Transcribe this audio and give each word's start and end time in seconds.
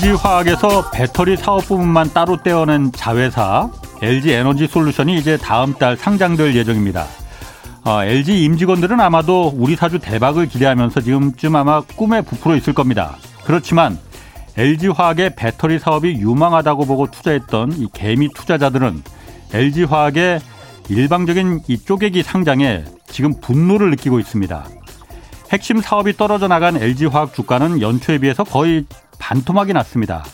LG화학에서 0.00 0.90
배터리 0.90 1.36
사업 1.36 1.66
부분만 1.66 2.14
따로 2.14 2.42
떼어낸 2.42 2.90
자회사 2.90 3.70
LG 4.00 4.32
에너지 4.32 4.66
솔루션이 4.66 5.16
이제 5.16 5.36
다음 5.36 5.74
달 5.74 5.94
상장될 5.94 6.56
예정입니다. 6.56 7.04
어, 7.84 8.02
LG 8.02 8.44
임직원들은 8.44 8.98
아마도 8.98 9.52
우리 9.54 9.76
사주 9.76 9.98
대박을 9.98 10.46
기대하면서 10.46 11.02
지금쯤 11.02 11.54
아마 11.54 11.82
꿈에 11.82 12.22
부풀어 12.22 12.56
있을 12.56 12.72
겁니다. 12.72 13.16
그렇지만 13.44 13.98
LG화학의 14.56 15.36
배터리 15.36 15.78
사업이 15.78 16.12
유망하다고 16.12 16.86
보고 16.86 17.10
투자했던 17.10 17.72
이 17.72 17.88
개미 17.92 18.30
투자자들은 18.34 19.02
LG화학의 19.52 20.40
일방적인 20.88 21.60
이 21.68 21.78
쪼개기 21.78 22.22
상장에 22.22 22.84
지금 23.06 23.38
분노를 23.38 23.90
느끼고 23.90 24.18
있습니다. 24.18 24.64
핵심 25.52 25.82
사업이 25.82 26.16
떨어져 26.16 26.48
나간 26.48 26.78
LG화학 26.78 27.34
주가는 27.34 27.82
연초에 27.82 28.16
비해서 28.16 28.44
거의 28.44 28.86
반토막이 29.20 29.72
났습니다. 29.72 30.24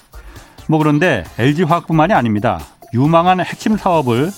뭐 0.69 0.79
그런데 0.79 1.25
LG화학뿐만이 1.39 2.15
아닙니다. 2.15 2.59
유망한 2.95 3.41
핵심 3.41 3.77
사업을 3.77 4.31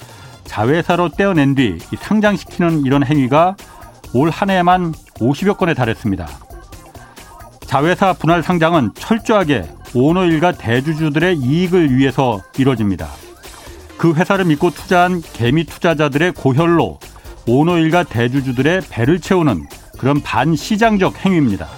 자회사로 0.45 1.11
떼어낸 1.11 1.55
뒤 1.55 1.79
상장시키는 2.01 2.85
이런 2.85 3.05
행위가 3.05 3.55
올 4.15 4.31
한 4.31 4.51
해에만 4.51 4.93
50여 5.21 5.57
건에 5.59 5.75
달했습니다. 5.75 6.27
자회사 7.67 8.15
분할 8.15 8.43
상장은 8.43 8.93
철저하게 8.95 9.69
오너 9.95 10.25
일가 10.25 10.53
대주주들의 10.53 11.37
이익을 11.37 11.95
위해서 11.95 12.43
이뤄집니다. 12.57 13.07
그 13.99 14.15
회사를 14.15 14.47
믿고 14.47 14.71
투자한 14.71 15.23
개미 15.35 15.65
투자자들의 15.65 16.33
고혈로 16.33 16.99
오너 17.47 17.79
일가 17.79 18.05
대주주들의 18.05 18.83
배를 18.89 19.21
채우는 19.21 19.67
그런 19.99 20.23
반시장적 20.23 21.25
행위입니다. 21.25 21.69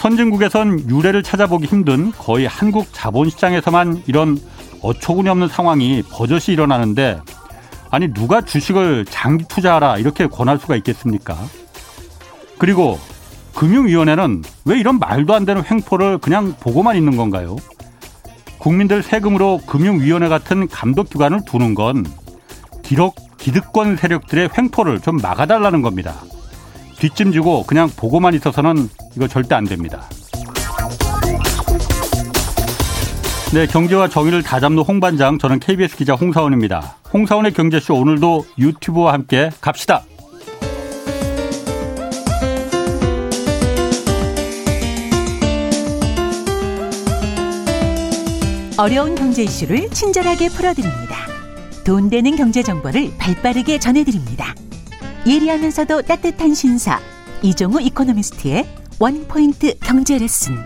선진국에선 0.00 0.88
유례를 0.88 1.22
찾아보기 1.22 1.66
힘든 1.66 2.10
거의 2.12 2.46
한국 2.46 2.86
자본시장에서만 2.90 4.04
이런 4.06 4.38
어처구니 4.80 5.28
없는 5.28 5.48
상황이 5.48 6.02
버젓이 6.10 6.52
일어나는데 6.52 7.20
아니 7.90 8.10
누가 8.14 8.40
주식을 8.40 9.04
장기 9.04 9.44
투자하라 9.46 9.98
이렇게 9.98 10.26
권할 10.26 10.58
수가 10.58 10.76
있겠습니까? 10.76 11.36
그리고 12.56 12.98
금융위원회는 13.54 14.42
왜 14.64 14.80
이런 14.80 14.98
말도 14.98 15.34
안 15.34 15.44
되는 15.44 15.62
횡포를 15.70 16.16
그냥 16.16 16.54
보고만 16.58 16.96
있는 16.96 17.18
건가요? 17.18 17.56
국민들 18.56 19.02
세금으로 19.02 19.60
금융위원회 19.66 20.28
같은 20.28 20.66
감독기관을 20.66 21.40
두는 21.44 21.74
건 21.74 22.06
기록 22.82 23.16
기득권 23.36 23.98
세력들의 23.98 24.48
횡포를 24.56 25.00
좀 25.00 25.18
막아달라는 25.18 25.82
겁니다. 25.82 26.14
뒷짐지고 26.98 27.64
그냥 27.66 27.90
보고만 27.94 28.32
있어서는 28.32 28.88
이거 29.16 29.26
절대 29.28 29.54
안 29.54 29.64
됩니다. 29.64 30.08
네, 33.52 33.66
경제와 33.66 34.08
정의를 34.08 34.44
다잡는 34.44 34.84
홍반장, 34.84 35.38
저는 35.38 35.58
KBS 35.58 35.96
기자 35.96 36.14
홍사원입니다. 36.14 36.96
홍사원의 37.12 37.52
경제쇼 37.52 37.94
오늘도 37.94 38.46
유튜브와 38.58 39.12
함께 39.12 39.50
갑시다. 39.60 40.04
어려운 48.78 49.14
경제 49.14 49.42
이슈를 49.42 49.90
친절하게 49.90 50.48
풀어드립니다. 50.48 51.16
돈 51.84 52.08
되는 52.08 52.34
경제 52.36 52.62
정보를 52.62 53.10
발빠르게 53.18 53.78
전해드립니다. 53.78 54.54
예리하면서도 55.26 56.02
따뜻한 56.02 56.54
신사 56.54 56.98
이종우 57.42 57.82
이코노미스트의 57.82 58.79
원포인트 59.02 59.78
경제 59.78 60.18
레슨. 60.18 60.56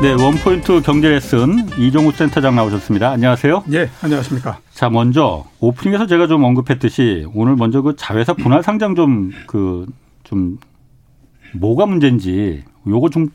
네, 0.00 0.12
원포인트 0.12 0.80
경제 0.82 1.08
레슨 1.08 1.68
이종우 1.80 2.12
센터장 2.12 2.54
나오셨습니다. 2.54 3.10
안녕하세요. 3.10 3.64
예, 3.72 3.90
안녕하십니까. 4.00 4.60
자, 4.72 4.88
먼저 4.88 5.46
오프닝에서 5.58 6.06
제가 6.06 6.28
좀 6.28 6.44
언급했듯이 6.44 7.26
오늘 7.34 7.56
먼저 7.56 7.82
그 7.82 7.96
자회사 7.96 8.34
분할 8.34 8.62
상장 8.62 8.94
좀 8.94 9.32
그좀 9.48 10.58
그 10.60 11.56
뭐가 11.58 11.86
문제인지 11.86 12.62
요거 12.86 13.10
좀 13.10 13.30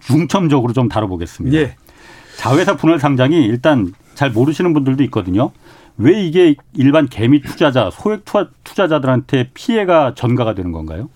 중점적으로 0.00 0.72
좀 0.72 0.88
다뤄보겠습니다. 0.88 1.56
예. 1.56 1.76
자회사 2.36 2.76
분할 2.76 2.98
상장이 2.98 3.44
일단 3.44 3.92
잘 4.14 4.32
모르시는 4.32 4.74
분들도 4.74 5.04
있거든요. 5.04 5.52
왜 5.96 6.20
이게 6.20 6.56
일반 6.74 7.08
개미 7.08 7.42
투자자, 7.42 7.90
소액 7.92 8.24
투자자들한테 8.64 9.50
피해가 9.54 10.14
전가가 10.16 10.56
되는 10.56 10.72
건가요? 10.72 11.10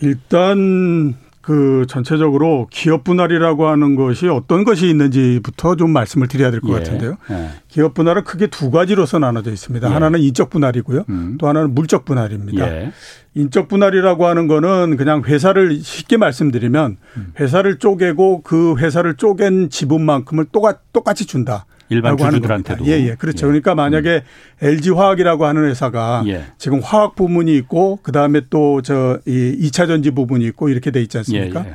일단 0.00 1.14
그 1.44 1.84
전체적으로 1.88 2.68
기업 2.70 3.04
분할이라고 3.04 3.68
하는 3.68 3.96
것이 3.96 4.28
어떤 4.28 4.64
것이 4.64 4.88
있는지부터 4.88 5.76
좀 5.76 5.90
말씀을 5.90 6.26
드려야 6.26 6.50
될것 6.50 6.70
예. 6.70 6.74
같은데요. 6.74 7.18
예. 7.30 7.50
기업 7.68 7.92
분할은 7.92 8.24
크게 8.24 8.46
두 8.46 8.70
가지로서 8.70 9.18
나눠져 9.18 9.52
있습니다. 9.52 9.86
예. 9.86 9.92
하나는 9.92 10.20
인적 10.20 10.48
분할이고요. 10.48 11.04
음. 11.10 11.36
또 11.38 11.46
하나는 11.46 11.74
물적 11.74 12.06
분할입니다. 12.06 12.66
예. 12.66 12.92
인적 13.34 13.68
분할이라고 13.68 14.26
하는 14.26 14.46
거는 14.46 14.96
그냥 14.96 15.22
회사를 15.22 15.80
쉽게 15.82 16.16
말씀드리면 16.16 16.96
음. 17.18 17.32
회사를 17.38 17.78
쪼개고 17.78 18.40
그 18.42 18.76
회사를 18.78 19.16
쪼갠 19.16 19.68
지분만큼을 19.68 20.46
똑같이 20.92 21.26
준다. 21.26 21.66
일반 21.88 22.16
주주들한테도. 22.16 22.86
예, 22.86 22.92
예. 23.08 23.14
그렇죠. 23.14 23.46
예. 23.46 23.48
그러니까 23.48 23.74
만약에 23.74 24.22
음. 24.62 24.66
LG 24.66 24.90
화학이라고 24.90 25.44
하는 25.46 25.64
회사가 25.68 26.24
예. 26.26 26.44
지금 26.58 26.80
화학 26.80 27.14
부문이 27.14 27.54
있고 27.56 27.98
그다음에 28.02 28.42
또 28.50 28.80
저 28.82 29.18
이 29.26 29.56
2차 29.70 29.86
전지 29.86 30.10
부분이 30.10 30.44
있고 30.46 30.68
이렇게 30.68 30.90
돼 30.90 31.00
있지 31.02 31.18
않습니까? 31.18 31.64
예, 31.64 31.68
예. 31.70 31.74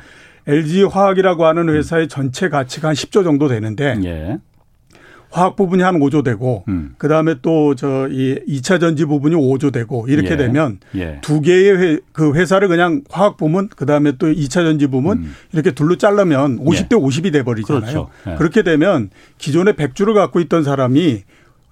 LG 0.52 0.84
화학이라고 0.84 1.44
하는 1.46 1.68
회사의 1.68 2.08
전체 2.08 2.48
가치가 2.48 2.88
한 2.88 2.94
10조 2.94 3.22
정도 3.24 3.46
되는데 3.48 3.96
예. 4.04 4.38
화학 5.30 5.54
부분이 5.56 5.82
한 5.82 5.98
5조 6.00 6.24
되고 6.24 6.64
음. 6.68 6.94
그다음에 6.98 7.36
또 7.40 7.74
저 7.74 8.08
이 8.10 8.36
2차 8.48 8.80
전지 8.80 9.04
부분이 9.04 9.36
5조 9.36 9.72
되고 9.72 10.06
이렇게 10.08 10.32
예. 10.32 10.36
되면 10.36 10.78
예. 10.96 11.18
두 11.22 11.40
개의 11.40 11.76
회, 11.76 11.98
그 12.12 12.34
회사를 12.34 12.68
그냥 12.68 13.02
화학 13.10 13.36
부문 13.36 13.68
그다음에 13.68 14.12
또 14.18 14.26
2차 14.26 14.54
전지 14.54 14.88
부문 14.88 15.18
음. 15.18 15.34
이렇게 15.52 15.70
둘로 15.70 15.96
자르면 15.96 16.58
50대 16.58 16.92
예. 16.92 16.96
50이 16.96 17.32
돼 17.32 17.42
버리잖아요. 17.44 17.80
그렇죠. 17.80 18.08
예. 18.28 18.34
그렇게 18.36 18.62
되면 18.62 19.10
기존에 19.38 19.72
100주를 19.72 20.14
갖고 20.14 20.40
있던 20.40 20.64
사람이 20.64 21.22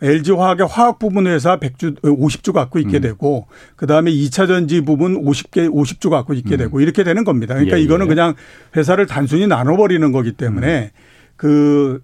LG 0.01 0.31
화학의 0.31 0.69
화학 0.69 1.01
부분 1.01 1.27
회사 1.27 1.59
100주 1.59 2.01
50주 2.03 2.53
갖고 2.53 2.79
있게 2.79 2.99
음. 2.99 3.03
되고 3.03 3.49
그다음에 3.75 4.13
2차 4.13 4.47
전지 4.47 4.83
부분 4.83 5.25
50개 5.25 5.69
50주 5.69 6.11
갖고 6.11 6.35
있게 6.35 6.55
음. 6.55 6.59
되고 6.59 6.81
이렇게 6.81 7.03
되는 7.03 7.25
겁니다. 7.25 7.55
그러니까 7.55 7.79
예, 7.79 7.83
이거는 7.83 8.07
예. 8.07 8.09
그냥 8.09 8.35
회사를 8.77 9.07
단순히 9.07 9.49
나눠 9.49 9.77
버리는 9.77 10.13
거기 10.13 10.31
때문에 10.33 10.93
음. 10.95 11.03
그 11.35 12.01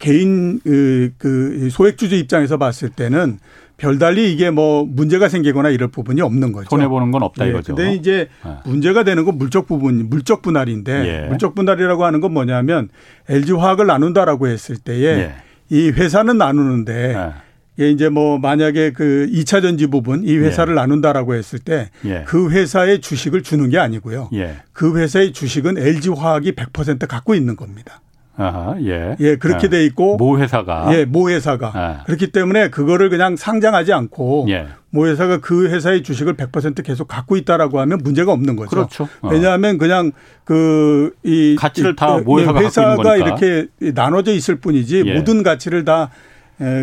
개인 0.00 0.58
그, 0.60 1.12
그 1.18 1.68
소액주주 1.70 2.16
입장에서 2.16 2.56
봤을 2.56 2.88
때는 2.88 3.38
별달리 3.76 4.32
이게 4.32 4.50
뭐 4.50 4.84
문제가 4.84 5.28
생기거나 5.28 5.68
이럴 5.70 5.88
부분이 5.88 6.20
없는 6.20 6.52
거죠. 6.52 6.68
손해 6.68 6.88
보는 6.88 7.12
건 7.12 7.22
없다 7.22 7.46
예. 7.46 7.50
이거죠. 7.50 7.74
근데 7.74 7.94
이제 7.94 8.28
네. 8.44 8.56
문제가 8.64 9.04
되는 9.04 9.24
건 9.24 9.38
물적 9.38 9.66
부분, 9.66 10.08
물적 10.10 10.42
분할인데 10.42 10.92
예. 11.24 11.28
물적 11.28 11.54
분할이라고 11.54 12.04
하는 12.04 12.20
건 12.20 12.32
뭐냐면 12.32 12.88
LG 13.28 13.52
화학을 13.52 13.86
나눈다라고 13.86 14.48
했을 14.48 14.76
때에 14.76 15.04
예. 15.04 15.34
이 15.70 15.90
회사는 15.90 16.36
나누는데 16.36 17.14
예. 17.14 17.84
예, 17.84 17.90
이제 17.90 18.08
뭐 18.10 18.38
만약에 18.38 18.92
그 18.92 19.28
2차 19.32 19.62
전지 19.62 19.86
부분 19.86 20.24
이 20.24 20.36
회사를 20.36 20.74
예. 20.74 20.76
나눈다라고 20.76 21.34
했을 21.34 21.58
때그 21.58 21.90
예. 22.06 22.24
회사의 22.26 23.00
주식을 23.00 23.42
주는 23.42 23.68
게 23.70 23.78
아니고요. 23.78 24.30
예. 24.34 24.56
그 24.72 24.98
회사의 24.98 25.32
주식은 25.32 25.78
LG 25.78 26.10
화학이 26.10 26.52
100% 26.52 27.06
갖고 27.06 27.34
있는 27.34 27.56
겁니다. 27.56 28.00
아하, 28.40 28.76
예. 28.82 29.16
예, 29.20 29.36
그렇게 29.36 29.68
돼 29.68 29.84
있고 29.84 30.16
모 30.16 30.38
회사가 30.38 30.88
예, 30.94 31.04
모 31.04 31.28
회사가 31.30 31.72
아. 31.74 32.04
그렇기 32.06 32.32
때문에 32.32 32.70
그거를 32.70 33.10
그냥 33.10 33.36
상장하지 33.36 33.92
않고 33.92 34.46
예. 34.48 34.68
모 34.90 35.06
회사가 35.06 35.38
그 35.38 35.68
회사의 35.68 36.02
주식을 36.02 36.34
100% 36.34 36.82
계속 36.84 37.06
갖고 37.06 37.36
있다라고 37.36 37.78
하면 37.80 37.98
문제가 38.02 38.32
없는 38.32 38.56
거죠. 38.56 38.70
그렇죠. 38.70 39.08
어. 39.20 39.28
왜냐하면 39.28 39.78
그냥 39.78 40.12
그 40.44 41.12
이 41.22 41.56
가치를 41.58 41.96
다 41.96 42.18
모 42.18 42.40
회사가, 42.40 42.60
회사가 42.60 43.16
이렇게 43.16 43.66
나눠져 43.78 44.32
있을 44.32 44.56
뿐이지 44.56 45.04
예. 45.06 45.14
모든 45.14 45.42
가치를 45.42 45.84
다 45.84 46.10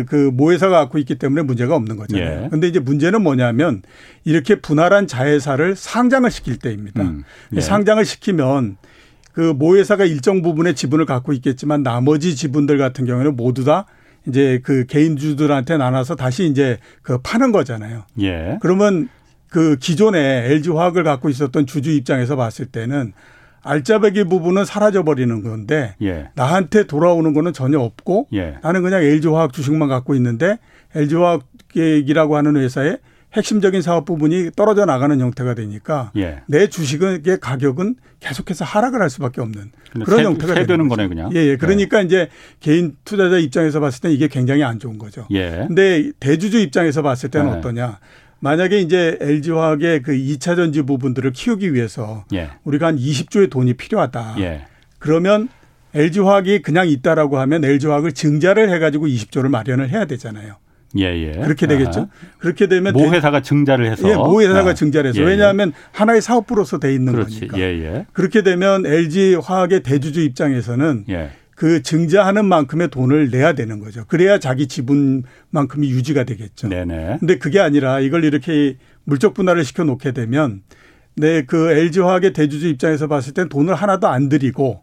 그 0.08 0.30
모회사가 0.34 0.76
갖고 0.80 0.98
있기 0.98 1.20
때문에 1.20 1.42
문제가 1.42 1.76
없는 1.76 1.96
거잖아요. 1.96 2.44
예. 2.44 2.48
근데 2.48 2.66
이제 2.66 2.80
문제는 2.80 3.22
뭐냐면 3.22 3.82
이렇게 4.24 4.56
분할한 4.56 5.06
자회사를 5.06 5.76
상장을 5.76 6.28
시킬 6.32 6.56
때입니다. 6.58 7.02
음. 7.02 7.22
예. 7.54 7.60
상장을 7.60 8.04
시키면 8.04 8.76
그 9.38 9.54
모 9.54 9.76
회사가 9.76 10.04
일정 10.04 10.42
부분의 10.42 10.74
지분을 10.74 11.06
갖고 11.06 11.32
있겠지만 11.32 11.84
나머지 11.84 12.34
지분들 12.34 12.76
같은 12.76 13.04
경우에는 13.04 13.36
모두 13.36 13.62
다 13.62 13.86
이제 14.26 14.58
그 14.64 14.84
개인주들한테 14.86 15.76
나눠서 15.76 16.16
다시 16.16 16.46
이제 16.48 16.78
그 17.02 17.18
파는 17.18 17.52
거잖아요. 17.52 18.02
예. 18.20 18.58
그러면 18.60 19.08
그 19.48 19.76
기존에 19.76 20.46
LG 20.50 20.70
화학을 20.70 21.04
갖고 21.04 21.28
있었던 21.28 21.66
주주 21.66 21.92
입장에서 21.92 22.34
봤을 22.34 22.66
때는 22.66 23.12
알짜배기 23.62 24.24
부분은 24.24 24.64
사라져 24.64 25.04
버리는 25.04 25.40
건데 25.40 25.94
예. 26.02 26.30
나한테 26.34 26.88
돌아오는 26.88 27.32
거는 27.32 27.52
전혀 27.52 27.78
없고 27.78 28.26
예. 28.32 28.56
나는 28.62 28.82
그냥 28.82 29.04
LG 29.04 29.28
화학 29.28 29.52
주식만 29.52 29.88
갖고 29.88 30.16
있는데 30.16 30.58
LG 30.96 31.14
화학이라고 31.14 32.36
하는 32.36 32.56
회사에 32.56 32.96
핵심적인 33.34 33.82
사업 33.82 34.06
부분이 34.06 34.52
떨어져 34.56 34.86
나가는 34.86 35.18
형태가 35.20 35.54
되니까 35.54 36.12
예. 36.16 36.42
내 36.46 36.66
주식의 36.68 37.40
가격은 37.40 37.96
계속해서 38.20 38.64
하락을 38.64 39.02
할 39.02 39.10
수밖에 39.10 39.40
없는 39.40 39.70
그런 40.04 40.18
세, 40.18 40.24
형태가 40.24 40.66
되는 40.66 40.88
거네 40.88 41.08
그냥. 41.08 41.30
예, 41.34 41.40
예. 41.40 41.56
그러니까 41.56 42.00
예. 42.00 42.04
이제 42.04 42.28
개인 42.60 42.96
투자자 43.04 43.38
입장에서 43.38 43.80
봤을 43.80 44.00
때 44.00 44.12
이게 44.12 44.28
굉장히 44.28 44.62
안 44.64 44.78
좋은 44.78 44.98
거죠. 44.98 45.26
예. 45.30 45.64
근데 45.66 46.10
대주주 46.20 46.58
입장에서 46.58 47.02
봤을 47.02 47.30
때는 47.30 47.52
예. 47.52 47.56
어떠냐? 47.56 47.98
만약에 48.40 48.80
이제 48.80 49.18
LG화학의 49.20 50.02
그 50.02 50.12
2차 50.12 50.56
전지 50.56 50.82
부분들을 50.82 51.32
키우기 51.32 51.74
위해서 51.74 52.24
예. 52.32 52.50
우리가 52.64 52.86
한 52.86 52.96
20조의 52.96 53.50
돈이 53.50 53.74
필요하다. 53.74 54.36
예. 54.38 54.66
그러면 54.98 55.48
LG화학이 55.94 56.62
그냥 56.62 56.88
있다라고 56.88 57.38
하면 57.38 57.64
LG화학을 57.64 58.12
증자를 58.12 58.70
해가지고 58.70 59.06
20조를 59.06 59.48
마련을 59.48 59.90
해야 59.90 60.04
되잖아요. 60.04 60.56
예, 60.96 61.04
예. 61.04 61.32
그렇게 61.32 61.66
되겠죠. 61.66 62.00
아. 62.00 62.08
그렇게 62.38 62.66
되면 62.66 62.94
모 62.94 63.12
회사가 63.12 63.42
증자를 63.42 63.90
해서 63.90 64.08
예, 64.08 64.14
모 64.14 64.40
회사가 64.40 64.70
아. 64.70 64.74
증자를 64.74 65.10
해서 65.10 65.20
예, 65.20 65.24
예. 65.24 65.28
왜냐하면 65.28 65.72
하나의 65.92 66.22
사업부로서 66.22 66.78
돼 66.78 66.94
있는 66.94 67.12
그렇지. 67.12 67.40
거니까. 67.40 67.58
예, 67.58 67.62
예. 67.64 68.06
그렇게 68.12 68.42
되면 68.42 68.86
LG 68.86 69.38
화학의 69.42 69.82
대주주 69.82 70.20
입장에서는 70.22 71.04
예. 71.10 71.30
그 71.54 71.82
증자하는 71.82 72.44
만큼의 72.44 72.88
돈을 72.88 73.30
내야 73.30 73.52
되는 73.52 73.80
거죠. 73.80 74.04
그래야 74.06 74.38
자기 74.38 74.68
지분만큼이 74.68 75.90
유지가 75.90 76.24
되겠죠. 76.24 76.68
네네. 76.68 77.16
근데 77.18 77.36
그게 77.38 77.58
아니라 77.58 78.00
이걸 78.00 78.24
이렇게 78.24 78.76
물적 79.04 79.34
분할을 79.34 79.64
시켜 79.64 79.82
놓게 79.84 80.12
되면 80.12 80.62
네, 81.16 81.42
그 81.42 81.70
LG 81.72 81.98
화학의 81.98 82.32
대주주 82.32 82.68
입장에서 82.68 83.08
봤을 83.08 83.34
땐 83.34 83.48
돈을 83.48 83.74
하나도 83.74 84.06
안 84.06 84.28
들이고 84.28 84.82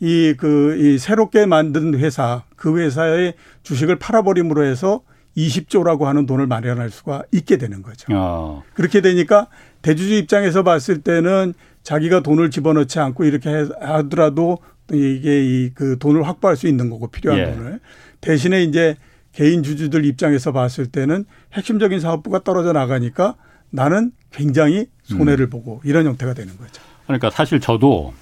이, 0.00 0.34
그, 0.36 0.76
이 0.78 0.98
새롭게 0.98 1.46
만든 1.46 1.98
회사, 1.98 2.42
그 2.56 2.78
회사의 2.78 3.34
주식을 3.62 3.96
팔아버림으로 3.96 4.64
해서 4.64 5.02
20조라고 5.36 6.04
하는 6.04 6.26
돈을 6.26 6.46
마련할 6.46 6.90
수가 6.90 7.24
있게 7.32 7.56
되는 7.56 7.82
거죠. 7.82 8.06
어. 8.12 8.62
그렇게 8.74 9.00
되니까 9.00 9.48
대주주 9.82 10.14
입장에서 10.14 10.62
봤을 10.62 11.00
때는 11.00 11.54
자기가 11.82 12.20
돈을 12.20 12.50
집어넣지 12.50 12.98
않고 13.00 13.24
이렇게 13.24 13.66
하더라도 13.80 14.58
이게 14.92 15.42
이 15.44 15.70
그 15.74 15.98
돈을 15.98 16.26
확보할 16.26 16.56
수 16.56 16.68
있는 16.68 16.90
거고 16.90 17.08
필요한 17.08 17.40
예. 17.40 17.54
돈을 17.54 17.80
대신에 18.20 18.62
이제 18.62 18.96
개인 19.32 19.62
주주들 19.62 20.04
입장에서 20.04 20.52
봤을 20.52 20.86
때는 20.86 21.24
핵심적인 21.52 22.00
사업부가 22.00 22.40
떨어져 22.44 22.72
나가니까 22.72 23.34
나는 23.70 24.12
굉장히 24.30 24.86
손해를 25.02 25.46
음. 25.46 25.50
보고 25.50 25.80
이런 25.84 26.06
형태가 26.06 26.34
되는 26.34 26.56
거죠. 26.56 26.80
그러니까 27.06 27.30
사실 27.30 27.60
저도 27.60 28.14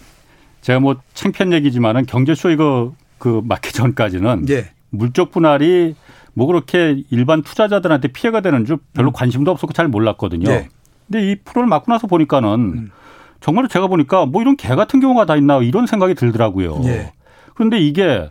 제가 0.63 0.81
뭐 0.81 0.97
창피한 1.15 1.53
얘기지만은 1.53 2.07
경제쇼 2.07 2.51
이거 2.51 2.95
그 3.19 3.43
맞기 3.45 3.73
전까지는 3.73 4.49
예. 4.49 4.71
물적 4.91 5.31
분할이 5.31 5.95
뭐 6.35 6.47
그렇게 6.47 7.03
일반 7.11 7.43
투자자들한테 7.43 8.09
피해가 8.09 8.41
되는 8.41 8.65
줄 8.65 8.79
별로 8.95 9.11
음. 9.11 9.13
관심도 9.13 9.51
없었고 9.51 9.73
잘 9.73 9.89
몰랐거든요. 9.89 10.51
예. 10.51 10.69
근데 11.07 11.31
이 11.31 11.37
프로를 11.37 11.69
맡고 11.69 11.93
나서 11.93 12.07
보니까는 12.07 12.49
음. 12.49 12.91
정말 13.41 13.69
제가 13.69 13.89
보니까 13.89 14.25
뭐 14.25 14.41
이런 14.41 14.57
개 14.57 14.69
같은 14.75 15.01
경우가 15.01 15.27
다 15.27 15.37
있나 15.37 15.59
이런 15.59 15.87
생각이 15.87 16.15
들더라고요. 16.15 16.81
예. 16.85 17.13
그런데 17.55 17.79
이게 17.79 18.31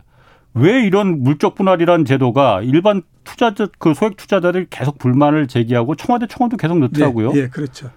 왜 0.54 0.84
이런 0.84 1.22
물적 1.22 1.54
분할이라는 1.54 2.04
제도가 2.04 2.62
일반 2.62 3.02
투자자 3.24 3.66
그 3.78 3.94
소액 3.94 4.16
투자자들이 4.16 4.66
계속 4.68 4.98
불만을 4.98 5.46
제기하고 5.46 5.94
청와대 5.94 6.26
청원도 6.26 6.56
계속 6.56 6.78
넣더라고요. 6.78 7.32
예, 7.34 7.42
예 7.42 7.48
그렇죠. 7.48 7.90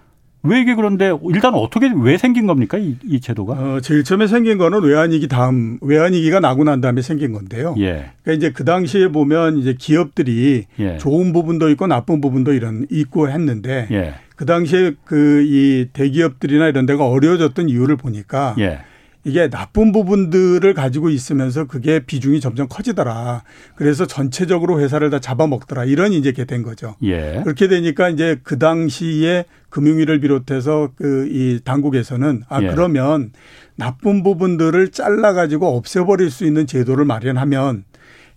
왜 0.45 0.62
이게 0.62 0.75
그런데 0.75 1.12
일단 1.33 1.53
어떻게 1.53 1.89
왜 1.95 2.18
생긴 2.18 2.47
겁니까 2.47 2.77
이, 2.77 2.95
이 3.03 3.19
제도가? 3.19 3.53
어, 3.53 3.80
제일 3.81 4.03
처음에 4.03 4.27
생긴 4.27 4.57
거는 4.57 4.81
외환위기 4.83 5.27
다음 5.27 5.77
외환위기가 5.81 6.39
나고 6.39 6.63
난 6.63 6.81
다음에 6.81 7.01
생긴 7.01 7.31
건데요. 7.33 7.75
예. 7.80 8.12
그러니까 8.24 8.31
이제 8.33 8.51
그 8.51 8.65
당시에 8.65 9.07
보면 9.09 9.57
이제 9.57 9.75
기업들이 9.77 10.65
예. 10.80 10.97
좋은 10.97 11.33
부분도 11.33 11.69
있고 11.69 11.88
나쁜 11.88 12.21
부분도 12.21 12.53
이런 12.53 12.86
있고 12.92 13.30
했는데 13.30 13.88
예. 13.92 14.13
그 14.36 14.45
당시에 14.45 14.94
그 15.06 15.45
이 15.45 15.88
대기업들이나 15.94 16.68
이런 16.68 16.86
데가 16.86 17.06
어려워졌던 17.07 17.69
이유를 17.69 17.95
보니까 17.98 18.56
예. 18.59 18.80
이게 19.25 19.50
나쁜 19.50 19.92
부분들을 19.92 20.74
가지고 20.75 21.10
있으면서 21.10 21.66
그게 21.66 22.00
비중이 22.00 22.39
점점 22.39 22.68
커지더라. 22.69 23.44
그래서 23.75 24.06
전체적으로 24.06 24.80
회사를 24.80 25.10
다 25.10 25.19
잡아먹더라. 25.19 25.86
이런 25.86 26.13
이제 26.13 26.31
게 26.31 26.45
된 26.45 26.62
거죠. 26.62 26.95
예. 27.01 27.42
그렇게 27.44 27.68
되니까 27.68 28.10
이제 28.10 28.39
그 28.44 28.60
당시에 28.60 29.45
금융위를 29.69 30.19
비롯해서 30.19 30.92
그 30.95 31.25
이 31.27 31.60
당국에서는 31.63 32.44
아 32.48 32.62
예. 32.62 32.68
그러면 32.68 33.31
나쁜 33.75 34.22
부분들을 34.22 34.92
잘라 34.92 35.33
가지고 35.33 35.75
없애버릴 35.75 36.30
수 36.30 36.45
있는 36.45 36.68
제도를 36.68 37.04
마련하면 37.06 37.83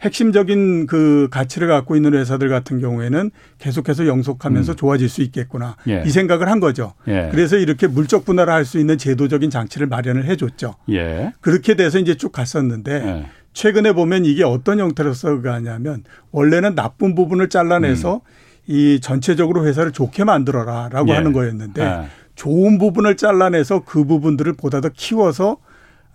핵심적인 0.01 0.87
그 0.87 1.29
가치를 1.31 1.69
갖고 1.69 1.97
있는 1.97 2.15
회사들 2.15 2.49
같은 2.49 2.81
경우에는 2.81 3.31
계속해서 3.59 4.07
영속하면서 4.07 4.73
음. 4.73 4.77
좋아질 4.77 5.09
수 5.09 5.23
있겠구나 5.23 5.77
예. 5.89 6.05
이 6.07 6.11
생각을 6.11 6.49
한 6.49 6.61
거죠. 6.61 6.95
예. 7.09 7.29
그래서 7.33 7.57
이렇게 7.57 7.87
물적 7.87 8.25
분할을 8.25 8.53
할 8.53 8.69
수 8.69 8.79
있는 8.79 8.99
제도적인 8.99 9.49
장치를 9.49 9.87
마련을 9.87 10.27
해줬죠. 10.27 10.75
예. 10.91 11.33
그렇게 11.41 11.75
돼서 11.75 11.99
이제 11.99 12.15
쭉 12.17 12.31
갔었는데 12.33 12.93
예. 12.93 13.27
최근에 13.55 13.93
보면 13.93 14.25
이게 14.27 14.45
어떤 14.45 14.79
형태로서 14.79 15.41
가냐면 15.41 16.05
원래는 16.33 16.75
나쁜 16.75 17.15
부분을 17.15 17.49
잘라내서 17.49 18.17
음. 18.17 18.21
이 18.67 19.01
전체적으로 19.01 19.65
회사를 19.65 19.93
좋게 19.93 20.25
만들어라라고 20.25 21.09
예. 21.09 21.13
하는 21.15 21.33
거였는데 21.33 21.83
예. 21.83 22.09
좋은 22.35 22.79
부분을 22.79 23.17
잘라내서 23.17 23.85
그 23.87 24.05
부분들을 24.05 24.53
보다 24.53 24.81
더 24.81 24.91
키워서 24.95 25.53
어, 25.53 25.57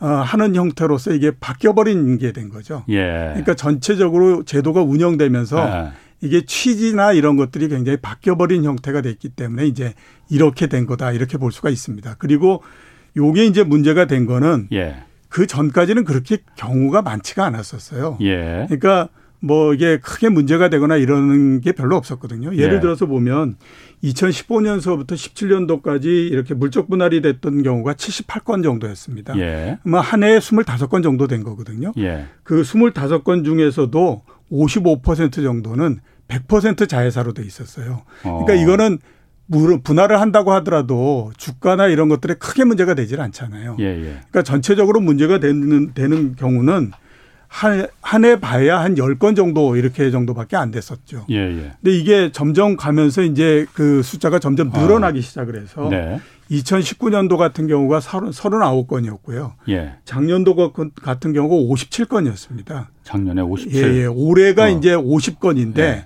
하는 0.07 0.55
형태로서 0.55 1.13
이게 1.13 1.31
바뀌어버린 1.39 2.17
게 2.17 2.33
된 2.33 2.49
거죠. 2.49 2.83
예. 2.89 3.29
그러니까 3.29 3.53
전체적으로 3.53 4.43
제도가 4.43 4.81
운영되면서 4.81 5.69
예. 5.69 5.91
이게 6.21 6.45
취지나 6.45 7.13
이런 7.13 7.37
것들이 7.37 7.67
굉장히 7.67 7.97
바뀌어버린 7.97 8.63
형태가 8.63 9.01
됐기 9.01 9.29
때문에 9.29 9.67
이제 9.67 9.93
이렇게 10.29 10.67
된 10.67 10.85
거다 10.85 11.11
이렇게 11.11 11.37
볼 11.37 11.51
수가 11.51 11.69
있습니다. 11.69 12.15
그리고 12.17 12.63
요게 13.15 13.45
이제 13.45 13.63
문제가 13.63 14.05
된 14.05 14.25
거는 14.25 14.67
예. 14.73 15.03
그 15.29 15.47
전까지는 15.47 16.03
그렇게 16.05 16.37
경우가 16.55 17.01
많지가 17.01 17.45
않았었어요. 17.45 18.17
예. 18.21 18.65
그러니까 18.67 19.09
뭐 19.39 19.73
이게 19.73 19.97
크게 19.97 20.29
문제가 20.29 20.69
되거나 20.69 20.95
이러는 20.95 21.59
게 21.59 21.73
별로 21.73 21.97
없었거든요. 21.97 22.55
예를 22.55 22.75
예. 22.75 22.79
들어서 22.79 23.05
보면 23.05 23.57
2015년서부터 24.03 25.11
17년도까지 25.11 26.05
이렇게 26.05 26.53
물적 26.53 26.89
분할이 26.89 27.21
됐던 27.21 27.63
경우가 27.63 27.93
78건 27.93 28.63
정도였습니다. 28.63 29.37
예. 29.39 29.79
뭐한 29.83 30.23
해에 30.23 30.39
25건 30.39 31.03
정도 31.03 31.27
된 31.27 31.43
거거든요. 31.43 31.93
예. 31.97 32.25
그 32.43 32.61
25건 32.63 33.45
중에서도 33.45 34.21
55% 34.51 35.33
정도는 35.35 35.99
100% 36.27 36.87
자회사로 36.87 37.33
돼 37.33 37.43
있었어요. 37.43 38.03
그러니까 38.21 38.53
어. 38.53 38.55
이거는 38.55 38.99
분할을 39.83 40.19
한다고 40.19 40.51
하더라도 40.53 41.31
주가나 41.37 41.87
이런 41.87 42.09
것들에 42.09 42.35
크게 42.35 42.63
문제가 42.63 42.93
되질 42.93 43.21
않잖아요. 43.21 43.77
예, 43.79 43.85
예. 43.85 44.01
그러니까 44.01 44.43
전체적으로 44.43 44.99
문제가 44.99 45.39
되는, 45.39 45.93
되는 45.93 46.35
경우는 46.35 46.91
한 47.53 48.25
해 48.25 48.39
봐야 48.39 48.79
한 48.81 48.97
열 48.97 49.15
건 49.19 49.35
정도 49.35 49.75
이렇게 49.75 50.09
정도밖에 50.09 50.55
안 50.57 50.71
됐었죠. 50.71 51.27
예, 51.29 51.35
예. 51.35 51.71
근데 51.81 51.91
이게 51.95 52.31
점점 52.31 52.75
가면서 52.75 53.21
이제 53.21 53.67
그 53.73 54.01
숫자가 54.01 54.39
점점 54.39 54.69
늘어나기 54.71 55.19
아. 55.19 55.21
시작을 55.21 55.61
해서 55.61 55.87
네. 55.89 56.19
2019년도 56.49 57.37
같은 57.37 57.67
경우가 57.67 57.99
39건이었고요. 57.99 59.53
예. 59.69 59.93
작년도 60.03 60.73
같은 60.95 61.33
경우가 61.33 61.55
57건이었습니다. 61.73 62.87
작년에 63.03 63.41
57. 63.41 63.71
예, 63.75 64.01
예. 64.01 64.05
올해가 64.05 64.63
어. 64.65 64.69
이제 64.69 64.95
50건인데 64.95 65.77
예. 65.79 66.05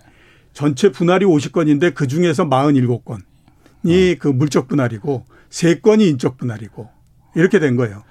전체 0.53 0.91
분할이 0.91 1.25
50건인데 1.25 1.93
그 1.93 2.07
중에서 2.07 2.45
47건이 2.45 4.15
어. 4.15 4.17
그 4.19 4.27
물적 4.27 4.67
분할이고 4.67 5.23
3건이 5.49 6.01
인적 6.09 6.37
분할이고 6.37 6.89
이렇게 7.35 7.59
된 7.59 7.75
거예요. 7.77 8.03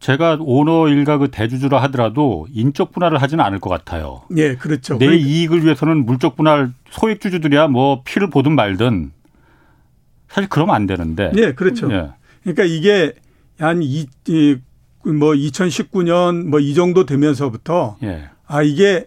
제가 0.00 0.38
오너 0.40 0.88
일가 0.88 1.18
그 1.18 1.28
대주주라 1.30 1.80
하더라도 1.82 2.46
인적 2.52 2.92
분할을 2.92 3.20
하지는 3.20 3.44
않을 3.44 3.60
것 3.60 3.68
같아요. 3.70 4.22
예, 4.36 4.56
그렇죠. 4.56 4.98
내 4.98 5.06
그러니까. 5.06 5.26
이익을 5.28 5.62
위해서는 5.64 6.06
물적 6.06 6.36
분할 6.36 6.72
소액 6.90 7.20
주주들이야 7.20 7.68
뭐 7.68 8.02
피를 8.04 8.30
보든 8.30 8.54
말든 8.54 9.12
사실 10.28 10.48
그러면 10.48 10.74
안 10.74 10.86
되는데. 10.86 11.30
예, 11.36 11.52
그렇죠. 11.52 11.92
예. 11.92 12.08
그러니까 12.42 12.64
이게 12.64 13.12
한 13.58 13.82
이, 13.82 14.06
이, 14.26 14.56
뭐 15.04 15.32
2019년 15.32 16.46
뭐 16.46 16.60
이 16.60 16.72
정도 16.74 17.04
되면서부터 17.04 17.96
예. 18.02 18.30
아 18.46 18.62
이게 18.62 19.04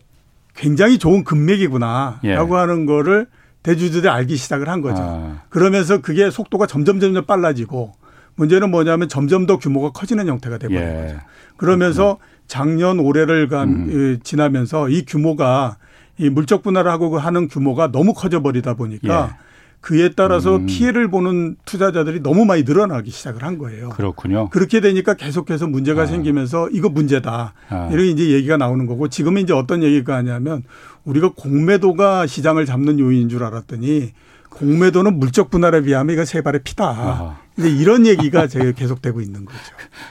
굉장히 0.56 1.00
좋은 1.00 1.24
금맥이구나라고 1.24 2.22
예. 2.56 2.60
하는 2.60 2.86
거를 2.86 3.26
대주주들이 3.64 4.10
알기 4.10 4.36
시작을 4.36 4.70
한 4.70 4.82
거죠. 4.82 5.02
아. 5.02 5.42
그러면서 5.50 6.02
그게 6.02 6.30
속도가 6.30 6.68
점점 6.68 7.00
점점 7.00 7.26
빨라지고 7.26 7.94
문제는 8.36 8.72
뭐냐면 8.72 9.10
점점 9.10 9.46
더 9.46 9.58
규모가 9.58 9.92
커지는 9.92 10.28
형태가 10.28 10.58
되버린 10.58 10.82
예. 10.82 11.08
거죠. 11.08 11.20
그러면서 11.58 12.18
작년 12.48 13.00
올해를 13.00 13.48
간 13.48 13.70
음. 13.70 14.20
지나면서 14.24 14.90
이 14.90 15.06
규모가 15.06 15.78
이 16.18 16.30
물적 16.30 16.64
분할을 16.64 16.92
하고 16.92 17.18
하는 17.18 17.48
규모가 17.48 17.92
너무 17.92 18.14
커져 18.14 18.42
버리다 18.42 18.76
보니까 18.76 19.30
예. 19.32 19.44
그에 19.82 20.12
따라서 20.16 20.56
음. 20.56 20.66
피해를 20.66 21.10
보는 21.10 21.58
투자자들이 21.66 22.24
너무 22.24 22.46
많이 22.46 22.64
늘어나기 22.64 23.12
시작을 23.12 23.44
한 23.44 23.58
거예요. 23.58 23.90
그렇군요. 23.90 24.50
그렇게 24.50 24.80
되니까 24.80 25.14
계속해서 25.14 25.68
문제가 25.68 26.04
아. 26.04 26.06
생기면서 26.06 26.70
이거 26.70 26.88
문제다. 26.88 27.54
아. 27.68 27.90
이렇게 27.92 28.08
이제 28.08 28.30
얘기가 28.30 28.56
나오는 28.56 28.86
거고 28.86 29.10
지금은 29.10 29.42
이제 29.42 29.52
어떤 29.52 29.84
얘기가 29.84 30.16
하냐면 30.16 30.64
우리가 31.04 31.34
공매도가 31.36 32.28
시장을 32.28 32.66
잡는 32.66 32.98
요인인 32.98 33.28
줄 33.28 33.44
알았더니 33.44 34.14
공매도는 34.52 35.20
물적 35.20 35.50
분할에 35.50 35.82
비하면 35.82 36.14
이거 36.14 36.24
세 36.24 36.42
발의 36.42 36.62
피다. 36.64 36.86
아 36.86 37.43
하. 37.58 37.62
이제 37.62 37.70
이런 37.70 38.06
얘기가 38.06 38.48
계속되고 38.48 39.22
있는 39.22 39.46
거죠. 39.46 39.60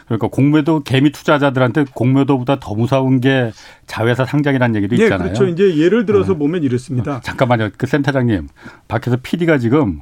그러니까 0.07 0.29
공매도 0.29 0.83
개미 0.83 1.11
투자자들한테 1.11 1.85
공매도보다 1.95 2.61
더 2.61 2.75
무서운 2.75 3.21
게 3.21 3.53
자회사 3.87 4.25
상장이라는 4.25 4.77
얘기도 4.77 4.97
예, 4.99 5.05
있잖아요. 5.05 5.33
그렇죠. 5.33 5.47
이제 5.49 5.77
예를 5.77 6.07
들어서 6.07 6.33
네. 6.33 6.39
보면 6.39 6.63
이렇습니다. 6.63 7.17
어, 7.17 7.21
잠깐만요. 7.21 7.71
그 7.77 7.87
센터장님 7.87 8.49
밖에서 8.89 9.17
PD가 9.23 9.59
지금 9.59 10.01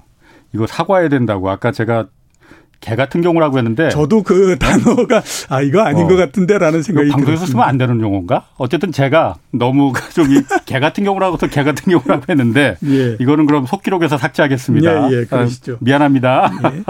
이거 0.53 0.67
사과해야 0.67 1.09
된다고 1.09 1.51
아까 1.51 1.73
제가 1.73 2.09
개 2.81 2.97
같은 2.97 3.21
경우라고 3.21 3.59
했는데 3.59 3.91
저도 3.91 4.23
그 4.23 4.57
단어가 4.59 5.23
아 5.49 5.61
이거 5.61 5.83
아닌 5.83 6.05
어. 6.05 6.09
것 6.09 6.17
같은데라는 6.17 6.83
생각이 6.83 7.11
방송에서 7.11 7.41
들었습니다. 7.41 7.53
쓰면 7.53 7.69
안 7.69 7.79
되는 7.79 8.01
용어인가? 8.01 8.47
어쨌든 8.57 8.91
제가 8.91 9.37
너무 9.53 9.93
좀개 10.15 10.81
같은 10.81 11.05
경우라고 11.05 11.35
해서 11.35 11.47
개 11.47 11.63
같은 11.63 11.93
경우라고 11.93 12.25
했는데 12.29 12.77
예. 12.87 13.17
이거는 13.21 13.47
그럼 13.47 13.67
속기록에서 13.67 14.17
삭제하겠습니다. 14.17 15.13
예, 15.13 15.21
예, 15.21 15.25
그러시죠. 15.25 15.75
아, 15.75 15.77
미안합니다. 15.81 16.53
예. 16.65 16.83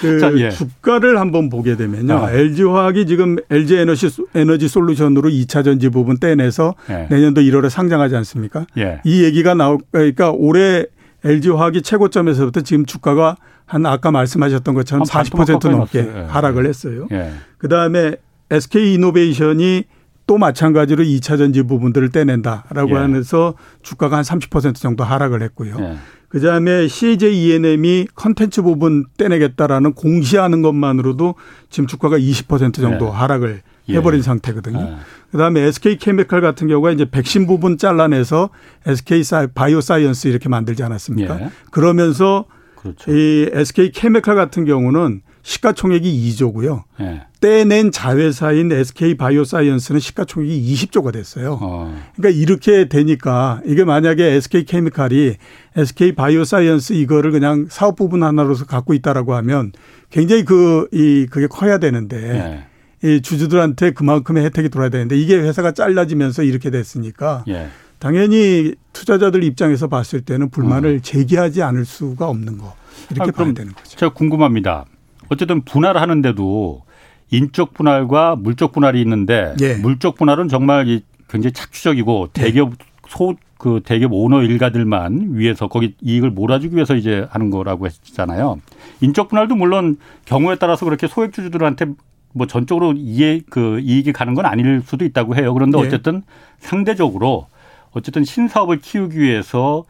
그 0.00 0.18
자, 0.20 0.32
예. 0.36 0.50
주가를 0.50 1.18
한번 1.18 1.50
보게 1.50 1.76
되면요. 1.76 2.14
어. 2.14 2.30
LG화학이 2.30 3.06
지금 3.06 3.36
LG 3.50 3.76
에너지 3.76 4.08
에너지 4.34 4.68
솔루션으로 4.68 5.28
2차 5.28 5.64
전지 5.64 5.88
부분 5.88 6.18
떼내서 6.18 6.74
예. 6.90 7.08
내년도 7.10 7.40
1월에 7.40 7.68
상장하지 7.68 8.14
않습니까? 8.16 8.66
예. 8.78 9.00
이 9.04 9.24
얘기가 9.24 9.54
나오 9.54 9.78
그러니까 9.90 10.30
올해 10.30 10.84
LG화학이 11.24 11.82
최고점에서부터 11.82 12.62
지금 12.62 12.84
주가가 12.84 13.36
한 13.64 13.86
아까 13.86 14.10
말씀하셨던 14.10 14.74
것처럼 14.74 15.04
40% 15.04 15.70
넘게 15.70 15.98
예. 15.98 16.20
하락을 16.28 16.66
했어요. 16.66 17.08
예. 17.12 17.32
그다음에 17.58 18.16
SK 18.50 18.94
이노베이션이 18.94 19.84
또 20.26 20.38
마찬가지로 20.38 21.04
2차 21.04 21.38
전지 21.38 21.62
부분들을 21.62 22.10
떼낸다라고 22.10 22.90
예. 22.90 22.94
하면서 22.94 23.54
주가가 23.82 24.16
한 24.16 24.24
30% 24.24 24.74
정도 24.76 25.04
하락을 25.04 25.42
했고요. 25.42 25.76
예. 25.78 25.96
그다음에 26.28 26.88
CJ 26.88 27.50
ENM이 27.50 28.08
컨텐츠 28.14 28.62
부분 28.62 29.04
떼내겠다라는 29.18 29.92
공시하는 29.92 30.62
것만으로도 30.62 31.34
지금 31.68 31.86
주가가 31.86 32.18
20% 32.18 32.74
정도 32.76 33.06
예. 33.06 33.10
하락을 33.10 33.60
예. 33.64 33.71
해버린 33.88 34.22
상태거든요. 34.22 34.80
예. 34.80 34.96
그다음에 35.30 35.60
SK 35.62 35.96
케미칼 35.98 36.40
같은 36.40 36.68
경우가 36.68 36.90
이제 36.92 37.04
백신 37.10 37.46
부분 37.46 37.78
잘라내서 37.78 38.50
SK 38.86 39.22
바이오 39.54 39.80
사이언스 39.80 40.28
이렇게 40.28 40.48
만들지 40.48 40.82
않았습니까? 40.82 41.40
예. 41.40 41.50
그러면서 41.70 42.44
그렇죠. 42.76 43.10
이 43.12 43.48
SK 43.52 43.92
케미칼 43.92 44.34
같은 44.34 44.64
경우는 44.64 45.22
시가총액이 45.44 46.30
2조고요. 46.30 46.84
예. 47.00 47.22
떼낸 47.40 47.90
자회사인 47.90 48.70
SK 48.70 49.16
바이오사이언스는 49.16 49.98
시가총액이 50.00 50.74
20조가 50.74 51.12
됐어요. 51.12 51.58
어. 51.60 51.92
그러니까 52.14 52.40
이렇게 52.40 52.88
되니까 52.88 53.60
이게 53.66 53.82
만약에 53.84 54.24
SK 54.34 54.64
케미칼이 54.64 55.34
SK 55.76 56.12
바이오사이언스 56.14 56.92
이거를 56.92 57.32
그냥 57.32 57.66
사업 57.68 57.96
부분 57.96 58.22
하나로서 58.22 58.66
갖고 58.66 58.94
있다라고 58.94 59.34
하면 59.34 59.72
굉장히 60.10 60.44
그 60.44 60.86
이 60.92 61.26
그게 61.28 61.48
커야 61.48 61.78
되는데 61.78 62.16
예. 62.16 62.64
이 63.04 63.20
주주들한테 63.20 63.92
그만큼의 63.92 64.44
혜택이 64.44 64.68
돌아야 64.68 64.88
되는데 64.88 65.16
이게 65.16 65.36
회사가 65.36 65.72
잘라지면서 65.72 66.44
이렇게 66.44 66.70
됐으니까 66.70 67.44
예. 67.48 67.68
당연히 67.98 68.74
투자자들 68.92 69.44
입장에서 69.44 69.88
봤을 69.88 70.22
때는 70.22 70.50
불만을 70.50 70.96
어. 70.96 71.02
제기하지 71.02 71.62
않을 71.62 71.84
수가 71.84 72.28
없는 72.28 72.58
거. 72.58 72.74
이렇게 73.10 73.30
아, 73.30 73.32
봐야 73.32 73.52
되는 73.52 73.72
거죠. 73.72 73.96
제가 73.96 74.12
궁금합니다. 74.12 74.84
어쨌든 75.28 75.62
분할하는데도 75.62 76.82
인적 77.30 77.74
분할과 77.74 78.36
물적 78.36 78.72
분할이 78.72 79.00
있는데 79.00 79.54
예. 79.60 79.74
물적 79.74 80.16
분할은 80.16 80.48
정말 80.48 81.00
굉장히 81.28 81.52
착취적이고 81.52 82.28
예. 82.38 82.40
대기업 82.40 82.72
소그 83.08 83.80
대기업 83.84 84.12
오너 84.12 84.42
일가들만 84.42 85.30
위해서 85.32 85.68
거기 85.68 85.94
이익을 86.00 86.30
몰아주기 86.30 86.74
위해서 86.74 86.94
이제 86.94 87.26
하는 87.30 87.50
거라고 87.50 87.86
했잖아요. 87.86 88.60
인적 89.00 89.28
분할도 89.28 89.56
물론 89.56 89.96
경우에 90.24 90.56
따라서 90.56 90.84
그렇게 90.84 91.06
소액 91.06 91.32
주주들한테 91.32 91.86
뭐 92.32 92.46
전적으로 92.46 92.94
이해 92.96 93.40
그 93.50 93.80
이익이 93.80 94.12
가는 94.12 94.34
건 94.34 94.46
아닐 94.46 94.82
수도 94.84 95.04
있다고 95.04 95.36
해요. 95.36 95.52
그런데 95.54 95.78
예. 95.78 95.86
어쨌든 95.86 96.16
예. 96.16 96.20
상대적으로 96.58 97.46
어쨌든 97.92 98.24
신사업을 98.24 98.78
키우기 98.78 99.18
위해서 99.18 99.84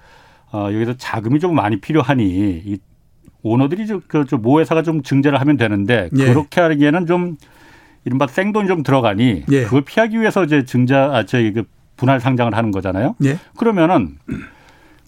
어 0.52 0.68
여기서 0.72 0.94
자금이 0.96 1.40
좀 1.40 1.54
많이 1.54 1.80
필요하니 1.80 2.24
이 2.64 2.78
오너들이 3.42 3.86
그좀 4.06 4.42
모회사가 4.42 4.82
좀 4.82 5.02
증제를 5.02 5.40
하면 5.40 5.56
되는데 5.56 6.10
예. 6.16 6.26
그렇게 6.26 6.60
하기에는 6.60 7.06
좀 7.06 7.36
이른바 8.04 8.26
생돈이 8.26 8.68
좀 8.68 8.82
들어가니 8.82 9.44
예. 9.50 9.64
그걸 9.64 9.82
피하기 9.82 10.20
위해서 10.20 10.44
이제 10.44 10.64
증자 10.64 11.10
아 11.12 11.24
저희 11.24 11.52
그 11.52 11.64
분할 11.96 12.20
상장을 12.20 12.54
하는 12.54 12.70
거잖아요. 12.70 13.14
예. 13.24 13.38
그러면은 13.56 14.18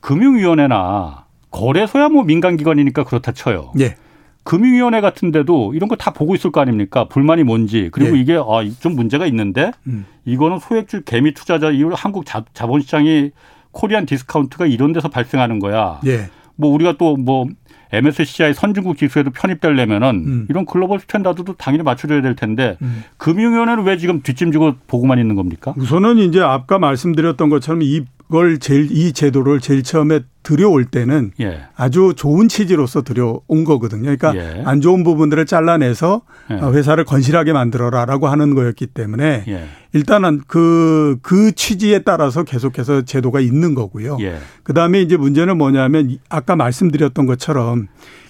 금융위원회나 0.01 1.25
거래소야 1.51 2.09
뭐 2.09 2.25
민간기관이니까 2.25 3.05
그렇다 3.05 3.33
쳐요. 3.33 3.73
예. 3.81 3.97
금융위원회 4.45 5.01
같은 5.01 5.31
데도 5.31 5.75
이런 5.75 5.89
거 5.89 5.97
다 5.97 6.13
보고 6.13 6.35
있을 6.35 6.53
거 6.53 6.61
아닙니까? 6.61 7.09
불만이 7.09 7.45
뭔지 7.45 7.89
그리고 7.93 8.17
예. 8.17 8.21
이게 8.21 8.35
아, 8.37 8.63
좀 8.81 8.95
문제가 8.95 9.27
있는데 9.27 9.73
음. 9.87 10.05
이거는 10.25 10.59
소액주 10.59 11.03
개미 11.05 11.33
투자자 11.33 11.71
이 11.71 11.83
한국 11.95 12.27
자, 12.27 12.45
자본시장이 12.53 13.31
Korean 13.73 14.07
discount가 14.07 14.67
이런 14.67 14.93
데서 14.93 15.09
발생하는 15.09 15.59
거야. 15.61 16.01
예. 16.07 16.29
뭐 16.57 16.71
우리가 16.73 16.97
또 16.99 17.17
뭐 17.17 17.47
MSCI 17.93 18.55
선진국 18.55 18.99
지수에도 18.99 19.31
편입되려면은 19.31 20.09
음. 20.27 20.47
이런 20.51 20.67
global 20.67 20.99
standard도 20.99 21.55
당연히 21.55 21.85
맞춰줘야 21.85 22.23
될 22.23 22.35
텐데 22.35 22.77
음. 22.83 23.05
금융위원회는 23.19 23.85
왜 23.85 23.97
지금 23.99 24.21
뒷짐지고 24.21 24.75
보고만 24.89 25.21
있는 25.21 25.37
겁니까? 25.37 25.75
우선은 25.77 26.19
이제 26.19 26.41
아까 26.41 26.79
말씀드렸던 26.81 27.51
것처럼 27.51 27.83
이 27.83 28.03
걸 28.31 28.59
제일 28.59 28.89
이 28.91 29.13
제도를 29.13 29.61
제일 29.61 29.83
처음에 29.83 30.21
들여올 30.43 30.85
때는 30.85 31.33
예. 31.41 31.63
아주 31.77 32.13
좋은 32.17 32.49
취지로서 32.49 33.03
들여온 33.03 33.65
거거든요. 33.65 34.03
그러니까 34.03 34.35
예. 34.37 34.63
안 34.65 34.81
좋은 34.81 35.05
부분들을 35.05 35.47
잘라내서 35.47 36.23
예. 36.51 36.55
회사를 36.57 37.05
건실하게 37.05 37.53
만들어라라고 37.53 38.29
하는 38.29 38.55
거였기 38.55 38.89
때문에 38.89 39.45
예. 39.49 39.65
일단은 39.93 40.43
그, 40.47 41.19
그 41.23 41.53
취지에 41.53 42.01
따라서 42.01 42.45
계속해서 42.45 43.03
제도가 43.03 43.41
있는 43.41 43.75
거고요. 43.75 44.19
예. 44.21 44.39
그 44.63 44.75
다음에 44.75 45.01
이제 45.01 45.17
문제는 45.17 45.57
뭐냐면 45.59 46.19
아까 46.29 46.57
말씀드렸던 46.57 47.27
것처럼 47.27 47.89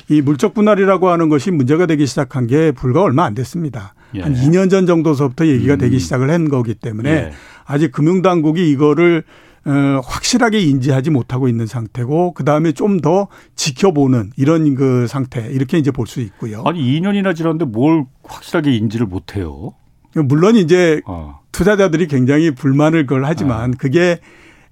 이 0.09 0.21
물적 0.21 0.55
분할이라고 0.55 1.09
하는 1.09 1.29
것이 1.29 1.51
문제가 1.51 1.87
되기 1.87 2.07
시작한 2.07 2.47
게 2.47 2.73
불과 2.73 3.03
얼마 3.03 3.25
안 3.25 3.35
됐습니다. 3.35 3.95
예. 4.15 4.23
한 4.23 4.35
2년 4.35 4.71
전 4.71 4.87
정도서부터 4.87 5.47
얘기가 5.47 5.75
음. 5.75 5.79
되기 5.79 5.99
시작을 5.99 6.31
한 6.31 6.49
거기 6.49 6.75
때문에 6.75 7.33
아직 7.65 7.91
금융당국이 7.93 8.71
이거를 8.71 9.25
어, 9.67 10.01
확실하게 10.05 10.61
인지하지 10.61 11.11
못하고 11.11 11.49
있는 11.49 11.67
상태고 11.67 12.35
그 12.35 12.45
다음에 12.45 12.73
좀 12.73 13.01
더 13.01 13.29
지켜보는 13.57 14.31
이런 14.37 14.75
그 14.75 15.07
상태 15.07 15.47
이렇게 15.51 15.79
이제 15.79 15.91
볼 15.91 16.07
수 16.07 16.21
있고요. 16.21 16.63
아니 16.67 16.81
2년이나 17.01 17.35
지났는데 17.35 17.65
뭘 17.67 18.05
확실하게 18.25 18.75
인지를 18.77 19.07
못해요? 19.07 19.73
물론 20.15 20.57
이제 20.57 21.01
어. 21.07 21.41
투자자들이 21.53 22.07
굉장히 22.07 22.51
불만을 22.53 23.07
그걸 23.07 23.25
하지만 23.25 23.71
어. 23.71 23.75
그게 23.77 24.21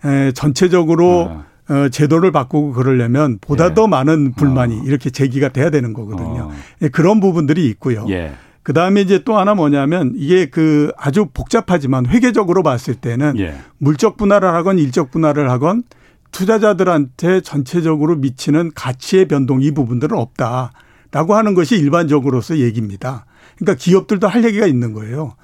에, 0.04 0.32
전체적으로 0.32 1.20
어. 1.20 1.44
어, 1.68 1.88
제도를 1.88 2.32
바꾸고 2.32 2.72
그러려면 2.72 3.38
보다 3.40 3.66
예. 3.70 3.74
더 3.74 3.86
많은 3.86 4.32
불만이 4.34 4.80
어. 4.80 4.82
이렇게 4.84 5.10
제기가 5.10 5.48
돼야 5.50 5.70
되는 5.70 5.92
거거든요. 5.92 6.50
어. 6.50 6.52
예, 6.82 6.88
그런 6.88 7.20
부분들이 7.20 7.66
있고요. 7.66 8.04
예. 8.10 8.32
그 8.62 8.72
다음에 8.72 9.00
이제 9.00 9.22
또 9.24 9.36
하나 9.36 9.54
뭐냐면 9.54 10.12
이게 10.14 10.46
그 10.46 10.92
아주 10.96 11.26
복잡하지만 11.32 12.06
회계적으로 12.06 12.62
봤을 12.62 12.94
때는 12.94 13.38
예. 13.38 13.56
물적 13.78 14.16
분할을 14.16 14.54
하건 14.54 14.78
일적 14.78 15.10
분할을 15.10 15.50
하건 15.50 15.82
투자자들한테 16.30 17.40
전체적으로 17.40 18.16
미치는 18.16 18.72
가치의 18.74 19.26
변동 19.28 19.62
이 19.62 19.72
부분들은 19.72 20.16
없다라고 20.16 21.34
하는 21.34 21.54
것이 21.54 21.76
일반적으로서 21.76 22.58
얘기입니다. 22.58 23.26
그러니까 23.56 23.74
기업들도 23.78 24.28
할 24.28 24.44
얘기가 24.44 24.66
있는 24.66 24.92
거예요. 24.92 25.34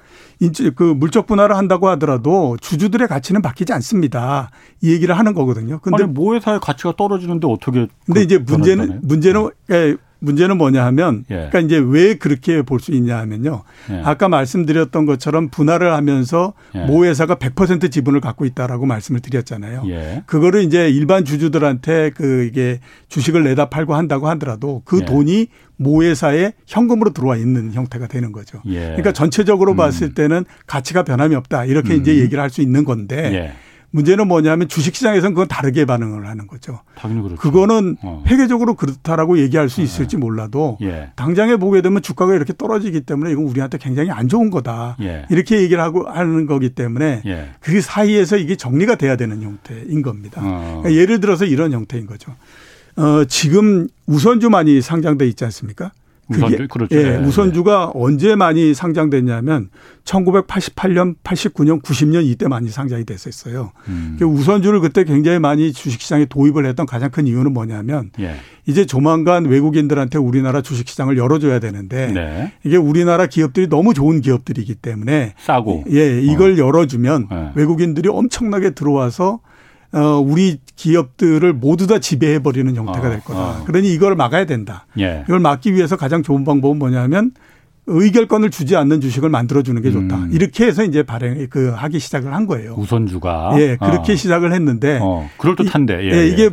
그 0.77 0.85
물적 0.85 1.27
분할을 1.27 1.57
한다고 1.57 1.89
하더라도 1.89 2.57
주주들의 2.61 3.09
가치는 3.09 3.43
바뀌지 3.43 3.73
않습니다. 3.75 4.51
이 4.81 4.93
얘기를 4.93 5.19
하는 5.19 5.35
거거든요. 5.35 5.81
근데 5.81 6.05
모회사의 6.05 6.61
가치가 6.61 6.95
떨어지는데 6.97 7.49
어떻게? 7.49 7.89
근데 8.07 8.23
이제 8.23 8.39
문제는 8.39 9.01
문제는 9.03 9.51
예, 9.73 9.97
문제는 10.21 10.59
뭐냐 10.59 10.85
하면 10.87 11.25
예. 11.31 11.35
그러니까 11.51 11.61
이제 11.61 11.77
왜 11.79 12.15
그렇게 12.15 12.63
볼 12.63 12.81
수 12.81 12.93
있냐 12.93 13.19
하면요. 13.19 13.63
예. 13.91 14.03
아까 14.05 14.29
말씀드렸던 14.29 15.07
것처럼 15.07 15.49
분할을 15.49 15.93
하면서 15.93 16.55
예. 16.75 16.85
모 16.87 17.05
회사가 17.05 17.37
100% 17.37 17.91
지분을 17.91 18.21
갖고 18.21 18.45
있다라고 18.45 18.87
말씀을 18.87 19.21
드렸잖아요. 19.21 19.83
예. 19.89 20.23
그거를 20.27 20.63
이제 20.63 20.89
일반 20.91 21.25
주주들한테 21.25 22.11
그 22.15 22.45
이게 22.45 22.81
주식을 23.09 23.45
내다 23.45 23.69
팔고 23.69 23.95
한다고 23.95 24.29
하더라도 24.29 24.83
그 24.85 25.01
예. 25.03 25.05
돈이 25.05 25.47
모 25.77 26.03
회사에 26.03 26.53
현금으로 26.67 27.13
들어와 27.13 27.37
있는 27.37 27.73
형태가 27.73 28.09
되는 28.09 28.33
거죠. 28.33 28.61
예. 28.67 28.81
그러니까 28.81 29.13
전체적으로 29.13 29.73
음. 29.73 29.77
봤을 29.77 30.15
때는 30.15 30.45
가치가 30.67 31.03
변함이 31.05 31.35
없다. 31.37 31.65
이렇게 31.65 31.95
음. 31.95 32.01
이제 32.01 32.17
얘기를 32.19 32.41
할 32.43 32.51
수 32.51 32.63
있는 32.63 32.85
건데 32.85 33.31
문제는 33.90 34.28
뭐냐면 34.28 34.68
주식시장에서는 34.68 35.35
그건 35.35 35.49
다르게 35.49 35.85
반응을 35.87 36.26
하는 36.26 36.47
거죠. 36.47 36.80
당연히 36.97 37.23
그렇죠. 37.23 37.40
그거는 37.40 37.97
어. 38.02 38.23
회계적으로 38.26 38.75
그렇다라고 38.75 39.38
얘기할 39.38 39.68
수 39.71 39.76
네. 39.76 39.85
있을지 39.85 40.16
몰라도 40.16 40.76
예. 40.83 41.11
당장에 41.16 41.57
보게 41.57 41.80
되면 41.80 42.02
주가가 42.02 42.35
이렇게 42.35 42.52
떨어지기 42.57 43.02
때문에 43.02 43.33
이건 43.33 43.45
우리한테 43.45 43.78
굉장히 43.78 44.11
안 44.11 44.28
좋은 44.28 44.50
거다. 44.50 44.97
예. 45.00 45.25
이렇게 45.30 45.61
얘기를 45.62 45.83
하고 45.83 46.09
하는 46.09 46.47
거기 46.47 46.71
때문에 46.71 47.23
예. 47.25 47.50
그 47.61 47.80
사이에서 47.80 48.37
이게 48.37 48.57
정리가 48.57 48.97
돼야 48.97 49.16
되는 49.16 49.42
형태인 49.42 50.02
겁니다. 50.02 50.42
어. 50.45 50.80
그러니까 50.83 51.00
예를 51.00 51.21
들어서 51.21 51.47
이런 51.47 51.73
형태인 51.73 52.07
거죠. 52.07 52.35
어, 52.97 53.25
지금 53.25 53.88
우선주만이 54.07 54.83
상장돼 54.83 55.26
있지 55.28 55.45
않습니까? 55.45 55.92
우선주 56.28 56.68
그렇죠. 56.68 56.97
예, 56.97 57.02
네, 57.02 57.16
우선주가 57.18 57.92
네. 57.94 58.00
언제 58.00 58.37
많이 58.37 58.75
상장됐냐면 58.75 59.70
1988년, 60.04 61.16
89년, 61.23 61.82
90년 61.82 62.25
이때 62.26 62.49
많이 62.49 62.68
상장이 62.68 63.04
됐었어요. 63.04 63.73
음. 63.88 64.16
그 64.18 64.25
우선주를 64.25 64.80
그때 64.80 65.04
굉장히 65.04 65.38
많이 65.38 65.73
주식시장에 65.73 66.26
도입을 66.26 66.66
했던 66.66 66.87
가장 66.87 67.11
큰 67.11 67.26
이유는 67.26 67.52
뭐냐면 67.52 68.11
예. 68.20 68.37
이제 68.66 68.85
조만간 68.85 69.47
외국인들한테 69.47 70.18
우리나라 70.18 70.61
주식시장을 70.61 71.16
열어줘야 71.16 71.58
되는데 71.58 72.12
네. 72.12 72.52
이게 72.64 72.76
우리나라 72.76 73.26
기업들이 73.26 73.66
너무 73.66 73.94
좋은 73.94 74.20
기업들이기 74.20 74.75
때문에 74.76 75.35
싸고 75.38 75.85
예 75.90 76.20
이걸 76.20 76.52
어. 76.52 76.58
열어주면 76.58 77.28
네. 77.30 77.50
외국인들이 77.54 78.08
엄청나게 78.11 78.70
들어와서 78.70 79.40
어, 79.92 80.23
우리 80.25 80.59
기업들을 80.76 81.52
모두 81.54 81.87
다 81.87 81.99
지배해 81.99 82.40
버리는 82.40 82.75
형태가 82.75 83.07
어, 83.07 83.11
될 83.11 83.21
거다. 83.21 83.40
어. 83.40 83.64
그러니 83.64 83.92
이걸 83.92 84.16
막아야 84.16 84.45
된다. 84.45 84.87
예. 84.99 85.25
이걸 85.26 85.40
막기 85.40 85.75
위해서 85.75 85.97
가장 85.97 86.23
좋은 86.23 86.45
방법은 86.45 86.78
뭐냐면 86.78 87.33
의결권을 87.87 88.50
주지 88.50 88.76
않는 88.76 89.00
주식을 89.00 89.30
만들어 89.30 89.62
주는 89.62 89.80
게 89.80 89.90
좋다. 89.90 90.16
음. 90.16 90.30
이렇게 90.33 90.66
해서 90.66 90.85
이제 90.85 91.02
발행 91.02 91.47
그 91.49 91.71
하기 91.71 91.99
시작을 91.99 92.35
한 92.35 92.47
거예요. 92.47 92.75
우선주가 92.76 93.52
예, 93.59 93.76
그렇게 93.76 94.12
어. 94.12 94.16
시작을 94.16 94.52
했는데 94.52 94.99
어, 95.00 95.28
그럴 95.38 95.57
듯한데 95.57 96.04
예, 96.04 96.16
예, 96.16 96.26
이게 96.28 96.50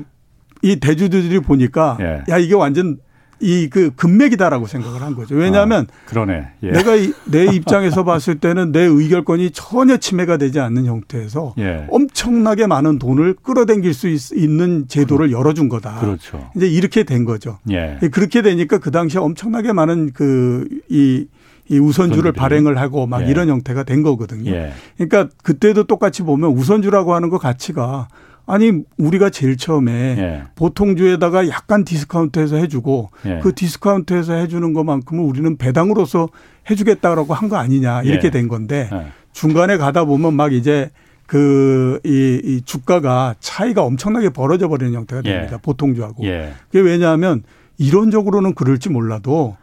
이 0.62 0.80
대주주들이 0.80 1.42
보니까 1.42 1.98
예. 2.00 2.24
야 2.30 2.38
이게 2.38 2.56
완전 2.56 3.00
이 3.42 3.68
그 3.70 3.92
금맥이다라고 3.96 4.68
생각을 4.68 5.02
한 5.02 5.16
거죠. 5.16 5.36
왜냐하면 5.36 5.88
아, 5.90 6.10
그러네. 6.10 6.48
예. 6.64 6.72
내가 6.72 6.94
내 7.26 7.46
입장에서 7.46 8.04
봤을 8.04 8.40
때는 8.40 8.72
내 8.72 8.82
의결권이 8.82 9.52
전혀 9.52 9.98
침해가 9.98 10.38
되지 10.38 10.60
않는 10.60 10.86
형태에서 10.86 11.54
예. 11.60 11.86
엄청나게 11.90 12.68
많은 12.68 13.00
돈을 13.00 13.36
끌어당길 13.44 13.94
수 13.94 14.08
있, 14.08 14.50
는 14.50 14.88
제도를 14.88 15.32
열어준 15.32 15.68
거다. 15.70 16.00
그렇죠. 16.00 16.50
이제 16.56 16.68
이렇게 16.68 17.04
된 17.04 17.26
거죠. 17.26 17.60
예. 17.70 18.00
그렇게 18.12 18.42
되니까 18.42 18.78
그 18.78 18.92
당시에 18.92 19.20
엄청나게 19.20 19.74
많은 19.74 20.14
그이 20.14 21.28
이 21.68 21.80
우선주를 21.80 22.32
발행을 22.32 22.78
하고 22.78 23.08
막 23.08 23.24
예. 23.24 23.28
이런 23.30 23.50
형태가 23.50 23.84
된 23.84 24.04
거거든요. 24.04 24.52
예. 24.52 24.72
그러니까 24.98 25.28
그때도 25.44 25.86
똑같이 25.86 26.22
보면 26.24 26.52
우선주라고 26.52 27.14
하는 27.16 27.30
거 27.30 27.40
가치가 27.40 28.08
아니 28.48 28.84
우리가 28.98 29.30
제일 29.32 29.58
처음에 29.58 29.92
예. 29.92 30.44
보통주에다가 30.56 31.48
약간 31.50 31.84
디스카운트해서 31.84 32.58
해주고 32.58 33.10
예. 33.26 33.40
그 33.42 33.54
디스카운트해서 33.56 34.34
해주는 34.34 34.74
것만큼은 34.74 35.24
우리는 35.24 35.58
배당으로서 35.58 36.30
해주겠다라고 36.70 37.34
한 37.34 37.50
거 37.50 37.58
아니냐 37.58 38.04
이렇게 38.04 38.28
예. 38.28 38.32
된 38.32 38.48
건데 38.48 38.90
예. 38.92 39.08
중간에 39.34 39.78
가다 39.78 40.06
보면 40.06 40.34
막 40.34 40.54
이제 40.54 40.90
그, 41.28 42.00
이, 42.04 42.40
이 42.44 42.62
주가가 42.62 43.34
차이가 43.40 43.84
엄청나게 43.84 44.30
벌어져 44.30 44.68
버리는 44.68 44.94
형태가 44.94 45.22
예. 45.26 45.30
됩니다. 45.34 45.58
보통주하고. 45.62 46.24
예. 46.26 46.54
그게 46.72 46.82
왜냐하면 46.82 47.42
이론적으로는 47.80 48.54
그럴지 48.54 48.90
몰라도 48.90 49.58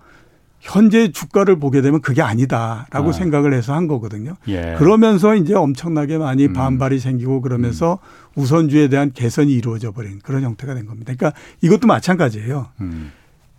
현재 0.62 1.10
주가를 1.10 1.58
보게 1.58 1.82
되면 1.82 2.00
그게 2.00 2.22
아니다라고 2.22 3.08
아. 3.08 3.12
생각을 3.12 3.52
해서 3.52 3.74
한 3.74 3.88
거거든요. 3.88 4.36
예. 4.46 4.76
그러면서 4.78 5.34
이제 5.34 5.54
엄청나게 5.54 6.18
많이 6.18 6.46
음. 6.46 6.52
반발이 6.52 7.00
생기고 7.00 7.40
그러면서 7.40 7.98
음. 8.36 8.40
우선주에 8.40 8.86
대한 8.88 9.12
개선이 9.12 9.52
이루어져 9.52 9.90
버린 9.90 10.20
그런 10.22 10.42
형태가 10.42 10.74
된 10.74 10.86
겁니다. 10.86 11.12
그러니까 11.16 11.38
이것도 11.62 11.88
마찬가지예요. 11.88 12.68
음. 12.80 13.10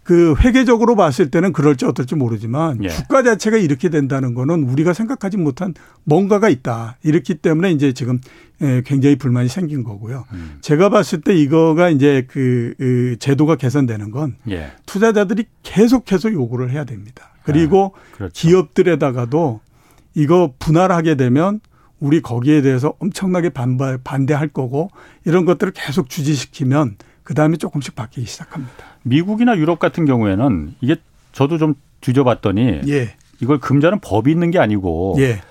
그 0.04 0.36
회계적으로 0.40 0.96
봤을 0.96 1.32
때는 1.32 1.54
그럴지 1.54 1.86
어떨지 1.86 2.16
모르지만 2.16 2.84
예. 2.84 2.90
주가 2.90 3.24
자체가 3.24 3.58
이렇게 3.58 3.90
된다는 3.90 4.34
거는 4.34 4.64
우리가 4.64 4.94
생각하지 4.94 5.38
못한 5.38 5.74
뭔가가 6.04 6.50
있다. 6.50 6.98
이렇기 7.04 7.36
때문에 7.36 7.72
이제 7.72 7.94
지금 7.94 8.20
예, 8.62 8.84
굉장히 8.86 9.16
불만이 9.16 9.48
생긴 9.48 9.84
거고요. 9.84 10.26
음. 10.34 10.58
제가 10.62 10.90
봤을 10.90 11.22
때 11.22 11.36
이거가 11.36 11.90
이제 11.90 12.26
그, 12.30 12.74
그 12.78 13.16
제도가 13.20 13.56
개선되는 13.56 14.12
건 14.12 14.36
예. 14.50 14.72
투자자들이 14.86 15.46
계속해서 15.64 16.34
요구를 16.34 16.70
해야 16.72 16.84
됩니다. 16.84 17.32
그리고 17.44 17.94
아, 17.96 18.16
그렇죠. 18.18 18.34
기업들에다가도 18.34 19.62
이거 20.16 20.54
분할하게 20.60 21.16
되면 21.16 21.62
우리 22.00 22.22
거기에 22.22 22.62
대해서 22.62 22.94
엄청나게 23.00 23.50
반발 23.50 23.98
반대할 24.04 24.50
거고 24.50 24.92
이런 25.24 25.46
것들을 25.46 25.72
계속 25.74 26.10
주지시키면 26.10 26.98
그 27.24 27.34
다음에 27.34 27.58
조금씩 27.58 27.96
바뀌기 27.96 28.28
시작합니다. 28.28 28.74
미국이나 29.04 29.58
유럽 29.58 29.80
같은 29.80 30.06
경우에는 30.06 30.76
이게 30.82 30.98
저도 31.32 31.58
좀 31.58 31.76
뒤져봤더니 32.02 32.82
예. 32.88 33.16
이걸 33.42 33.60
금자는 33.60 34.00
법이 34.00 34.32
있는 34.32 34.52
게 34.52 34.60
아니고 34.60 35.16
예. 35.20 35.42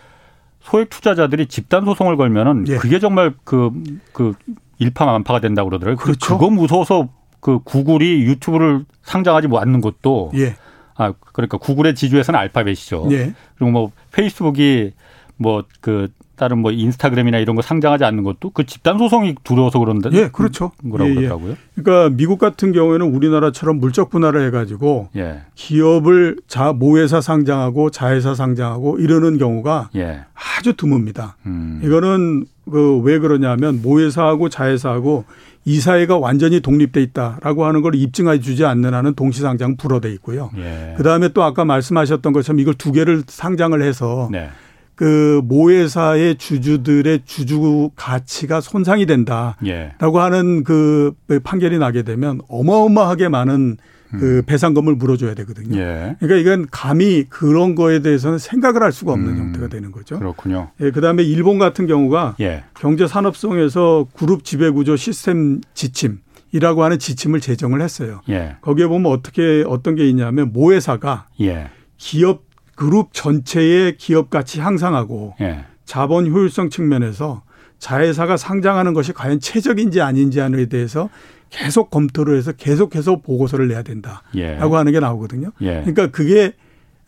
소액 0.61 0.90
투자자들이 0.90 1.46
집단 1.46 1.85
소송을 1.85 2.16
걸면은 2.16 2.66
예. 2.68 2.76
그게 2.76 2.98
정말 2.98 3.35
그, 3.44 3.70
그 4.12 4.35
일파만파가 4.78 5.40
된다 5.40 5.62
고 5.62 5.70
그러더라고요. 5.70 5.96
그 5.96 6.04
그렇죠. 6.04 6.38
그거 6.38 6.50
무서워서 6.50 7.08
그 7.40 7.58
구글이 7.58 8.22
유튜브를 8.22 8.85
상장하지 9.02 9.48
않는 9.52 9.80
것도 9.80 10.32
예. 10.37 10.54
아 10.94 11.12
그러니까 11.32 11.58
구글의 11.58 11.94
지주에서는 11.94 12.38
알파벳이죠. 12.38 13.08
예. 13.12 13.35
그리고 13.56 13.70
뭐 13.72 13.92
페이스북이 14.12 14.92
뭐 15.37 15.64
그 15.80 16.08
다른 16.42 16.59
뭐 16.59 16.72
인스타그램이나 16.72 17.38
이런 17.38 17.57
거 17.57 17.62
상장하지 17.62 18.05
않는 18.05 18.24
것도 18.24 18.50
그 18.50 18.64
집단 18.64 18.98
소송이 18.98 19.37
두려워서 19.44 19.78
그런다. 19.78 20.11
예, 20.12 20.28
그렇죠. 20.28 20.72
거라고 20.90 21.11
예, 21.11 21.11
예. 21.11 21.14
그러더라고요. 21.14 21.57
그러니까 21.74 22.16
미국 22.16 22.38
같은 22.38 22.72
경우에는 22.72 23.14
우리나라처럼 23.14 23.78
물적 23.78 24.11
분할을 24.11 24.46
해가지고 24.46 25.09
예. 25.16 25.42
기업을 25.55 26.37
자 26.46 26.72
모회사 26.72 27.20
상장하고 27.20 27.90
자회사 27.90 28.35
상장하고 28.35 28.98
이러는 28.98 29.38
경우가 29.38 29.90
예. 29.96 30.20
아주 30.35 30.74
드뭅니다. 30.74 31.35
음. 31.46 31.81
이거는 31.85 32.46
그 32.70 33.00
왜 33.02 33.18
그러냐면 33.18 33.83
모회사하고 33.83 34.48
자회사하고 34.48 35.24
이 35.64 35.81
사회가 35.81 36.18
완전히 36.18 36.61
독립돼 36.61 37.02
있다라고 37.02 37.64
하는 37.64 37.83
걸 37.83 37.94
입증해 37.94 38.40
주지 38.40 38.64
않는 38.64 38.94
한은 38.94 39.14
동시상장 39.14 39.76
불어돼 39.76 40.12
있고요. 40.14 40.50
예. 40.57 40.94
그 40.96 41.02
다음에 41.02 41.28
또 41.28 41.42
아까 41.42 41.64
말씀하셨던 41.64 42.33
것처럼 42.33 42.59
이걸 42.61 42.74
두 42.74 42.92
개를 42.92 43.22
상장을 43.26 43.81
해서 43.81 44.28
네. 44.31 44.48
그 44.94 45.40
모회사의 45.44 46.37
주주들의 46.37 47.22
주주 47.24 47.90
가치가 47.96 48.61
손상이 48.61 49.07
된다라고 49.07 49.66
예. 49.66 49.92
하는 49.98 50.64
그 50.64 51.14
판결이 51.42 51.78
나게 51.78 52.02
되면 52.02 52.40
어마어마하게 52.48 53.28
많은 53.28 53.78
그 54.18 54.38
음. 54.38 54.42
배상금을 54.44 54.94
물어줘야 54.96 55.35
되거든요. 55.35 55.78
예. 55.78 56.16
그러니까 56.20 56.37
이건 56.38 56.66
감히 56.70 57.24
그런 57.28 57.74
거에 57.74 58.00
대해서는 58.00 58.38
생각을 58.38 58.83
할 58.83 58.92
수가 58.92 59.12
없는 59.12 59.28
음. 59.31 59.38
형태가 59.38 59.68
되는 59.68 59.90
거죠. 59.90 60.18
그렇군요. 60.18 60.70
예, 60.81 60.90
그다음에 60.90 61.22
일본 61.22 61.59
같은 61.59 61.87
경우가 61.87 62.37
예. 62.40 62.64
경제 62.74 63.07
산업성에서 63.07 64.09
그룹 64.14 64.44
지배 64.44 64.68
구조 64.68 64.96
시스템 64.96 65.62
지침이라고 65.72 66.85
하는 66.85 66.98
지침을 66.98 67.40
제정을 67.40 67.81
했어요. 67.81 68.20
예. 68.28 68.57
거기에 68.61 68.87
보면 68.87 69.11
어떻게 69.11 69.64
어떤 69.66 69.94
게 69.94 70.07
있냐면 70.09 70.52
모회사가 70.52 71.28
예. 71.40 71.70
기업 71.96 72.51
그룹 72.82 73.10
전체의 73.12 73.96
기업 73.96 74.28
가치 74.28 74.58
향상하고 74.58 75.34
예. 75.40 75.64
자본 75.84 76.26
효율성 76.26 76.68
측면에서 76.68 77.44
자회사가 77.78 78.36
상장하는 78.36 78.92
것이 78.92 79.12
과연 79.12 79.38
최적인지 79.38 80.00
아닌지 80.00 80.40
하는에 80.40 80.66
대해서 80.66 81.08
계속 81.48 81.90
검토를 81.90 82.36
해서 82.36 82.50
계속해서 82.50 83.20
보고서를 83.20 83.68
내야 83.68 83.82
된다라고 83.82 84.24
예. 84.34 84.56
하는 84.56 84.90
게 84.90 84.98
나오거든요. 84.98 85.52
예. 85.60 85.74
그러니까 85.82 86.08
그게 86.08 86.54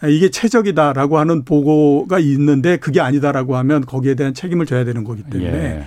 이게 0.04 0.30
최적이다라고 0.30 1.18
하는 1.18 1.44
보고가 1.44 2.20
있는데 2.20 2.76
그게 2.76 3.00
아니다라고 3.00 3.56
하면 3.56 3.84
거기에 3.84 4.14
대한 4.14 4.32
책임을 4.32 4.66
져야 4.66 4.84
되는 4.84 5.02
거기 5.02 5.24
때문에 5.24 5.58
예. 5.58 5.84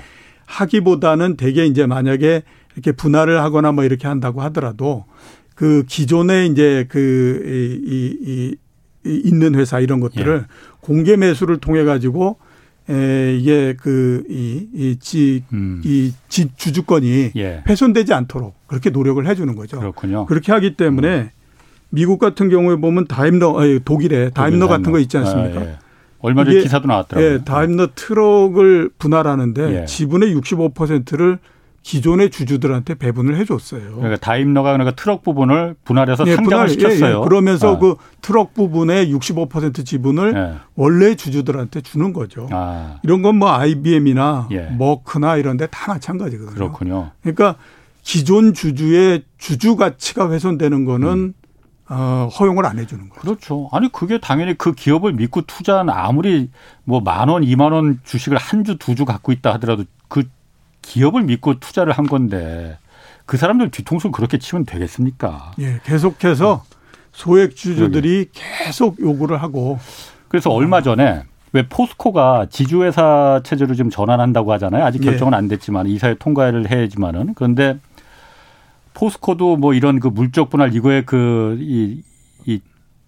하기보다는 0.48 1.38
대개 1.38 1.66
이제 1.66 1.86
만약에 1.86 2.44
이렇게 2.74 2.92
분할을 2.92 3.42
하거나 3.42 3.72
뭐 3.72 3.86
이렇게 3.86 4.10
한다고 4.10 4.42
하더라도 4.42 5.06
그 5.56 5.86
기존에 5.88 6.46
이제 6.46 6.86
그 6.90 7.42
이, 7.86 8.18
이 8.30 8.56
있는 9.08 9.56
회사 9.56 9.80
이런 9.80 10.00
것들을 10.00 10.44
예. 10.44 10.46
공개 10.82 11.16
매수를 11.16 11.58
통해 11.58 11.84
가지고 11.84 12.38
에, 12.90 13.36
이게 13.36 13.76
그, 13.80 14.24
이, 14.30 14.68
이, 14.74 14.98
지, 15.00 15.44
음. 15.52 15.82
이, 15.84 16.14
주주권이 16.30 17.32
예. 17.36 17.64
훼손되지 17.68 18.14
않도록 18.14 18.56
그렇게 18.68 18.90
노력을 18.90 19.26
해 19.28 19.36
주는 19.36 19.56
거죠. 19.56 19.80
그렇군요. 19.80 20.26
그렇게 20.26 20.52
하기 20.54 20.76
때문에 20.76 21.20
음. 21.20 21.30
미국 21.90 22.20
같은 22.20 22.50
경우에 22.50 22.78
보면 22.78 23.08
다임러, 23.08 23.60
아니, 23.60 23.80
독일에 23.84 24.30
다임러 24.30 24.68
같은 24.68 24.92
거 24.92 25.00
있지 25.00 25.18
않습니까? 25.18 25.60
아, 25.60 25.64
예. 25.64 25.78
얼마 26.20 26.44
전에 26.44 26.62
기사도 26.62 26.88
나왔더라고요. 26.88 27.34
예, 27.34 27.44
다임러 27.44 27.90
트럭을 27.96 28.90
분할하는데 28.98 29.82
예. 29.82 29.86
지분의 29.86 30.36
65%를 30.36 31.40
기존의 31.88 32.32
주주들한테 32.32 32.96
배분을 32.96 33.38
해줬어요. 33.38 33.96
그러니까 33.96 34.18
다임너가 34.18 34.74
그러니까 34.74 34.94
트럭 34.94 35.24
부분을 35.24 35.76
분할해서 35.86 36.28
예, 36.28 36.36
상장을 36.36 36.66
분할, 36.66 36.70
시켰어요. 36.70 37.16
예, 37.16 37.20
예. 37.22 37.24
그러면서 37.24 37.76
아. 37.76 37.80
그 37.80 37.96
트럭 38.22 38.54
부분의 38.54 39.14
65% 39.14 39.86
지분을 39.86 40.34
예. 40.36 40.60
원래 40.76 41.16
주주들한테 41.16 41.80
주는 41.80 42.12
거죠. 42.12 42.50
아. 42.52 42.98
이런 43.04 43.22
건 43.22 43.38
뭐 43.38 43.52
IBM이나 43.54 44.50
예. 44.52 44.70
머크나 44.78 45.38
이런 45.38 45.56
데 45.56 45.68
다 45.68 45.94
마찬가지거든요. 45.94 46.56
그렇군요. 46.56 47.12
그러니까 47.22 47.56
기존 48.04 48.54
주주의 48.54 49.24
주주 49.38 49.78
가치가 49.78 50.30
훼손되는 50.30 50.84
거는 50.84 51.08
음. 51.08 51.34
어, 51.90 52.28
허용을 52.38 52.66
안 52.66 52.80
해주는 52.80 53.08
거죠. 53.08 53.22
그렇죠. 53.22 53.70
아니 53.72 53.90
그게 53.90 54.18
당연히 54.20 54.58
그 54.58 54.74
기업을 54.74 55.14
믿고 55.14 55.44
투자한 55.44 55.90
아무리 55.90 56.50
뭐 56.84 57.00
만 57.00 57.30
원, 57.30 57.44
이만 57.46 57.72
원 57.72 58.02
주식을 58.04 58.38
한 58.38 58.66
주, 58.66 58.78
두 58.78 58.94
주 58.94 59.06
갖고 59.06 59.32
있다 59.32 59.54
하더라도 59.54 59.86
그 60.10 60.24
기업을 60.88 61.24
믿고 61.24 61.60
투자를 61.60 61.94
한 61.94 62.08
건데 62.08 62.78
그 63.26 63.36
사람들 63.36 63.72
뒤통수 63.72 64.12
그렇게 64.12 64.38
치면 64.38 64.66
되겠습니까? 64.66 65.52
예, 65.60 65.82
계속해서 65.84 66.64
소액 67.12 67.56
주주들이 67.56 68.30
계속 68.32 69.00
요구를 69.00 69.42
하고 69.42 69.80
그래서 70.30 70.50
얼마 70.50 70.82
전에 70.82 71.24
왜 71.52 71.68
포스코가 71.68 72.48
지주회사 72.50 73.42
체제로 73.44 73.76
지금 73.76 73.90
전환한다고 73.90 74.52
하잖아요. 74.54 74.86
아직 74.86 75.02
예. 75.04 75.10
결정은 75.10 75.34
안 75.34 75.48
됐지만 75.48 75.88
이사회 75.88 76.16
통과를 76.16 76.72
해야지만은 76.72 77.34
그런데 77.36 77.78
포스코도 78.94 79.58
뭐 79.58 79.74
이런 79.74 80.00
그 80.00 80.08
물적 80.08 80.50
분할 80.50 80.74
이거에 80.74 81.02
그이 81.04 82.02
이 82.46 82.62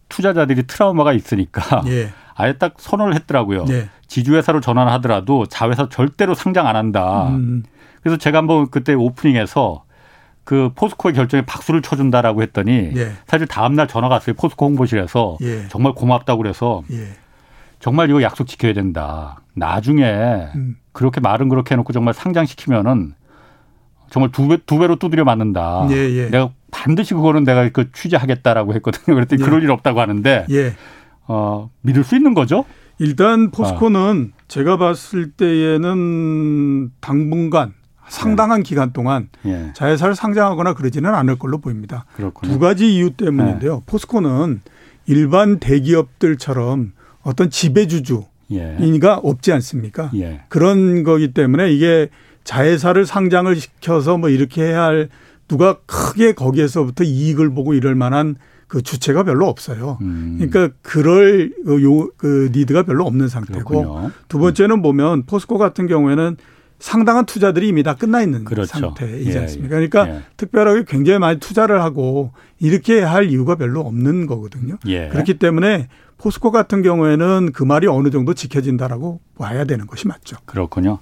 투자자들이 0.09 0.63
트라우마가 0.67 1.13
있으니까 1.13 1.83
예. 1.87 2.09
아예 2.35 2.53
딱 2.53 2.73
선언을 2.77 3.15
했더라고요. 3.15 3.65
예. 3.69 3.89
지주회사로 4.10 4.60
전환하더라도 4.60 5.45
자회사 5.45 5.88
절대로 5.88 6.34
상장 6.34 6.67
안 6.67 6.76
한다. 6.76 7.30
음. 7.30 7.63
그래서 8.02 8.17
제가 8.17 8.39
한번 8.39 8.69
그때 8.69 8.93
오프닝에서 8.93 9.84
그 10.43 10.72
포스코의 10.76 11.13
결정에 11.13 11.45
박수를 11.45 11.82
쳐준다라고 11.82 12.41
했더니 12.41 12.91
예. 12.95 13.12
사실 13.28 13.45
다음날 13.48 13.88
전화가 13.88 14.15
왔어요. 14.15 14.36
포스코 14.36 14.65
홍보실에서 14.65 15.38
예. 15.41 15.67
정말 15.69 15.93
고맙다고 15.93 16.41
그래서 16.41 16.82
예. 16.91 17.10
정말 17.80 18.10
이거 18.10 18.22
약속 18.24 18.48
지켜야 18.48 18.74
된다. 18.74 19.41
나중에 19.54 20.04
음. 20.56 20.78
그렇게 20.91 21.22
말은 21.22 21.50
그렇게 21.50 21.76
해놓고 21.76 21.93
정말 21.93 22.13
상장시키면은 22.13 23.13
정말 24.10 24.32
두 24.32 24.48
배, 24.48 24.58
두 24.65 24.80
배로 24.80 24.95
두드려 24.95 25.24
맞는다. 25.24 25.88
예, 25.91 25.95
예. 25.95 26.30
내가 26.30 26.50
반드시 26.72 27.13
그거는 27.13 27.43
내가 27.43 27.69
그 27.69 27.91
취재하겠다라고 27.91 28.74
했거든요. 28.76 29.15
그랬더니 29.15 29.41
예. 29.41 29.45
그럴 29.45 29.62
일 29.62 29.69
없다고 29.69 30.02
하는데, 30.02 30.48
예. 30.50 30.74
어, 31.28 31.69
믿을 31.82 32.04
수 32.04 32.15
있는 32.15 32.34
거죠? 32.34 32.65
일단 32.99 33.49
포스코는 33.51 34.33
아. 34.33 34.39
제가 34.47 34.77
봤을 34.77 35.31
때에는 35.31 36.91
당분간 36.99 37.73
상당한 38.09 38.59
예. 38.59 38.63
기간 38.63 38.91
동안 38.91 39.29
예. 39.45 39.71
자회사를 39.73 40.15
상장하거나 40.15 40.73
그러지는 40.73 41.13
않을 41.13 41.38
걸로 41.38 41.59
보입니다. 41.59 42.05
그렇군요. 42.15 42.51
두 42.51 42.59
가지 42.59 42.93
이유 42.93 43.12
때문인데요. 43.12 43.75
예. 43.75 43.85
포스코는 43.85 44.62
일반 45.05 45.59
대기업들처럼 45.59 46.91
어떤 47.21 47.49
지배주주가 47.49 48.25
예. 48.51 48.77
없지 49.01 49.53
않습니까? 49.53 50.12
예. 50.15 50.41
그런 50.49 51.03
거기 51.03 51.33
때문에 51.33 51.71
이게 51.71 52.09
자회사를 52.43 53.05
상장을 53.05 53.55
시켜서 53.55 54.17
뭐 54.17 54.29
이렇게 54.29 54.63
해야 54.63 54.83
할 54.83 55.09
누가 55.47 55.77
크게 55.85 56.33
거기에서부터 56.33 57.03
이익을 57.03 57.53
보고 57.53 57.73
이럴 57.73 57.95
만한 57.95 58.35
그 58.69 58.82
주체가 58.82 59.23
별로 59.23 59.47
없어요. 59.47 59.97
음. 60.01 60.38
그러니까 60.39 60.73
그럴 60.82 61.51
요 61.67 62.08
그 62.17 62.49
니드가 62.53 62.84
별로 62.84 63.05
없는 63.05 63.27
상태고 63.27 63.63
그렇군요. 63.82 64.12
두 64.29 64.38
번째는 64.39 64.82
보면 64.82 65.23
포스코 65.25 65.58
같은 65.58 65.88
경우에는 65.88 66.38
상당한 66.79 67.25
투자들이 67.25 67.67
이미 67.67 67.84
다 67.84 67.95
끝나 67.95 68.21
있는 68.21 68.45
그렇죠. 68.45 68.79
상태이지 68.79 69.32
예, 69.32 69.39
않습니까? 69.39 69.69
그러니까 69.75 70.08
예. 70.10 70.21
특별하게 70.38 70.86
굉장히 70.88 71.19
많이 71.19 71.39
투자를 71.39 71.82
하고 71.82 72.32
이렇게 72.60 73.01
할 73.01 73.29
이유가 73.29 73.55
별로 73.55 73.82
없는 73.82 74.27
거거든요. 74.27 74.77
예. 74.86 75.10
그렇기 75.10 75.39
때문에 75.39 75.88
포스코 76.19 76.51
같은 76.51 76.82
경우에는 76.82 77.51
그 77.53 77.63
말이 77.63 77.88
어느 77.88 78.12
정도 78.12 78.34
지켜진다라고 78.34 79.19
봐야 79.38 79.65
되는 79.65 79.88
것이 79.88 80.08
맞죠. 80.08 80.38
그렇군요. 80.45 80.99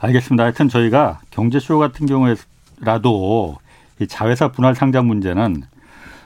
알겠습니다. 0.00 0.42
하여튼 0.44 0.68
저희가 0.68 1.20
경제쇼 1.30 1.78
같은 1.78 2.06
경우에라도 2.06 3.58
이 4.00 4.06
자회사 4.06 4.48
분할 4.48 4.74
상장 4.74 5.06
문제는 5.06 5.62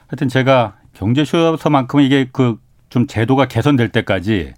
하여튼 0.07 0.29
제가 0.29 0.77
경제쇼에서만큼은 0.95 2.05
이게 2.05 2.29
그 2.33 2.65
좀 2.95 3.09
제도가 3.09 3.49
개선될 3.49 3.89
때까지 3.89 4.55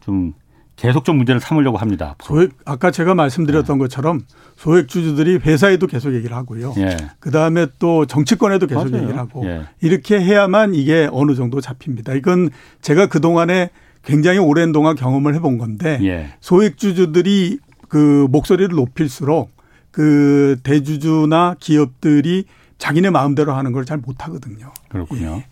좀 0.00 0.34
계속 0.76 1.06
좀 1.06 1.16
문제를 1.16 1.40
삼으려고 1.40 1.78
합니다. 1.78 2.14
소액 2.22 2.50
아까 2.66 2.90
제가 2.90 3.14
말씀드렸던 3.14 3.78
네. 3.78 3.82
것처럼 3.84 4.20
소액 4.56 4.86
주주들이 4.86 5.36
회사에도 5.36 5.86
계속 5.86 6.14
얘기를 6.14 6.36
하고요. 6.36 6.74
예. 6.76 6.98
그 7.20 7.30
다음에 7.30 7.68
또 7.78 8.04
정치권에도 8.04 8.66
계속 8.66 8.90
맞아요. 8.90 9.02
얘기를 9.02 9.18
하고 9.18 9.46
예. 9.46 9.62
이렇게 9.80 10.20
해야만 10.20 10.74
이게 10.74 11.08
어느 11.10 11.34
정도 11.34 11.62
잡힙니다. 11.62 12.12
이건 12.12 12.50
제가 12.82 13.06
그 13.06 13.22
동안에 13.22 13.70
굉장히 14.04 14.38
오랜 14.38 14.72
동안 14.72 14.94
경험을 14.94 15.34
해본 15.36 15.56
건데 15.56 15.98
예. 16.02 16.34
소액 16.40 16.76
주주들이 16.76 17.60
그 17.88 18.26
목소리를 18.30 18.76
높일수록 18.76 19.52
그 19.90 20.58
대주주나 20.62 21.56
기업들이 21.60 22.44
자기네 22.80 23.10
마음대로 23.10 23.52
하는 23.52 23.70
걸 23.72 23.84
잘 23.84 23.98
못하거든요. 23.98 24.72
그렇군요. 24.88 25.26
예. 25.36 25.44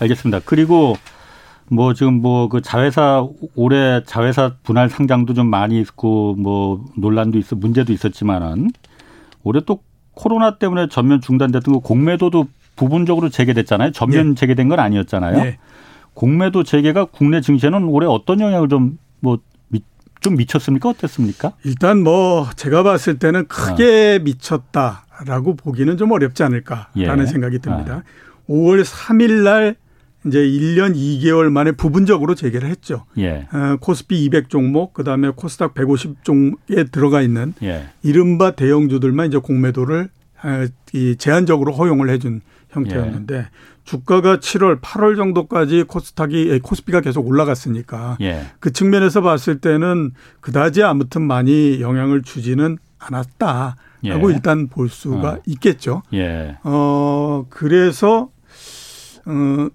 알겠습니다. 0.00 0.40
그리고 0.44 0.96
뭐 1.68 1.94
지금 1.94 2.20
뭐 2.20 2.48
그 2.48 2.60
자회사 2.62 3.26
올해 3.56 4.02
자회사 4.04 4.52
분할 4.62 4.88
상장도 4.88 5.34
좀 5.34 5.48
많이 5.48 5.80
있고 5.80 6.34
뭐 6.36 6.84
논란도 6.96 7.38
있어 7.38 7.56
문제도 7.56 7.92
있었지만은 7.92 8.70
올해 9.42 9.60
또 9.66 9.80
코로나 10.14 10.58
때문에 10.58 10.88
전면 10.88 11.20
중단됐던 11.20 11.74
거 11.74 11.80
공매도도 11.80 12.46
부분적으로 12.76 13.28
재개됐잖아요. 13.30 13.90
전면 13.92 14.30
네. 14.30 14.34
재개된 14.34 14.68
건 14.68 14.78
아니었잖아요. 14.78 15.42
네. 15.42 15.58
공매도 16.14 16.62
재개가 16.62 17.06
국내 17.06 17.40
증시에는 17.40 17.84
올해 17.84 18.06
어떤 18.06 18.40
영향을 18.40 18.68
좀 18.68 18.98
뭐 19.24 19.38
좀 20.24 20.36
미쳤습니까? 20.36 20.88
어땠습니까? 20.88 21.52
일단 21.64 22.02
뭐 22.02 22.48
제가 22.56 22.82
봤을 22.82 23.18
때는 23.18 23.46
크게 23.46 24.18
어. 24.20 24.24
미쳤다라고 24.24 25.54
보기는 25.54 25.98
좀 25.98 26.12
어렵지 26.12 26.42
않을까라는 26.42 27.24
예. 27.24 27.26
생각이 27.26 27.58
듭니다. 27.58 28.02
어. 28.46 28.52
5월 28.52 28.82
3일 28.84 29.42
날 29.44 29.76
이제 30.26 30.38
1년 30.38 30.94
2개월 30.96 31.50
만에 31.50 31.72
부분적으로 31.72 32.34
재개를 32.34 32.70
했죠. 32.70 33.04
예. 33.18 33.46
어, 33.52 33.76
코스피 33.78 34.24
200 34.24 34.48
종목, 34.48 34.94
그 34.94 35.04
다음에 35.04 35.28
코스닥 35.28 35.74
150 35.74 36.24
종목에 36.24 36.84
들어가 36.90 37.20
있는 37.20 37.52
예. 37.62 37.90
이른바 38.02 38.52
대형주들만 38.52 39.26
이제 39.28 39.36
공매도를 39.36 40.08
어, 40.42 40.66
이 40.94 41.16
제한적으로 41.18 41.72
허용을 41.72 42.08
해준 42.08 42.40
형태였는데 42.74 43.36
예. 43.36 43.46
주가가 43.84 44.38
7월, 44.38 44.80
8월 44.80 45.16
정도까지 45.16 45.84
코스닥이 45.84 46.58
코스피가 46.60 47.00
계속 47.00 47.26
올라갔으니까 47.26 48.16
예. 48.20 48.46
그 48.60 48.72
측면에서 48.72 49.20
봤을 49.20 49.60
때는 49.60 50.12
그다지 50.40 50.82
아무튼 50.82 51.22
많이 51.22 51.80
영향을 51.80 52.22
주지는 52.22 52.78
않았다 52.98 53.76
라고 54.02 54.30
예. 54.30 54.34
일단 54.34 54.68
볼 54.68 54.88
수가 54.88 55.30
어. 55.30 55.38
있겠죠. 55.46 56.02
예. 56.12 56.56
어 56.62 57.46
그래서 57.48 58.30
어 59.26 59.68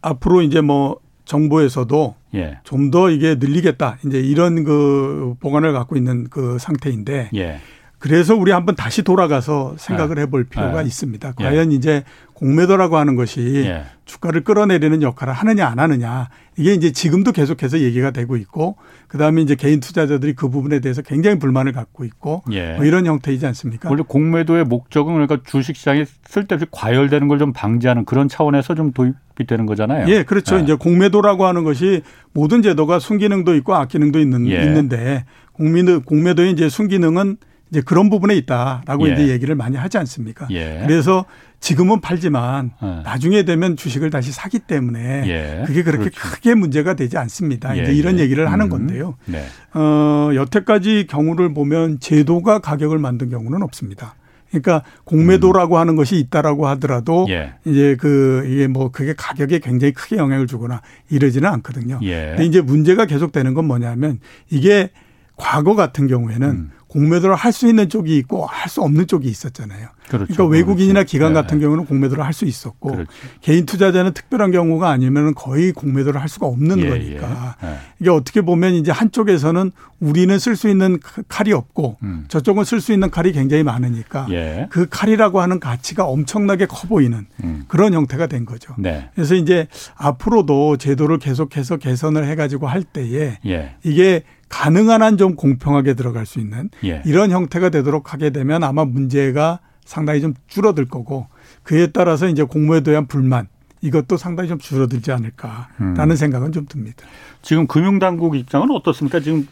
앞으로 0.00 0.42
이제 0.42 0.60
뭐 0.60 1.00
정부에서도 1.24 2.14
예. 2.34 2.58
좀더 2.64 3.10
이게 3.10 3.36
늘리겠다. 3.36 3.98
이제 4.06 4.20
이런 4.20 4.64
그 4.64 5.34
보관을 5.40 5.72
갖고 5.72 5.96
있는 5.96 6.28
그 6.30 6.58
상태인데 6.58 7.30
예. 7.34 7.60
그래서 8.02 8.34
우리 8.34 8.50
한번 8.50 8.74
다시 8.74 9.04
돌아가서 9.04 9.76
생각을 9.78 10.18
예. 10.18 10.22
해볼 10.22 10.42
필요가 10.44 10.82
예. 10.82 10.86
있습니다. 10.86 11.34
예. 11.38 11.44
과연 11.44 11.70
이제 11.70 12.02
공매도라고 12.34 12.96
하는 12.96 13.14
것이 13.14 13.62
예. 13.64 13.84
주가를 14.06 14.42
끌어내리는 14.42 15.02
역할을 15.02 15.32
하느냐 15.32 15.68
안 15.68 15.78
하느냐 15.78 16.28
이게 16.58 16.74
이제 16.74 16.90
지금도 16.90 17.30
계속해서 17.30 17.78
얘기가 17.78 18.10
되고 18.10 18.36
있고 18.36 18.74
그다음에 19.06 19.40
이제 19.42 19.54
개인 19.54 19.78
투자자들이 19.78 20.32
그 20.34 20.48
부분에 20.48 20.80
대해서 20.80 21.00
굉장히 21.02 21.38
불만을 21.38 21.70
갖고 21.70 22.04
있고 22.04 22.42
예. 22.50 22.72
뭐 22.72 22.84
이런 22.84 23.06
형태이지 23.06 23.46
않습니까? 23.46 23.88
원래 23.88 24.02
공매도의 24.04 24.64
목적은 24.64 25.12
그러니까 25.12 25.38
주식 25.44 25.76
시장이 25.76 26.04
쓸데없이 26.26 26.66
과열되는 26.72 27.28
걸 27.28 27.38
좀 27.38 27.52
방지하는 27.52 28.04
그런 28.04 28.28
차원에서 28.28 28.74
좀 28.74 28.90
도입이 28.92 29.14
되는 29.46 29.64
거잖아요. 29.64 30.08
예, 30.08 30.24
그렇죠. 30.24 30.56
예. 30.56 30.62
이제 30.62 30.74
공매도라고 30.74 31.46
하는 31.46 31.62
것이 31.62 32.02
모든 32.32 32.62
제도가 32.62 32.98
순기능도 32.98 33.54
있고 33.54 33.76
악기능도 33.76 34.18
있는 34.18 34.48
예. 34.48 34.64
있는데 34.64 35.24
공매도 35.52 36.00
공매도의 36.00 36.50
이제 36.50 36.68
순기능은 36.68 37.36
이제 37.72 37.80
그런 37.80 38.10
부분에 38.10 38.36
있다라고 38.36 39.08
예. 39.08 39.14
이제 39.14 39.28
얘기를 39.28 39.54
많이 39.54 39.78
하지 39.78 39.96
않습니까? 39.96 40.46
예. 40.50 40.84
그래서 40.86 41.24
지금은 41.58 42.02
팔지만 42.02 42.72
예. 42.82 42.86
나중에 43.02 43.44
되면 43.44 43.76
주식을 43.76 44.10
다시 44.10 44.30
사기 44.30 44.58
때문에 44.58 45.24
예. 45.26 45.64
그게 45.66 45.82
그렇게 45.82 46.10
그렇죠. 46.10 46.20
크게 46.20 46.54
문제가 46.54 46.92
되지 46.94 47.16
않습니다. 47.16 47.76
예. 47.78 47.82
이제 47.82 47.94
이런 47.94 48.18
예. 48.18 48.24
얘기를 48.24 48.52
하는 48.52 48.66
음. 48.66 48.70
건데요. 48.70 49.16
네. 49.24 49.42
어, 49.72 50.30
여태까지 50.34 51.06
경우를 51.08 51.54
보면 51.54 51.98
제도가 51.98 52.58
가격을 52.58 52.98
만든 52.98 53.30
경우는 53.30 53.62
없습니다. 53.62 54.16
그러니까 54.50 54.82
공매도라고 55.04 55.76
음. 55.76 55.80
하는 55.80 55.96
것이 55.96 56.18
있다라고 56.18 56.68
하더라도 56.68 57.24
예. 57.30 57.54
이제 57.64 57.96
그 57.98 58.46
이게 58.50 58.66
뭐 58.66 58.90
그게 58.90 59.14
가격에 59.16 59.60
굉장히 59.60 59.94
크게 59.94 60.18
영향을 60.18 60.46
주거나 60.46 60.82
이러지는 61.08 61.48
않거든요. 61.48 62.00
예. 62.02 62.32
근데 62.32 62.44
이제 62.44 62.60
문제가 62.60 63.06
계속되는 63.06 63.54
건 63.54 63.64
뭐냐면 63.64 64.20
이게 64.50 64.90
과거 65.36 65.74
같은 65.74 66.06
경우에는 66.06 66.48
음. 66.50 66.70
공매도를 66.92 67.34
할 67.34 67.52
수 67.52 67.68
있는 67.68 67.88
쪽이 67.88 68.16
있고 68.18 68.46
할 68.46 68.68
수 68.68 68.80
없는 68.82 69.06
쪽이 69.06 69.28
있었잖아요. 69.28 69.88
그렇죠. 70.08 70.26
그러니까 70.32 70.44
외국인이나 70.46 71.00
그렇죠. 71.00 71.10
기관 71.10 71.32
같은 71.34 71.58
네. 71.58 71.64
경우는 71.64 71.86
공매도를 71.86 72.24
할 72.24 72.32
수 72.32 72.44
있었고 72.44 72.92
그렇죠. 72.92 73.10
개인 73.40 73.66
투자자는 73.66 74.12
특별한 74.14 74.50
경우가 74.52 74.88
아니면 74.90 75.34
거의 75.34 75.72
공매도를 75.72 76.20
할 76.20 76.28
수가 76.28 76.46
없는 76.46 76.78
예, 76.80 76.88
거니까 76.88 77.56
예. 77.62 77.66
네. 77.66 77.76
이게 78.00 78.10
어떻게 78.10 78.40
보면 78.40 78.74
이제 78.74 78.90
한쪽에서는 78.90 79.70
우리는 80.00 80.38
쓸 80.38 80.56
수 80.56 80.68
있는 80.68 80.98
칼이 81.28 81.52
없고 81.52 81.98
음. 82.02 82.24
저쪽은 82.28 82.64
쓸 82.64 82.80
수 82.80 82.92
있는 82.92 83.10
칼이 83.10 83.32
굉장히 83.32 83.62
많으니까 83.62 84.26
예. 84.30 84.66
그 84.70 84.86
칼이라고 84.90 85.40
하는 85.40 85.60
가치가 85.60 86.04
엄청나게 86.06 86.66
커 86.66 86.88
보이는 86.88 87.26
음. 87.44 87.64
그런 87.68 87.92
형태가 87.92 88.26
된 88.26 88.44
거죠. 88.44 88.74
네. 88.78 89.08
그래서 89.14 89.34
이제 89.34 89.68
앞으로도 89.96 90.76
제도를 90.78 91.18
계속해서 91.18 91.76
개선을 91.76 92.26
해가지고 92.26 92.66
할 92.66 92.82
때에 92.82 93.38
예. 93.46 93.76
이게 93.84 94.24
가능한 94.52 95.02
한 95.02 95.16
좀 95.16 95.34
공평하게 95.34 95.94
들어갈 95.94 96.26
수 96.26 96.38
있는 96.38 96.68
예. 96.84 97.02
이런 97.06 97.30
형태가 97.30 97.70
되도록 97.70 98.12
하게 98.12 98.30
되면 98.30 98.62
아마 98.62 98.84
문제가 98.84 99.60
상당히 99.84 100.20
좀 100.20 100.34
줄어들 100.46 100.86
거고 100.86 101.26
그에 101.62 101.86
따라서 101.88 102.28
이제 102.28 102.42
공모에 102.42 102.80
대한 102.82 103.06
불만 103.06 103.48
이것도 103.80 104.16
상당히 104.16 104.48
좀 104.48 104.58
줄어들지 104.58 105.10
않을까라는 105.10 106.10
음. 106.10 106.16
생각은 106.16 106.52
좀 106.52 106.66
듭니다. 106.68 107.04
지금 107.40 107.66
금융당국 107.66 108.36
입장은 108.36 108.70
어떻습니까? 108.70 109.20
지금 109.20 109.48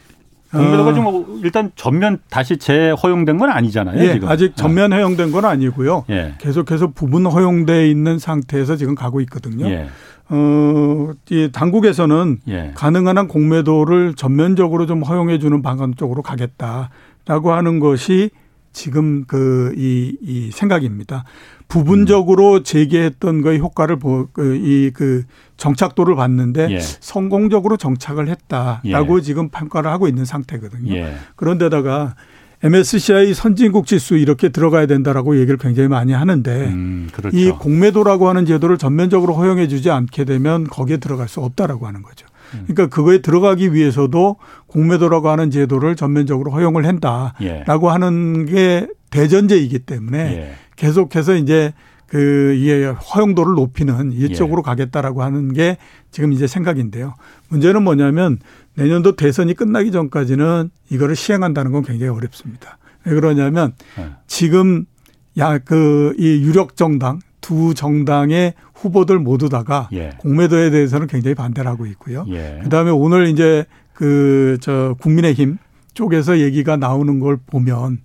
공매도가 0.53 0.91
어. 0.91 0.95
지금 0.95 1.41
일단 1.45 1.71
전면 1.77 2.19
다시 2.29 2.57
재허용된 2.57 3.39
건 3.39 3.51
아니잖아요. 3.51 3.99
예, 4.05 4.13
지금. 4.15 4.29
아직 4.29 4.55
전면 4.57 4.93
허용된 4.93 5.31
건 5.33 5.45
아니고요. 5.45 6.05
예. 6.11 6.35
계속해서 6.39 6.89
부분 6.89 7.27
허용돼 7.27 7.89
있는 7.89 8.19
상태에서 8.19 8.77
지금 8.77 8.95
가고 8.95 9.21
있거든요. 9.23 9.67
예. 9.69 9.89
어, 10.33 11.13
이 11.31 11.51
당국에서는 11.53 12.39
예. 12.49 12.73
가능한 12.75 13.19
한 13.19 13.29
공매도를 13.29 14.15
전면적으로 14.15 14.87
좀 14.87 15.03
허용해 15.03 15.39
주는 15.39 15.61
방안 15.61 15.95
쪽으로 15.97 16.23
가겠다라고 16.23 17.53
하는 17.53 17.81
것이 17.81 18.31
지금 18.73 19.25
그, 19.27 19.75
이, 19.77 20.17
이 20.23 20.51
생각입니다. 20.53 21.25
부분적으로 21.67 22.63
제기했던 22.63 23.43
거의 23.43 23.59
효과를 23.59 23.99
보, 23.99 24.29
그, 24.33 24.55
이, 24.57 24.93
그, 24.93 25.25
정착도를 25.57 26.15
봤는데 26.17 26.69
예. 26.71 26.81
성공적으로 26.81 27.77
정착을 27.77 28.29
했다라고 28.29 29.19
예. 29.19 29.23
지금 29.23 29.51
평가를 29.51 29.91
하고 29.91 30.09
있는 30.09 30.25
상태거든요. 30.25 30.95
예. 30.95 31.15
그런데다가 31.37 32.15
MSCI 32.63 33.33
선진국 33.33 33.87
지수 33.87 34.17
이렇게 34.17 34.51
들어가야 34.51 34.87
된다라고 34.87 35.37
얘기를 35.39 35.57
굉장히 35.57 35.89
많이 35.89 36.13
하는데 36.13 36.67
음, 36.67 37.09
그렇죠. 37.13 37.37
이 37.37 37.51
공매도라고 37.51 38.29
하는 38.29 38.45
제도를 38.45 38.77
전면적으로 38.77 39.35
허용해 39.35 39.69
주지 39.69 39.91
않게 39.91 40.25
되면 40.25 40.65
거기에 40.65 40.99
들어갈 40.99 41.27
수 41.27 41.41
없다라고 41.41 41.87
하는 41.87 42.03
거죠. 42.03 42.27
음. 42.55 42.65
그러니까 42.67 42.95
그거에 42.95 43.23
들어가기 43.23 43.73
위해서도 43.73 44.37
공매도라고 44.67 45.31
하는 45.31 45.51
제도를 45.51 45.97
전면적으로 45.97 46.51
허용을 46.51 46.87
한다라고 46.87 47.89
예. 47.89 47.91
하는 47.91 48.45
게 48.45 48.89
대전제이기 49.11 49.81
때문에 49.81 50.19
예. 50.19 50.53
계속해서 50.77 51.37
이제 51.37 51.73
그 52.07 52.55
이에 52.55 52.87
허용도를 52.87 53.55
높이는 53.55 54.13
이쪽으로 54.13 54.63
예. 54.63 54.69
가겠다라고 54.69 55.23
하는 55.23 55.53
게 55.53 55.77
지금 56.11 56.33
이제 56.33 56.49
생각인데요. 56.49 57.15
문제는 57.49 57.85
뭐냐면 57.85 58.39
내년도 58.75 59.17
대선이 59.17 59.55
끝나기 59.55 59.91
전까지는 59.93 60.71
이거를 60.91 61.17
시행한다는 61.17 61.73
건 61.73 61.83
굉장히 61.83 62.11
어렵습니다. 62.13 62.79
왜 63.05 63.15
그러냐면 63.15 63.73
네. 63.97 64.11
지금 64.27 64.85
야 65.39 65.59
그 65.59 66.15
이 66.19 66.43
유력 66.43 66.77
정당 66.77 67.21
두 67.41 67.73
정당의 67.75 68.55
후보들 68.75 69.19
모두 69.19 69.49
다가 69.49 69.89
예. 69.93 70.11
공매도에 70.19 70.71
대해서는 70.71 71.07
굉장히 71.07 71.35
반대를 71.35 71.71
하고 71.71 71.87
있고요. 71.87 72.25
예. 72.29 72.61
그다음에 72.63 72.91
오늘 72.91 73.29
이제 73.29 73.65
그 73.95 74.57
저 74.61 74.97
국민의힘 75.01 75.59
쪽에서 75.95 76.39
얘기가 76.41 76.77
나오는 76.77 77.19
걸 77.21 77.39
보면 77.47 77.99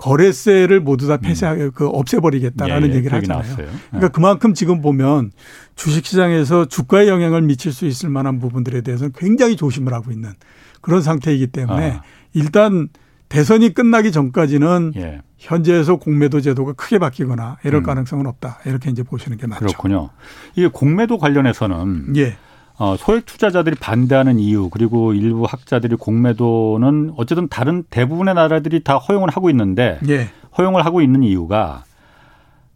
거래세를 0.00 0.80
모두 0.80 1.06
다 1.08 1.18
폐쇄하게 1.18 1.64
음. 1.64 1.70
그 1.74 1.86
없애버리겠다라는 1.86 2.88
예, 2.88 2.92
예, 2.92 2.96
얘기를 2.96 3.18
하잖아요. 3.18 3.42
나왔어요. 3.42 3.66
그러니까 3.90 4.06
예. 4.06 4.08
그만큼 4.08 4.54
지금 4.54 4.80
보면 4.80 5.30
주식시장에서 5.76 6.64
주가에 6.64 7.06
영향을 7.06 7.42
미칠 7.42 7.70
수 7.70 7.86
있을 7.86 8.08
만한 8.08 8.38
부분들에 8.38 8.80
대해서는 8.80 9.12
굉장히 9.14 9.56
조심을 9.56 9.92
하고 9.92 10.10
있는 10.10 10.32
그런 10.80 11.02
상태이기 11.02 11.48
때문에 11.48 11.90
아. 11.90 12.02
일단 12.32 12.88
대선이 13.28 13.74
끝나기 13.74 14.10
전까지는 14.10 14.92
예. 14.96 15.20
현재에서 15.36 15.96
공매도 15.96 16.40
제도가 16.40 16.72
크게 16.72 16.98
바뀌거나 16.98 17.58
이럴 17.64 17.82
음. 17.82 17.84
가능성은 17.84 18.26
없다. 18.26 18.60
이렇게 18.64 18.90
이제 18.90 19.02
보시는 19.02 19.36
게 19.36 19.46
맞죠. 19.46 19.66
그렇군요. 19.66 20.08
이게 20.56 20.68
공매도 20.68 21.18
관련해서는 21.18 22.16
예. 22.16 22.38
어, 22.80 22.96
소액 22.96 23.26
투자자들이 23.26 23.76
반대하는 23.76 24.38
이유 24.38 24.70
그리고 24.70 25.12
일부 25.12 25.44
학자들이 25.44 25.96
공매도는 25.96 27.12
어쨌든 27.18 27.46
다른 27.48 27.84
대부분의 27.90 28.34
나라들이 28.34 28.82
다 28.82 28.96
허용을 28.96 29.28
하고 29.28 29.50
있는데 29.50 29.98
예. 30.08 30.30
허용을 30.56 30.86
하고 30.86 31.02
있는 31.02 31.22
이유가 31.22 31.84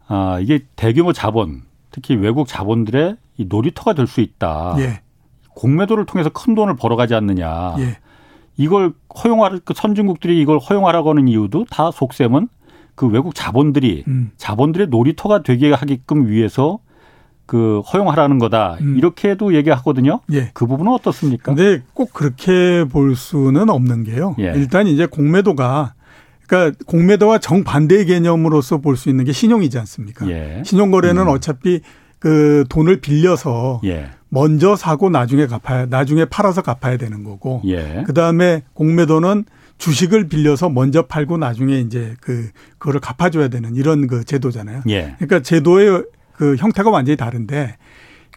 아, 0.07 0.37
이게 0.39 0.59
대규모 0.75 1.11
자본 1.11 1.63
특히 1.89 2.13
외국 2.15 2.47
자본들의 2.47 3.17
이 3.37 3.45
놀이터가 3.49 3.93
될 3.93 4.05
수 4.05 4.21
있다. 4.21 4.75
예. 4.77 5.01
공매도를 5.55 6.05
통해서 6.05 6.29
큰 6.29 6.53
돈을 6.53 6.75
벌어가지 6.75 7.15
않느냐. 7.15 7.75
예. 7.79 7.97
이걸 8.57 8.93
허용할 9.23 9.59
그 9.65 9.73
선진국들이 9.75 10.39
이걸 10.39 10.59
허용하라고 10.59 11.09
하는 11.09 11.27
이유도 11.27 11.65
다 11.71 11.89
속셈은 11.89 12.47
그 12.93 13.07
외국 13.07 13.33
자본들이 13.33 14.03
음. 14.07 14.31
자본들의 14.37 14.87
놀이터가 14.87 15.41
되게 15.41 15.73
하게끔 15.73 16.27
위해서 16.27 16.77
그 17.45 17.81
허용하라는 17.81 18.39
거다 18.39 18.77
음. 18.81 18.97
이렇게도 18.97 19.53
얘기하거든요. 19.55 20.21
예. 20.33 20.49
그 20.53 20.65
부분은 20.65 20.91
어떻습니까? 20.91 21.53
근데 21.53 21.83
꼭 21.93 22.11
그렇게 22.13 22.85
볼 22.85 23.15
수는 23.15 23.69
없는 23.69 24.03
게요. 24.03 24.35
예. 24.39 24.53
일단 24.55 24.87
이제 24.87 25.05
공매도가 25.05 25.93
그러니까 26.47 26.77
공매도와 26.85 27.39
정반대의 27.39 28.05
개념으로서 28.05 28.77
볼 28.79 28.95
수 28.97 29.09
있는 29.09 29.25
게 29.25 29.31
신용이지 29.31 29.77
않습니까? 29.79 30.27
예. 30.29 30.61
신용 30.65 30.91
거래는 30.91 31.23
음. 31.23 31.27
어차피 31.29 31.81
그 32.19 32.63
돈을 32.69 33.01
빌려서 33.01 33.81
예. 33.83 34.09
먼저 34.29 34.75
사고 34.75 35.09
나중에 35.09 35.45
갚아야 35.47 35.85
나중에 35.85 36.25
팔아서 36.25 36.61
갚아야 36.61 36.97
되는 36.97 37.23
거고 37.23 37.61
예. 37.65 38.03
그다음에 38.07 38.63
공매도는 38.73 39.45
주식을 39.77 40.29
빌려서 40.29 40.69
먼저 40.69 41.03
팔고 41.03 41.37
나중에 41.37 41.79
이제 41.79 42.15
그 42.21 42.49
그거를 42.77 42.99
갚아줘야 43.01 43.49
되는 43.49 43.75
이런 43.75 44.07
그 44.07 44.23
제도잖아요. 44.23 44.81
예. 44.89 45.15
그러니까 45.19 45.41
제도의 45.41 46.03
그 46.37 46.55
형태가 46.55 46.89
완전히 46.89 47.17
다른데 47.17 47.77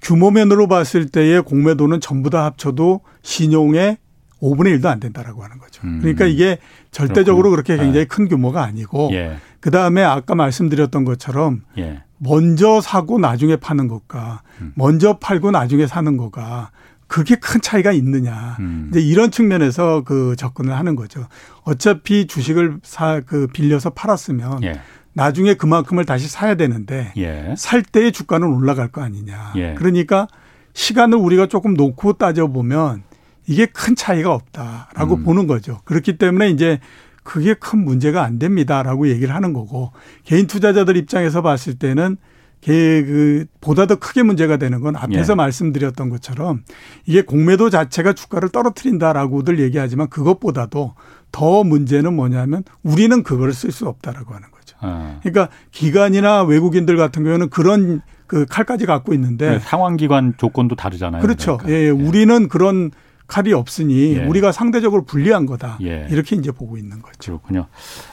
규모면으로 0.02 0.68
봤을 0.68 1.06
때의 1.06 1.42
공매도는 1.42 2.00
전부 2.00 2.30
다 2.30 2.44
합쳐도 2.44 3.00
신용의 3.22 3.98
5분의 4.40 4.78
1도 4.78 4.87
안 4.87 5.00
된다라고 5.00 5.42
하는 5.42 5.58
거죠. 5.58 5.82
음. 5.84 5.98
그러니까 6.00 6.26
이게 6.26 6.58
절대적으로 6.92 7.50
그렇게 7.50 7.76
굉장히 7.76 8.00
네. 8.00 8.04
큰 8.04 8.28
규모가 8.28 8.62
아니고 8.62 9.11
예. 9.12 9.37
그 9.61 9.70
다음에 9.70 10.02
아까 10.02 10.34
말씀드렸던 10.37 11.04
것처럼 11.04 11.62
예. 11.76 12.02
먼저 12.18 12.80
사고 12.80 13.18
나중에 13.18 13.56
파는 13.56 13.88
것과 13.88 14.42
음. 14.61 14.72
먼저 14.76 15.18
팔고 15.18 15.50
나중에 15.50 15.87
사는 15.87 16.16
거가 16.16 16.70
그게 17.08 17.37
큰 17.37 17.61
차이가 17.61 17.90
있느냐. 17.92 18.56
음. 18.61 18.88
이제 18.90 19.00
이런 19.00 19.30
측면에서 19.30 20.02
그 20.04 20.37
접근을 20.37 20.76
하는 20.76 20.94
거죠. 20.94 21.26
어차피 21.62 22.26
주식을 22.26 22.78
사, 22.82 23.22
그 23.26 23.46
빌려서 23.48 23.90
팔았으면 23.90 24.62
예. 24.62 24.80
나중에 25.18 25.54
그만큼을 25.54 26.04
다시 26.04 26.28
사야 26.28 26.54
되는데 26.54 27.12
예. 27.16 27.52
살 27.59 27.83
때의 27.83 28.12
주가는 28.12 28.46
올라갈 28.46 28.87
거 28.87 29.02
아니냐. 29.02 29.52
예. 29.57 29.74
그러니까 29.76 30.28
시간을 30.74 31.18
우리가 31.18 31.46
조금 31.46 31.74
놓고 31.74 32.12
따져보면 32.14 33.02
이게 33.48 33.66
큰 33.66 33.96
차이가 33.96 34.33
없다라고 34.33 35.16
음. 35.16 35.24
보는 35.24 35.46
거죠. 35.48 35.81
그렇기 35.85 36.18
때문에 36.18 36.50
이제 36.50 36.78
그게 37.24 37.54
큰 37.54 37.85
문제가 37.85 38.22
안 38.22 38.38
됩니다라고 38.38 39.09
얘기를 39.09 39.35
하는 39.35 39.52
거고 39.52 39.90
개인 40.22 40.46
투자자들 40.46 40.96
입장에서 40.96 41.42
봤을 41.42 41.74
때는 41.74 42.16
그 42.64 43.46
보다 43.61 43.87
더 43.87 43.96
크게 43.96 44.22
문제가 44.22 44.57
되는 44.57 44.81
건 44.81 44.94
앞에서 44.94 45.33
예. 45.33 45.37
말씀드렸던 45.37 46.11
것처럼 46.11 46.62
이게 47.07 47.22
공매도 47.22 47.70
자체가 47.70 48.12
주가를 48.12 48.50
떨어뜨린다라고들 48.50 49.59
얘기하지만 49.59 50.09
그것보다도 50.11 50.94
더 51.33 51.64
문제는 51.64 52.14
뭐냐면 52.14 52.62
우리는 52.85 53.24
그걸 53.24 53.52
쓸 53.52 53.72
수 53.72 53.88
없다라고 53.88 54.33
하는 54.35 54.48
거죠. 54.50 54.57
아. 54.57 54.57
그러니까 54.80 55.48
기관이나 55.72 56.42
외국인들 56.42 56.96
같은 56.96 57.24
경우는 57.24 57.50
그런 57.50 58.00
그 58.26 58.46
칼까지 58.46 58.86
갖고 58.86 59.14
있는데 59.14 59.52
네, 59.52 59.58
상황 59.58 59.96
기관 59.96 60.34
조건도 60.36 60.76
다르잖아요. 60.76 61.22
그렇죠. 61.22 61.56
그러니까. 61.58 61.78
예, 61.78 61.86
예, 61.86 61.90
우리는 61.90 62.48
그런 62.48 62.90
칼이 63.26 63.52
없으니 63.52 64.16
예. 64.16 64.24
우리가 64.24 64.52
상대적으로 64.52 65.04
불리한 65.04 65.46
거다. 65.46 65.78
예. 65.82 66.06
이렇게 66.10 66.36
이제 66.36 66.50
보고 66.50 66.76
있는 66.76 67.00
거죠. 67.02 67.38
그렇군요. 67.38 67.66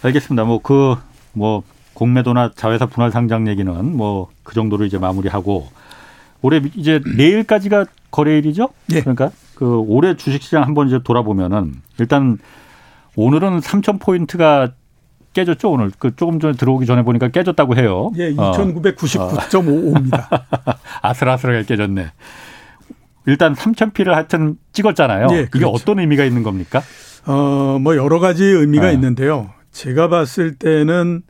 알겠습니다. 0.04 0.44
뭐 0.44 0.62
그뭐 0.62 0.96
그 0.96 1.02
뭐 1.34 1.64
공매도나 1.94 2.52
자회사 2.56 2.86
분할 2.86 3.12
상장 3.12 3.48
얘기는 3.48 3.96
뭐 3.96 4.30
그 4.46 4.54
정도로 4.54 4.86
이제 4.86 4.98
마무리하고 4.98 5.68
올해 6.42 6.62
이제 6.76 7.02
내일까지가 7.18 7.86
거래일이죠. 8.12 8.70
예. 8.94 9.02
그러니까 9.02 9.32
그 9.56 9.80
올해 9.80 10.16
주식시장 10.16 10.64
한번 10.64 10.88
이제 10.88 11.00
돌아보면은 11.04 11.82
일단 12.00 12.38
오늘은 13.16 13.60
3천 13.60 14.00
포인트가 14.00 14.72
깨졌죠 15.36 15.70
오늘 15.70 15.92
그 16.00 16.16
조금 16.16 16.40
전에 16.40 16.54
들어오기 16.54 16.86
전에 16.86 17.04
보니까 17.04 17.28
깨졌다고 17.28 17.76
해요. 17.76 18.12
예, 18.18 18.34
2,999.55입니다. 18.34 20.32
어. 20.32 20.74
아슬아슬하게 21.04 21.66
깨졌네. 21.66 22.12
일단 23.28 23.54
3,000피를 23.54 24.12
하여튼 24.12 24.58
찍었잖아요. 24.72 25.28
예, 25.32 25.46
그렇죠. 25.46 25.58
이게 25.58 25.66
어떤 25.66 26.00
의미가 26.00 26.24
있는 26.24 26.42
겁니까? 26.42 26.82
어, 27.26 27.78
뭐 27.82 27.98
여러 27.98 28.20
가지 28.20 28.44
의미가 28.44 28.88
아. 28.88 28.92
있는데요. 28.92 29.52
제가 29.72 30.08
봤을 30.08 30.56
때는 30.56 31.24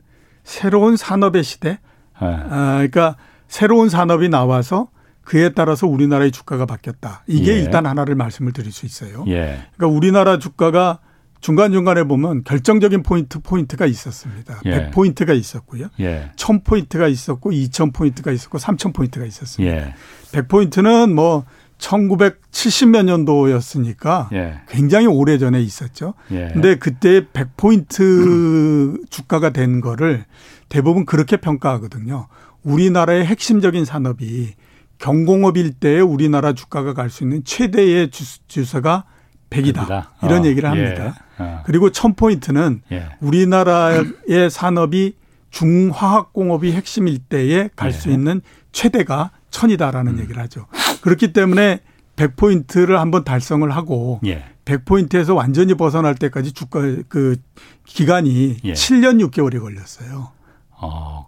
새로운 0.44 0.96
산업의 0.96 1.42
시대. 1.42 1.78
아. 2.18 2.26
아, 2.26 2.72
그러니까 2.76 3.16
새로운 3.48 3.88
산업이 3.88 4.28
나와서 4.28 4.88
그에 5.24 5.48
따라서 5.48 5.88
우리나라의 5.88 6.30
주가가 6.30 6.66
바뀌었다. 6.66 7.24
이게 7.26 7.52
예. 7.54 7.58
일단 7.58 7.86
하나를 7.86 8.14
말씀을 8.14 8.52
드릴 8.52 8.70
수 8.70 8.86
있어요. 8.86 9.24
예. 9.26 9.58
그러니까 9.76 9.96
우리나라 9.96 10.38
주가가 10.38 11.00
중간중간에 11.46 12.02
보면 12.02 12.42
결정적인 12.42 13.04
포인트, 13.04 13.38
포인트가 13.38 13.86
있었습니다. 13.86 14.62
예. 14.64 14.90
100포인트가 14.90 15.36
있었고요. 15.36 15.90
예. 16.00 16.32
1000포인트가 16.34 17.08
있었고, 17.08 17.52
2000포인트가 17.52 18.34
있었고, 18.34 18.58
3000포인트가 18.58 19.24
있었습니다. 19.28 19.76
예. 19.76 19.94
100포인트는 20.32 21.12
뭐 21.12 21.44
1970몇 21.78 23.04
년도였으니까 23.04 24.30
예. 24.32 24.60
굉장히 24.68 25.06
오래 25.06 25.38
전에 25.38 25.62
있었죠. 25.62 26.14
예. 26.32 26.50
근데 26.52 26.74
그때 26.74 27.20
100포인트 27.20 29.08
주가가 29.08 29.50
된 29.50 29.80
거를 29.80 30.24
대부분 30.68 31.06
그렇게 31.06 31.36
평가하거든요. 31.36 32.26
우리나라의 32.64 33.24
핵심적인 33.24 33.84
산업이 33.84 34.54
경공업일 34.98 35.74
때에 35.74 36.00
우리나라 36.00 36.54
주가가 36.54 36.92
갈 36.92 37.08
수 37.08 37.22
있는 37.22 37.44
최대의 37.44 38.10
주, 38.10 38.64
서가 38.64 39.04
100이다. 39.50 39.86
100이다. 39.86 40.06
이런 40.22 40.42
어, 40.42 40.46
얘기를 40.46 40.70
합니다. 40.70 41.14
예. 41.38 41.42
어. 41.42 41.62
그리고 41.64 41.90
1000포인트는 41.90 42.80
예. 42.92 43.08
우리나라의 43.20 44.50
산업이 44.50 45.14
중화학공업이 45.50 46.72
핵심일 46.72 47.18
때에 47.18 47.70
갈수 47.76 48.10
예. 48.10 48.14
있는 48.14 48.40
최대가 48.72 49.30
1000이다라는 49.50 50.08
음. 50.08 50.18
얘기를 50.20 50.42
하죠. 50.42 50.66
그렇기 51.00 51.32
때문에 51.32 51.80
100포인트를 52.16 52.96
한번 52.96 53.24
달성을 53.24 53.68
하고 53.70 54.20
예. 54.26 54.44
100포인트에서 54.64 55.34
완전히 55.34 55.74
벗어날 55.74 56.14
때까지 56.14 56.52
주가 56.52 56.80
그 57.08 57.36
기간이 57.84 58.56
예. 58.64 58.72
7년 58.72 59.24
6개월이 59.30 59.60
걸렸어요. 59.60 60.32
어. 60.70 61.26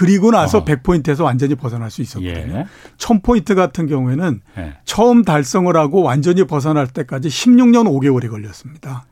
그리고 0.00 0.30
나서 0.30 0.58
어. 0.58 0.64
100포인트에서 0.64 1.24
완전히 1.24 1.54
벗어날 1.54 1.90
수 1.90 2.00
있었거든요. 2.00 2.60
예. 2.60 2.66
1000포인트 2.96 3.54
같은 3.54 3.86
경우에는 3.86 4.40
예. 4.56 4.78
처음 4.86 5.24
달성을 5.24 5.76
하고 5.76 6.02
완전히 6.02 6.44
벗어날 6.44 6.86
때까지 6.86 7.28
16년 7.28 7.86
5개월이 7.86 8.30
걸렸습니다. 8.30 9.04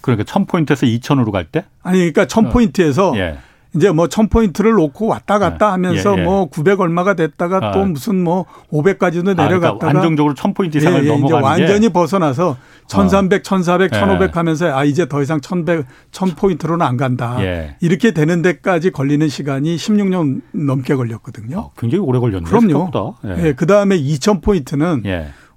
그러니까 0.00 0.24
1000포인트에서 0.24 1.00
2000으로 1.00 1.30
갈 1.30 1.44
때? 1.44 1.64
아니 1.84 1.98
그러니까 1.98 2.24
1000포인트에서 2.24 3.12
어. 3.12 3.16
예. 3.16 3.38
이제 3.76 3.90
뭐 3.90 4.06
1000포인트를 4.06 4.76
놓고 4.76 5.06
왔다 5.06 5.38
갔다 5.38 5.66
네. 5.66 5.70
하면서 5.72 6.16
예, 6.16 6.22
예. 6.22 6.26
뭐900 6.26 6.80
얼마가 6.80 7.14
됐다가 7.14 7.60
아. 7.62 7.70
또 7.72 7.84
무슨 7.84 8.22
뭐 8.22 8.46
500까지도 8.70 9.36
내려갔다가 9.36 9.68
아, 9.68 9.78
그러니까 9.78 9.88
안정적으로 9.88 10.34
1000포인트 10.34 10.76
이상을 10.76 11.04
예, 11.04 11.08
예 11.08 11.08
넘어가는 11.08 11.54
이제 11.54 11.62
완전히 11.64 11.88
벗어나서 11.88 12.56
1300, 12.86 13.40
어. 13.40 13.42
1400, 13.42 13.92
1500 13.92 14.36
하면서 14.36 14.74
아 14.74 14.84
이제 14.84 15.08
더 15.08 15.22
이상 15.22 15.40
1100, 15.40 15.86
1000포인트로는 16.12 16.82
안 16.82 16.96
간다. 16.96 17.36
예. 17.40 17.76
이렇게 17.80 18.12
되는 18.12 18.42
데까지 18.42 18.90
걸리는 18.90 19.28
시간이 19.28 19.76
16년 19.76 20.42
넘게 20.52 20.94
걸렸거든요. 20.94 21.58
어, 21.58 21.70
굉장히 21.76 22.04
오래 22.04 22.18
걸렸네요. 22.18 22.48
그럼요. 22.48 23.14
예. 23.24 23.52
그다음에 23.54 23.98
2000포인트는 23.98 25.02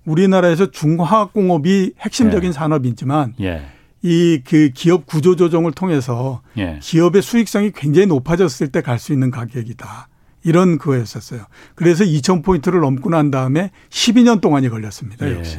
우리나라에서 0.06 0.72
중화학공업이 0.72 1.94
핵심적인 2.00 2.52
산업이지만 2.52 3.34
이 4.08 4.42
그 4.46 4.70
기업 4.74 5.06
구조 5.06 5.36
조정을 5.36 5.72
통해서 5.74 6.42
예. 6.58 6.80
기업의 6.82 7.22
수익성이 7.22 7.72
굉장히 7.76 8.08
높아졌을 8.08 8.68
때 8.70 8.82
갈 8.82 8.98
수 9.00 9.14
있는 9.14 9.32
가격이다. 9.32 10.08
이런 10.44 10.78
그거였었어요. 10.78 11.42
그래서 11.76 12.04
2천 12.06 12.44
포인트를 12.44 12.80
넘고 12.80 13.10
난 13.10 13.32
다음에 13.32 13.72
12년 13.90 14.40
동안이 14.40 14.70
걸렸습니다. 14.70 15.30
예. 15.30 15.36
역시 15.36 15.58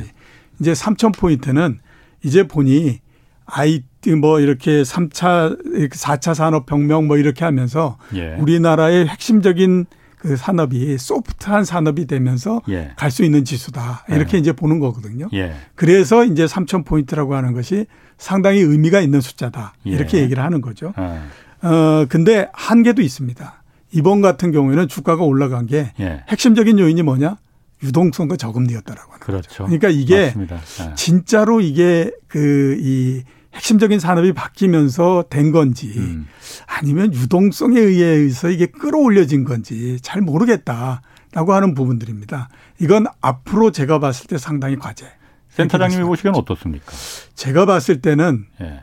이제 0.61 0.73
3천 0.73 1.17
포인트는 1.19 1.79
이제 2.25 2.47
보니 2.49 3.01
IT 3.47 4.15
뭐 4.17 4.41
이렇게 4.41 4.83
3차 4.83 5.91
4차 5.91 6.35
산업혁명 6.35 7.07
뭐 7.07 7.17
이렇게 7.19 7.45
하면서 7.45 7.99
예. 8.15 8.35
우리나라의 8.39 9.07
핵심적인 9.09 9.87
그 10.19 10.37
산업이 10.37 10.99
소프트한 10.99 11.65
산업이 11.65 12.07
되면서 12.07 12.61
예. 12.69 12.93
갈수 12.97 13.25
있는 13.25 13.45
지수다. 13.45 14.05
이렇게 14.09 14.37
예. 14.37 14.41
이제 14.41 14.53
보는 14.53 14.81
거거든요. 14.81 15.29
예. 15.33 15.55
그래서 15.75 16.25
이제 16.25 16.45
3천 16.45 16.85
포인트라고 16.85 17.35
하는 17.35 17.53
것이 17.53 17.87
상당히 18.19 18.61
의미가 18.61 19.01
있는 19.01 19.21
숫자다. 19.21 19.75
예. 19.87 19.91
이렇게 19.91 20.19
얘기를 20.19 20.43
하는 20.43 20.61
거죠. 20.61 20.93
어. 20.97 21.23
어, 21.63 22.07
근데 22.09 22.49
한계도 22.53 23.03
있습니다. 23.03 23.63
이번 23.93 24.21
같은 24.21 24.53
경우에는 24.53 24.89
주가가 24.89 25.23
올라간 25.25 25.67
게 25.67 25.93
예. 26.01 26.23
핵심적인 26.29 26.79
요인이 26.79 27.03
뭐냐? 27.03 27.37
유동성과 27.83 28.37
저금리였다라고 28.37 29.13
하는 29.13 29.21
그렇죠. 29.21 29.49
거죠. 29.49 29.65
그러니까 29.65 29.89
이게 29.89 30.35
예. 30.35 30.95
진짜로 30.97 31.61
이게 31.61 32.11
그이 32.27 33.23
핵심적인 33.55 33.99
산업이 33.99 34.33
바뀌면서 34.35 35.25
된 35.31 35.53
건지 35.53 35.93
음. 35.97 36.27
아니면 36.67 37.13
유동성에 37.15 37.79
의해서 37.81 38.51
이게 38.51 38.67
끌어올려진 38.67 39.45
건지 39.45 39.99
잘 40.03 40.21
모르겠다라고 40.23 41.55
하는 41.55 41.75
부분들입니다. 41.75 42.49
이건 42.81 43.07
앞으로 43.21 43.71
제가 43.73 43.99
봤을 43.99 44.27
때 44.27 44.39
상당히 44.39 44.77
과제. 44.77 45.07
센터장님이 45.51 46.05
보시기엔 46.05 46.35
어떻습니까? 46.35 46.93
제가 47.35 47.67
봤을 47.67 48.01
때는 48.01 48.47
예. 48.61 48.81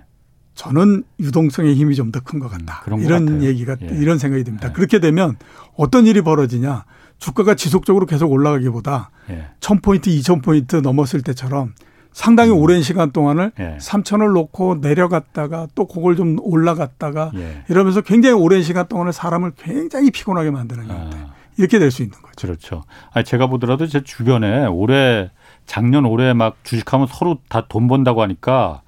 저는 0.55 1.03
유동성의 1.19 1.75
힘이 1.75 1.95
좀 1.95 2.11
더 2.11 2.19
큰 2.21 2.39
것 2.39 2.49
같다. 2.49 2.83
음, 2.91 2.99
이런 3.01 3.43
얘기가 3.43 3.77
예. 3.81 3.87
이런 3.97 4.17
생각이 4.17 4.43
듭니다. 4.43 4.69
예. 4.69 4.73
그렇게 4.73 4.99
되면 4.99 5.37
어떤 5.75 6.05
일이 6.07 6.21
벌어지냐? 6.21 6.85
주가가 7.17 7.55
지속적으로 7.55 8.05
계속 8.05 8.31
올라가기보다 8.31 9.09
예. 9.29 9.47
1000포인트, 9.61 10.07
2000포인트 10.07 10.81
넘었을 10.81 11.21
때처럼 11.21 11.73
상당히 12.15 12.51
음. 12.51 12.57
오랜 12.59 12.81
시간 12.81 13.11
동안을 13.11 13.51
예. 13.59 13.77
3천을 13.77 14.31
놓고 14.31 14.75
내려갔다가 14.75 15.67
또 15.75 15.85
그걸 15.85 16.15
좀 16.15 16.37
올라갔다가 16.39 17.31
예. 17.35 17.63
이러면서 17.67 17.99
굉장히 17.99 18.35
오랜 18.41 18.63
시간 18.63 18.87
동안을 18.87 19.11
사람을 19.11 19.51
굉장히 19.57 20.11
피곤하게 20.11 20.49
만드는 20.51 20.87
형태. 20.87 21.17
아. 21.17 21.33
이렇게 21.57 21.77
될 21.77 21.91
수 21.91 22.03
있는 22.03 22.17
거죠. 22.21 22.47
그렇죠. 22.47 22.83
아니 23.13 23.25
제가 23.25 23.47
보더라도 23.47 23.85
제 23.87 24.01
주변에 24.01 24.65
올해 24.65 25.29
작년 25.65 26.05
올해 26.05 26.31
막 26.33 26.55
주식하면 26.63 27.07
서로 27.09 27.37
다 27.49 27.65
돈 27.67 27.87
번다고 27.89 28.21
하니까 28.21 28.81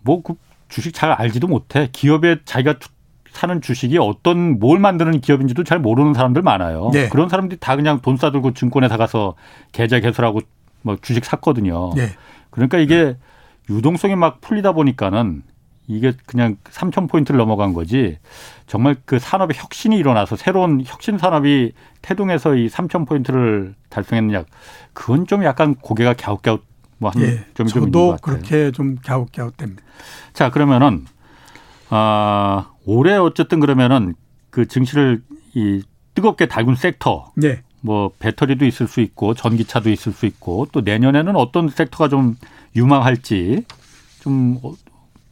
뭐 0.00 0.22
그 0.22 0.34
주식 0.70 0.94
잘 0.94 1.12
알지도 1.12 1.48
못해. 1.48 1.90
기업에 1.92 2.38
자기가 2.46 2.76
사는 3.32 3.60
주식이 3.60 3.98
어떤 3.98 4.58
뭘 4.58 4.78
만드는 4.78 5.20
기업인지도 5.20 5.64
잘 5.64 5.78
모르는 5.78 6.14
사람들 6.14 6.40
많아요. 6.40 6.88
네. 6.94 7.10
그런 7.10 7.28
사람들이 7.28 7.60
다 7.60 7.76
그냥 7.76 8.00
돈 8.00 8.16
싸들고 8.16 8.54
증권에 8.54 8.88
다 8.88 8.96
가서 8.96 9.34
계좌 9.72 10.00
개설하고 10.00 10.40
뭐 10.80 10.96
주식 11.02 11.26
샀거든요. 11.26 11.92
네. 11.94 12.08
그러니까 12.52 12.78
이게 12.78 13.16
유동성이 13.68 14.14
막 14.14 14.40
풀리다 14.40 14.72
보니까는 14.72 15.42
이게 15.88 16.12
그냥 16.26 16.56
3천 16.64 17.10
포인트를 17.10 17.38
넘어간 17.38 17.72
거지 17.72 18.18
정말 18.66 18.96
그 19.04 19.18
산업의 19.18 19.56
혁신이 19.56 19.96
일어나서 19.96 20.36
새로운 20.36 20.82
혁신 20.84 21.18
산업이 21.18 21.72
태동해서 22.02 22.54
이 22.54 22.68
3천 22.68 23.08
포인트를 23.08 23.74
달성했느냐 23.88 24.44
그건 24.92 25.26
좀 25.26 25.44
약간 25.44 25.74
고개가 25.74 26.14
갸웃갸웃 26.14 26.62
뭐한 26.98 27.22
예, 27.22 27.44
점이 27.54 27.70
좀 27.70 27.86
있는 27.86 27.92
것 27.92 28.20
같아요. 28.20 28.36
그렇게 28.36 28.70
좀 28.70 28.96
갸웃갸웃됩니다. 29.04 29.82
자 30.32 30.50
그러면은 30.50 31.04
아 31.90 32.70
올해 32.86 33.16
어쨌든 33.16 33.58
그러면은 33.58 34.14
그 34.50 34.66
증시를 34.66 35.22
이 35.54 35.82
뜨겁게 36.14 36.46
달군 36.46 36.76
섹터 36.76 37.32
네. 37.36 37.62
뭐 37.82 38.10
배터리도 38.18 38.64
있을 38.64 38.88
수 38.88 39.00
있고 39.00 39.34
전기차도 39.34 39.90
있을 39.90 40.12
수 40.12 40.24
있고 40.26 40.66
또 40.72 40.80
내년에는 40.80 41.36
어떤 41.36 41.68
섹터가 41.68 42.08
좀 42.08 42.36
유망할지 42.74 43.64
좀 44.20 44.58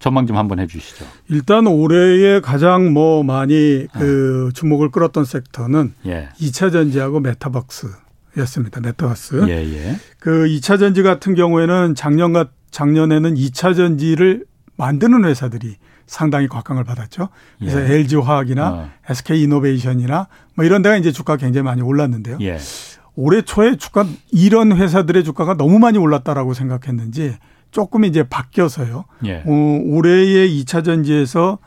전망 0.01 0.27
좀 0.27 0.37
한번 0.37 0.59
해주시죠. 0.59 1.05
일단 1.29 1.67
올해에 1.67 2.41
가장 2.41 2.93
뭐 2.93 3.23
많이 3.23 3.87
그 3.93 4.49
어. 4.49 4.53
주목을 4.53 4.91
끌었던 4.91 5.25
섹터는 5.25 5.95
예. 6.07 6.29
2차 6.41 6.73
전지하고 6.73 7.21
메타버스였습니다. 7.21 8.81
메타버스. 8.81 9.47
예, 9.49 9.53
예. 9.53 9.97
그 10.19 10.47
2차 10.47 10.79
전지 10.79 11.03
같은 11.03 11.35
경우에는 11.35 11.95
작년과 11.95 12.47
작년에는 12.71 13.35
2차 13.35 13.77
전지를 13.77 14.47
만드는 14.77 15.25
회사들이 15.25 15.77
상당히 16.11 16.49
각광을 16.49 16.83
받았죠. 16.83 17.29
그래서 17.61 17.81
예. 17.81 17.95
LG 17.95 18.17
화학이나 18.17 18.69
어. 18.69 18.91
SK 19.09 19.43
이노베이션이나 19.45 20.27
뭐 20.57 20.65
이런 20.65 20.83
데가 20.83 20.97
이제 20.97 21.13
주가가 21.13 21.37
굉장히 21.37 21.65
많이 21.65 21.83
올랐는데요. 21.83 22.39
예. 22.41 22.59
올해 23.15 23.43
초에 23.43 23.77
주가 23.77 24.05
이런 24.33 24.77
회사들의 24.77 25.23
주가가 25.23 25.55
너무 25.55 25.79
많이 25.79 25.99
올랐다라고 25.99 26.53
생각했는지 26.53 27.37
조금 27.71 28.05
이제 28.05 28.25
바뀌어서요. 28.25 29.05
예. 29.27 29.45
어, 29.47 29.81
올해의 29.85 30.61
2차 30.61 30.85
전지에서 30.85 31.59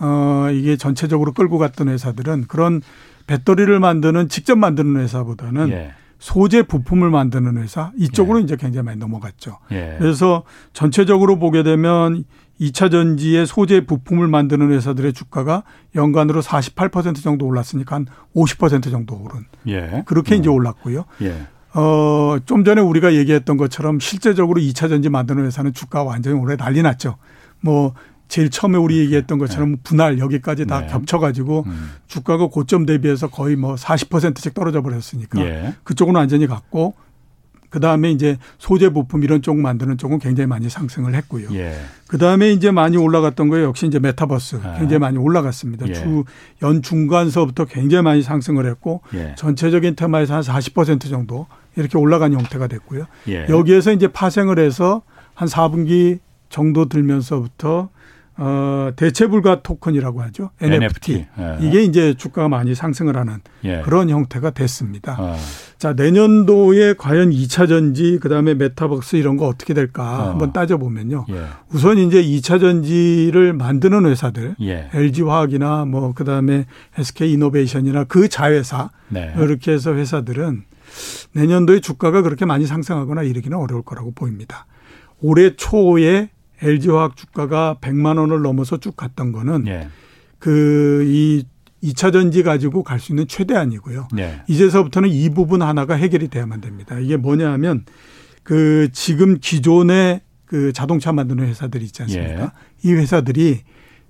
어, 0.00 0.48
이게 0.52 0.76
전체적으로 0.76 1.30
끌고 1.32 1.58
갔던 1.58 1.88
회사들은 1.88 2.46
그런 2.48 2.82
배터리를 3.28 3.78
만드는 3.78 4.28
직접 4.28 4.58
만드는 4.58 5.00
회사보다는 5.00 5.68
예. 5.70 5.92
소재 6.18 6.62
부품을 6.62 7.10
만드는 7.10 7.56
회사 7.58 7.92
이쪽으로 7.96 8.40
예. 8.40 8.42
이제 8.42 8.56
굉장히 8.56 8.84
많이 8.84 8.98
넘어갔죠. 8.98 9.58
예. 9.70 9.94
그래서 10.00 10.42
전체적으로 10.72 11.38
보게 11.38 11.62
되면 11.62 12.24
2차 12.62 12.90
전지의 12.90 13.46
소재 13.46 13.84
부품을 13.84 14.28
만드는 14.28 14.70
회사들의 14.70 15.12
주가가 15.12 15.64
연간으로 15.96 16.42
48% 16.42 17.22
정도 17.22 17.46
올랐으니까 17.46 17.96
한 17.96 18.06
50% 18.36 18.90
정도 18.90 19.16
오른. 19.16 19.46
예. 19.66 20.02
그렇게 20.06 20.36
음. 20.36 20.40
이제 20.40 20.48
올랐고요. 20.48 21.04
예. 21.22 21.46
어, 21.74 22.38
좀 22.44 22.64
전에 22.64 22.80
우리가 22.80 23.14
얘기했던 23.14 23.56
것처럼 23.56 23.98
실제적으로 23.98 24.60
2차 24.60 24.88
전지 24.88 25.08
만드는 25.08 25.44
회사는 25.46 25.72
주가 25.72 26.04
완전히 26.04 26.38
올해 26.38 26.56
난리 26.56 26.82
났죠. 26.82 27.16
뭐 27.60 27.94
제일 28.28 28.48
처음에 28.48 28.78
우리 28.78 28.94
그렇죠. 28.94 29.04
얘기했던 29.04 29.38
것처럼 29.38 29.70
네. 29.72 29.76
분할 29.82 30.18
여기까지 30.18 30.66
다 30.66 30.82
네. 30.82 30.86
겹쳐가지고 30.86 31.64
음. 31.66 31.90
주가가 32.06 32.46
고점 32.46 32.86
대비해서 32.86 33.28
거의 33.28 33.56
뭐 33.56 33.74
40%씩 33.74 34.54
떨어져 34.54 34.82
버렸으니까 34.82 35.40
예. 35.40 35.74
그쪽은 35.84 36.14
완전히 36.14 36.46
갔고 36.46 36.94
그 37.72 37.80
다음에 37.80 38.10
이제 38.10 38.36
소재 38.58 38.90
부품 38.90 39.24
이런 39.24 39.40
쪽 39.40 39.56
만드는 39.56 39.96
쪽은 39.96 40.18
굉장히 40.18 40.46
많이 40.46 40.68
상승을 40.68 41.14
했고요. 41.14 41.48
예. 41.54 41.74
그 42.06 42.18
다음에 42.18 42.52
이제 42.52 42.70
많이 42.70 42.98
올라갔던 42.98 43.48
거에 43.48 43.62
역시 43.62 43.86
이제 43.86 43.98
메타버스 43.98 44.60
아. 44.62 44.74
굉장히 44.78 44.98
많이 44.98 45.16
올라갔습니다. 45.16 45.88
예. 45.88 45.94
주연 45.94 46.82
중간서부터 46.82 47.64
굉장히 47.64 48.04
많이 48.04 48.22
상승을 48.22 48.66
했고 48.66 49.00
예. 49.14 49.34
전체적인 49.38 49.96
테마에서 49.96 50.34
한 50.34 50.42
40% 50.42 51.08
정도 51.08 51.46
이렇게 51.74 51.96
올라간 51.96 52.34
형태가 52.34 52.66
됐고요. 52.66 53.06
예. 53.28 53.46
여기에서 53.48 53.90
이제 53.92 54.06
파생을 54.06 54.58
해서 54.58 55.00
한 55.32 55.48
4분기 55.48 56.18
정도 56.50 56.90
들면서부터 56.90 57.88
어, 58.44 58.90
대체 58.96 59.28
불가 59.28 59.62
토큰이라고 59.62 60.20
하죠. 60.22 60.50
NFT. 60.60 61.14
NFT. 61.14 61.26
예. 61.38 61.58
이게 61.60 61.84
이제 61.84 62.14
주가가 62.14 62.48
많이 62.48 62.74
상승을 62.74 63.16
하는 63.16 63.38
예. 63.62 63.82
그런 63.82 64.10
형태가 64.10 64.50
됐습니다. 64.50 65.16
어. 65.16 65.36
자, 65.78 65.92
내년도에 65.92 66.94
과연 66.94 67.30
2차 67.30 67.68
전지, 67.68 68.18
그 68.20 68.28
다음에 68.28 68.54
메타버스 68.54 69.14
이런 69.14 69.36
거 69.36 69.46
어떻게 69.46 69.74
될까 69.74 70.24
어. 70.24 70.30
한번 70.30 70.52
따져 70.52 70.76
보면요. 70.76 71.26
예. 71.30 71.44
우선 71.72 71.98
이제 71.98 72.20
2차 72.20 72.58
전지를 72.58 73.52
만드는 73.52 74.06
회사들, 74.06 74.56
예. 74.62 74.90
LG 74.92 75.22
화학이나 75.22 75.84
뭐, 75.84 76.12
그 76.12 76.24
다음에 76.24 76.66
SK 76.98 77.32
이노베이션이나 77.34 78.04
그 78.04 78.28
자회사, 78.28 78.90
네. 79.08 79.32
이렇게 79.38 79.70
해서 79.70 79.94
회사들은 79.94 80.64
내년도에 81.32 81.78
주가가 81.78 82.22
그렇게 82.22 82.44
많이 82.44 82.66
상승하거나 82.66 83.22
이르기는 83.22 83.56
어려울 83.56 83.82
거라고 83.82 84.10
보입니다. 84.10 84.66
올해 85.20 85.54
초에 85.54 86.30
LG화학 86.62 87.16
주가가 87.16 87.76
100만 87.80 88.18
원을 88.18 88.42
넘어서 88.42 88.76
쭉 88.78 88.96
갔던 88.96 89.32
거는 89.32 89.66
예. 89.66 89.88
그이 90.38 91.44
2차 91.82 92.12
전지 92.12 92.42
가지고 92.42 92.82
갈 92.84 93.00
수 93.00 93.12
있는 93.12 93.26
최대한이고요. 93.26 94.08
예. 94.18 94.42
이제서부터는 94.48 95.08
이 95.08 95.30
부분 95.30 95.62
하나가 95.62 95.94
해결이 95.94 96.28
돼야만 96.28 96.60
됩니다. 96.60 96.98
이게 96.98 97.16
뭐냐 97.16 97.50
하면 97.52 97.84
그 98.44 98.88
지금 98.92 99.38
기존의 99.40 100.20
그 100.46 100.72
자동차 100.72 101.12
만드는 101.12 101.46
회사들이 101.46 101.84
있지 101.86 102.02
않습니까? 102.02 102.42
예. 102.42 102.48
이 102.88 102.92
회사들이 102.92 103.60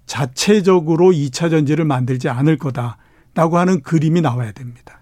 자체적으로 0.07 1.12
2차 1.12 1.50
전지를 1.50 1.84
만들지 1.84 2.28
않을 2.28 2.59
거다라고 2.59 3.57
하는 3.59 3.80
그림이 3.82 4.20
나와야 4.20 4.53
됩니다. 4.53 4.98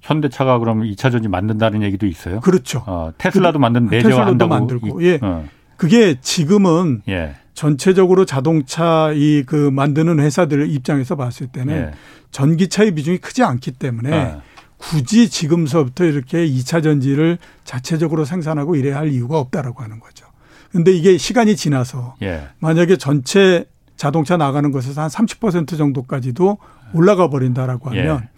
현대차가 0.00 0.58
그럼 0.58 0.82
2차 0.82 1.10
전지 1.10 1.28
만든다는 1.28 1.82
얘기도 1.82 2.06
있어요? 2.06 2.40
그렇죠. 2.40 2.82
어, 2.86 3.12
테슬라도 3.18 3.58
만든 3.58 3.86
내재화한다고 3.86 4.48
만들고 4.48 5.02
예. 5.02 5.18
어. 5.22 5.46
그게 5.76 6.16
지금은 6.20 7.02
예. 7.08 7.34
전체적으로 7.54 8.24
자동차 8.24 9.12
이 9.14 9.44
그 9.46 9.70
만드는 9.70 10.18
회사들 10.20 10.68
입장에서 10.70 11.16
봤을 11.16 11.46
때는 11.46 11.74
예. 11.74 11.90
전기차의 12.30 12.92
비중이 12.94 13.18
크지 13.18 13.42
않기 13.42 13.72
때문에 13.72 14.10
예. 14.10 14.36
굳이 14.76 15.28
지금서부터 15.28 16.04
이렇게 16.04 16.46
2차 16.46 16.82
전지를 16.82 17.38
자체적으로 17.64 18.24
생산하고 18.24 18.76
이래야 18.76 18.98
할 18.98 19.08
이유가 19.08 19.38
없다라고 19.38 19.82
하는 19.82 20.00
거죠. 20.00 20.26
근데 20.70 20.90
이게 20.92 21.16
시간이 21.16 21.56
지나서 21.56 22.16
예. 22.22 22.48
만약에 22.58 22.96
전체 22.96 23.64
자동차 23.96 24.36
나가는 24.36 24.70
것에서 24.72 25.02
한 25.02 25.08
30% 25.08 25.78
정도까지도 25.78 26.58
올라가 26.92 27.28
버린다라고 27.30 27.90
하면 27.90 28.28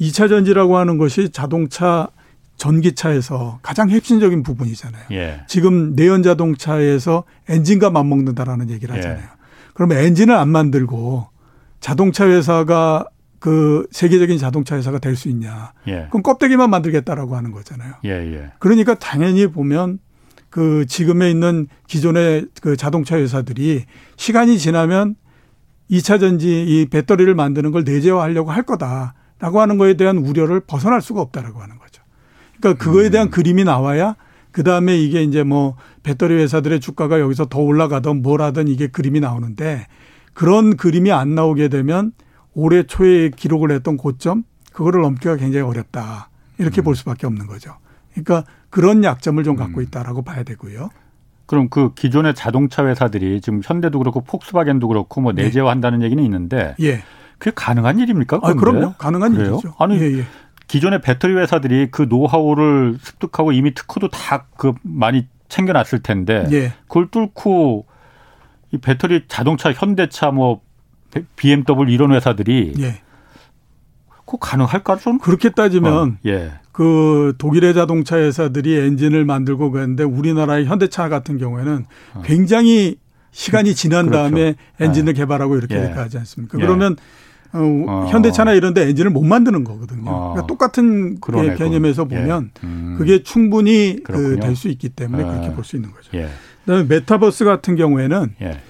예. 0.00 0.06
2차 0.06 0.28
전지라고 0.28 0.76
하는 0.76 0.98
것이 0.98 1.30
자동차 1.30 2.08
전기차에서 2.58 3.60
가장 3.62 3.88
핵심적인 3.88 4.42
부분이잖아요. 4.42 5.04
예. 5.12 5.40
지금 5.46 5.94
내연 5.94 6.22
자동차에서 6.22 7.24
엔진과 7.48 7.90
맞먹는다라는 7.90 8.70
얘기를 8.70 8.94
예. 8.94 8.98
하잖아요. 8.98 9.22
예. 9.22 9.28
그러면 9.74 9.98
엔진을 9.98 10.34
안 10.34 10.48
만들고 10.48 11.28
자동차 11.80 12.26
회사가 12.28 13.06
그 13.38 13.86
세계적인 13.92 14.36
자동차 14.38 14.76
회사가 14.76 14.98
될 14.98 15.14
수 15.14 15.28
있냐? 15.28 15.72
예. 15.86 16.08
그럼 16.10 16.22
껍데기만 16.24 16.68
만들겠다라고 16.70 17.36
하는 17.36 17.52
거잖아요. 17.52 17.94
예, 18.04 18.10
예. 18.10 18.50
그러니까 18.58 18.94
당연히 18.94 19.46
보면 19.46 20.00
그 20.50 20.84
지금에 20.86 21.30
있는 21.30 21.68
기존의 21.86 22.46
그 22.60 22.76
자동차 22.76 23.16
회사들이 23.16 23.84
시간이 24.16 24.58
지나면 24.58 25.14
2차 25.90 26.18
전지 26.20 26.64
이 26.64 26.86
배터리를 26.90 27.32
만드는 27.34 27.70
걸 27.70 27.84
내재화하려고 27.84 28.50
할 28.50 28.64
거다라고 28.64 29.60
하는 29.60 29.78
거에 29.78 29.94
대한 29.94 30.18
우려를 30.18 30.60
벗어날 30.60 31.00
수가 31.00 31.20
없다라고 31.20 31.60
하는 31.62 31.78
거죠. 31.78 31.87
그러니까 32.60 32.84
그거에 32.84 33.10
대한 33.10 33.28
음. 33.28 33.30
그림이 33.30 33.64
나와야 33.64 34.16
그 34.50 34.64
다음에 34.64 34.96
이게 34.96 35.22
이제 35.22 35.42
뭐 35.42 35.76
배터리 36.02 36.34
회사들의 36.34 36.80
주가가 36.80 37.20
여기서 37.20 37.46
더 37.46 37.60
올라가던 37.60 38.22
뭘 38.22 38.42
하든 38.42 38.68
이게 38.68 38.88
그림이 38.88 39.20
나오는데 39.20 39.86
그런 40.32 40.76
그림이 40.76 41.12
안 41.12 41.34
나오게 41.34 41.68
되면 41.68 42.12
올해 42.54 42.82
초에 42.84 43.30
기록을 43.30 43.70
했던 43.70 43.96
고점 43.96 44.44
그거를 44.72 45.02
넘기가 45.02 45.36
굉장히 45.36 45.64
어렵다. 45.64 46.30
이렇게 46.58 46.82
음. 46.82 46.84
볼 46.84 46.96
수밖에 46.96 47.26
없는 47.26 47.46
거죠. 47.46 47.76
그러니까 48.12 48.44
그런 48.70 49.04
약점을 49.04 49.42
좀 49.44 49.56
갖고 49.56 49.80
음. 49.80 49.82
있다라고 49.82 50.22
봐야 50.22 50.42
되고요. 50.42 50.90
그럼 51.46 51.68
그 51.68 51.94
기존의 51.94 52.34
자동차 52.34 52.86
회사들이 52.86 53.40
지금 53.40 53.60
현대도 53.64 53.98
그렇고 53.98 54.20
폭스바겐도 54.20 54.86
그렇고 54.88 55.20
뭐 55.20 55.32
네. 55.32 55.44
내재화한다는 55.44 56.00
네. 56.00 56.06
얘기는 56.06 56.22
있는데 56.22 56.74
예. 56.80 57.02
그게 57.38 57.52
가능한 57.54 57.98
일입니까? 58.00 58.40
아, 58.42 58.52
그럼요. 58.54 58.94
가능한 58.98 59.34
그래요? 59.34 59.52
일이죠. 59.54 59.74
아니 59.78 59.98
예, 59.98 60.18
예. 60.18 60.24
기존의 60.68 61.00
배터리 61.00 61.34
회사들이 61.34 61.88
그 61.90 62.06
노하우를 62.08 62.98
습득하고 63.00 63.52
이미 63.52 63.74
특허도 63.74 64.08
다 64.08 64.46
그 64.56 64.74
많이 64.82 65.26
챙겨놨을 65.48 66.02
텐데 66.02 66.46
예. 66.52 66.72
그걸 66.88 67.08
뚫고 67.10 67.86
이 68.72 68.78
배터리 68.78 69.24
자동차 69.28 69.72
현대차 69.72 70.30
뭐 70.30 70.60
BMW 71.36 71.90
이런 71.92 72.12
회사들이 72.12 72.74
예. 72.80 73.00
그 74.26 74.36
가능할까 74.38 74.96
좀 74.96 75.18
그렇게 75.18 75.48
따지면 75.50 75.92
어, 75.92 76.16
예. 76.26 76.52
그 76.72 77.34
독일의 77.38 77.72
자동차 77.72 78.18
회사들이 78.18 78.76
엔진을 78.78 79.24
만들고 79.24 79.70
그랬는데 79.70 80.04
우리나라의 80.04 80.66
현대차 80.66 81.08
같은 81.08 81.38
경우에는 81.38 81.86
어. 82.14 82.22
굉장히 82.24 82.96
시간이 83.30 83.74
지난 83.74 84.06
그렇죠. 84.06 84.22
다음에 84.22 84.54
엔진을 84.80 85.14
예. 85.14 85.20
개발하고 85.20 85.56
이렇게 85.56 85.76
예. 85.76 85.86
하지 85.86 86.18
않습니까? 86.18 86.58
그러면 86.58 86.96
어, 87.52 87.84
어. 87.88 88.06
현대차나 88.10 88.52
이런 88.52 88.74
데 88.74 88.82
엔진을 88.88 89.10
못 89.10 89.22
만드는 89.24 89.64
거거든요. 89.64 90.02
어. 90.10 90.32
그러니까 90.32 90.46
똑같은 90.46 91.18
그러네, 91.20 91.54
개념에서 91.56 92.04
그 92.04 92.14
보면 92.14 92.50
예. 92.62 92.66
음. 92.66 92.94
그게 92.98 93.22
충분히 93.22 94.00
그 94.04 94.38
될 94.40 94.54
수 94.54 94.68
있기 94.68 94.90
때문에 94.90 95.22
어. 95.22 95.26
그렇게 95.26 95.52
볼 95.54 95.64
수 95.64 95.76
있는 95.76 95.90
거죠. 95.92 96.10
예. 96.14 96.28
그다음에 96.64 96.84
메타버스 96.84 97.44
같은 97.44 97.76
경우에는 97.76 98.34
예. 98.42 98.60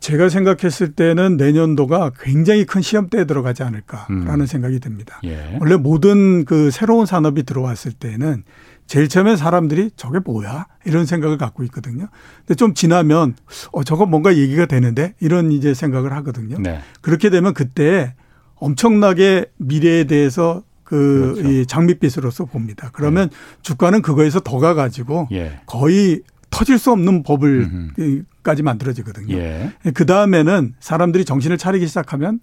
제가 0.00 0.28
생각했을 0.28 0.92
때는 0.92 1.36
내년도가 1.36 2.12
굉장히 2.20 2.64
큰 2.64 2.82
시험대에 2.82 3.24
들어가지 3.24 3.62
않을까라는 3.62 4.40
음. 4.40 4.46
생각이 4.46 4.78
듭니다. 4.80 5.20
예. 5.24 5.56
원래 5.60 5.76
모든 5.76 6.44
그 6.44 6.70
새로운 6.70 7.06
산업이 7.06 7.44
들어왔을 7.44 7.92
때는 7.92 8.44
제일 8.86 9.08
처음에 9.08 9.36
사람들이 9.36 9.90
저게 9.96 10.20
뭐야? 10.20 10.66
이런 10.84 11.06
생각을 11.06 11.38
갖고 11.38 11.64
있거든요. 11.64 12.08
근데 12.38 12.54
좀 12.54 12.74
지나면 12.74 13.34
어 13.72 13.82
저거 13.82 14.06
뭔가 14.06 14.36
얘기가 14.36 14.66
되는데 14.66 15.14
이런 15.20 15.50
이제 15.52 15.74
생각을 15.74 16.12
하거든요. 16.14 16.58
네. 16.58 16.80
그렇게 17.00 17.30
되면 17.30 17.52
그때 17.52 18.14
엄청나게 18.54 19.46
미래에 19.56 20.04
대해서 20.04 20.62
그 20.84 21.34
그렇죠. 21.34 21.50
이 21.50 21.66
장밋빛으로서 21.66 22.44
봅니다. 22.44 22.90
그러면 22.92 23.28
네. 23.28 23.36
주가는 23.62 24.02
그거에서 24.02 24.38
더 24.40 24.58
가가지고 24.58 25.28
예. 25.32 25.60
거의 25.66 26.22
터질 26.50 26.78
수 26.78 26.92
없는 26.92 27.24
법을까지 27.24 28.62
만들어지거든요. 28.62 29.36
예. 29.36 29.72
그 29.94 30.06
다음에는 30.06 30.74
사람들이 30.78 31.24
정신을 31.24 31.58
차리기 31.58 31.88
시작하면 31.88 32.38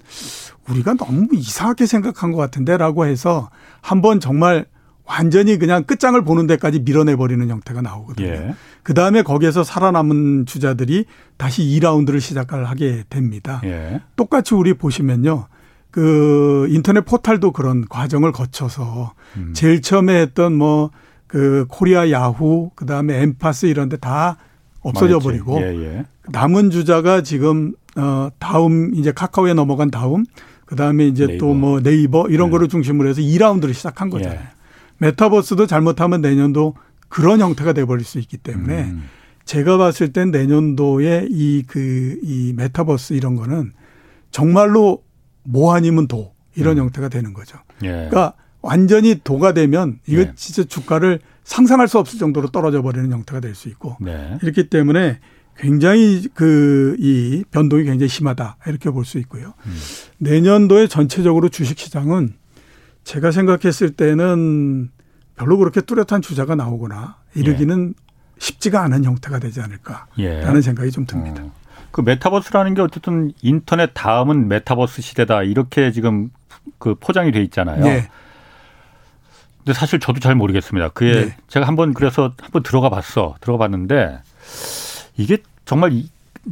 우리가 0.70 0.96
너무 0.96 1.30
이상하게 1.32 1.86
생각한 1.86 2.34
것 2.34 2.38
같은데라고 2.38 3.06
해서 3.06 3.50
한번 3.82 4.20
정말 4.20 4.66
완전히 5.06 5.58
그냥 5.58 5.84
끝장을 5.84 6.22
보는 6.24 6.47
데까지 6.47 6.80
밀어내 6.80 7.16
버리는 7.16 7.47
형태가 7.49 7.82
나오거든요. 7.82 8.28
예. 8.28 8.56
그 8.84 8.93
다음에 8.93 9.22
거기에서 9.22 9.64
살아남은 9.64 10.45
주자들이 10.45 11.06
다시 11.38 11.64
2라운드를 11.64 12.20
시작을 12.22 12.66
하게 12.70 13.04
됩니다. 13.10 13.62
예. 13.66 14.01
똑같이 14.16 14.56
우리 14.56 14.74
보시면요. 14.74 15.47
그 15.91 16.68
인터넷 16.70 17.01
포탈도 17.06 17.51
그런 17.51 17.86
과정을 17.88 18.32
거쳐서 18.32 19.14
음. 19.38 19.54
제일 19.54 19.82
처음에 19.82 20.22
했던 20.22 20.54
뭐 20.56 20.91
그 21.34 21.66
코리아 21.68 22.12
야후 22.12 22.70
그다음에 22.76 23.20
엠파스 23.24 23.66
이런 23.66 23.89
데 23.89 23.97
다 23.97 24.38
없어져 24.82 25.18
버리고 25.18 25.60
예, 25.62 25.66
예. 25.84 26.06
남은 26.30 26.70
주자가 26.70 27.24
지금 27.24 27.74
어 27.95 28.30
다음 28.38 28.93
이제 28.93 29.12
카카오에 29.12 29.56
넘어간 29.56 29.89
다음 29.89 30.26
그다음에 30.68 31.08
이제 31.08 31.38
또 31.39 31.56
뭐 31.56 31.82
네이버 31.82 32.28
이런 32.30 32.49
네. 32.49 32.51
거를 32.51 32.68
중심으로 32.68 33.10
해서 33.10 33.20
2라운드를 33.22 33.74
시작한 33.74 34.12
거잖아요. 34.12 34.39
예. 35.02 35.06
메타버스도 35.06 35.68
잘못하면 35.68 36.22
내년도 36.22 36.76
그런 37.10 37.41
형태가 37.41 37.74
돼버릴 37.74 38.06
수 38.06 38.20
있기 38.20 38.38
때문에 38.38 38.84
음. 38.86 39.04
제가 39.46 39.78
봤을 39.78 40.14
땐 40.14 40.32
내년도에 40.32 41.28
이그 41.30 42.20
이 42.24 42.54
메타버스 42.56 43.14
이런 43.14 43.36
거는 43.36 43.74
정말로 44.32 45.04
뭐 45.44 45.76
아니면 45.76 46.08
도 46.08 46.34
이런 46.56 46.78
음. 46.78 46.84
형태가 46.84 47.10
되는 47.10 47.34
거죠. 47.34 47.58
예. 47.84 47.89
그러니까 47.89 48.34
완전히 48.62 49.20
도가 49.24 49.54
되면 49.54 50.00
이거 50.08 50.22
예. 50.22 50.34
진짜 50.36 50.64
주가를 50.64 51.20
상상할 51.44 51.88
수 51.89 52.00
없을 52.00 52.18
정도로 52.20 52.50
떨어져 52.52 52.82
버리는 52.82 53.12
형태가 53.12 53.41
될 53.41 53.54
수 53.54 53.68
있고 53.70 53.98
네. 54.00 54.38
이렇기 54.41 54.70
때문에 54.70 55.20
굉장히 55.58 56.28
그 56.34 56.96
이 57.00 57.44
변동이 57.52 57.84
굉장히 57.84 58.08
심하다 58.08 58.58
이렇게 58.68 58.89
볼 58.89 59.04
수 59.06 59.20
있고요. 59.20 59.54
음. 59.66 59.74
내년도에 60.20 60.88
전체적으로 60.88 61.50
주식 61.50 61.78
시장은 61.78 62.34
제가 63.04 63.32
생각했을 63.32 63.91
때는 63.91 64.89
별로 65.36 65.58
그렇게 65.58 65.82
뚜렷한 65.82 66.22
주자가 66.22 66.56
나오거나 66.56 67.18
이르기는 67.36 67.93
예. 67.97 68.04
쉽지가 68.38 68.82
않은 68.84 69.04
형태가 69.04 69.39
되지 69.39 69.62
않을까라는 69.62 70.58
예. 70.58 70.62
생각이 70.62 70.91
좀 70.91 71.06
듭니다. 71.06 71.43
어. 71.43 71.51
그 71.91 72.01
메타버스라는 72.01 72.74
게 72.74 72.82
어쨌든 72.82 73.32
인터넷 73.41 73.91
다음은 73.93 74.47
메타버스 74.47 75.01
시대다 75.01 75.43
이렇게 75.43 75.91
지금 75.91 76.32
그 76.80 76.95
포장이 76.95 77.32
돼 77.32 77.41
있잖아요. 77.43 77.84
네. 77.84 78.08
근데 79.60 79.74
사실 79.74 79.99
저도 79.99 80.20
잘 80.20 80.36
모르겠습니다. 80.36 80.89
그게 80.89 81.26
네. 81.26 81.38
제가 81.47 81.68
한번 81.68 81.93
그래서 81.93 82.34
한번 82.41 82.64
들어가 82.64 82.89
봤어. 82.89 83.36
들어가 83.41 83.60
봤는데 83.60 84.20
이게 85.18 85.38
정말 85.66 86.04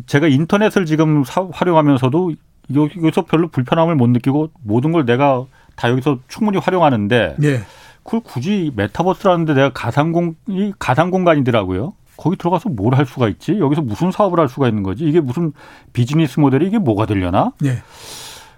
제가 0.05 0.27
인터넷을 0.27 0.85
지금 0.85 1.23
사, 1.23 1.47
활용하면서도 1.51 2.33
여기서 2.73 3.25
별로 3.25 3.49
불편함을 3.49 3.95
못 3.95 4.07
느끼고 4.07 4.51
모든 4.63 4.91
걸 4.91 5.05
내가 5.05 5.45
다 5.81 5.89
여기서 5.89 6.19
충분히 6.27 6.59
활용하는데 6.59 7.35
네. 7.39 7.61
그걸 8.03 8.19
굳이 8.21 8.71
메타버스라는데 8.75 9.53
내가 9.55 9.69
가상 9.73 10.11
공이 10.11 10.73
가상 10.77 11.09
공간이더라고요. 11.09 11.93
거기 12.17 12.35
들어가서 12.35 12.69
뭘 12.69 12.93
할 12.93 13.05
수가 13.07 13.27
있지? 13.29 13.57
여기서 13.59 13.81
무슨 13.81 14.11
사업을 14.11 14.39
할 14.39 14.47
수가 14.47 14.67
있는 14.67 14.83
거지? 14.83 15.05
이게 15.05 15.19
무슨 15.19 15.53
비즈니스 15.91 16.39
모델이 16.39 16.67
이게 16.67 16.77
뭐가 16.77 17.07
되려나? 17.07 17.51
네. 17.59 17.77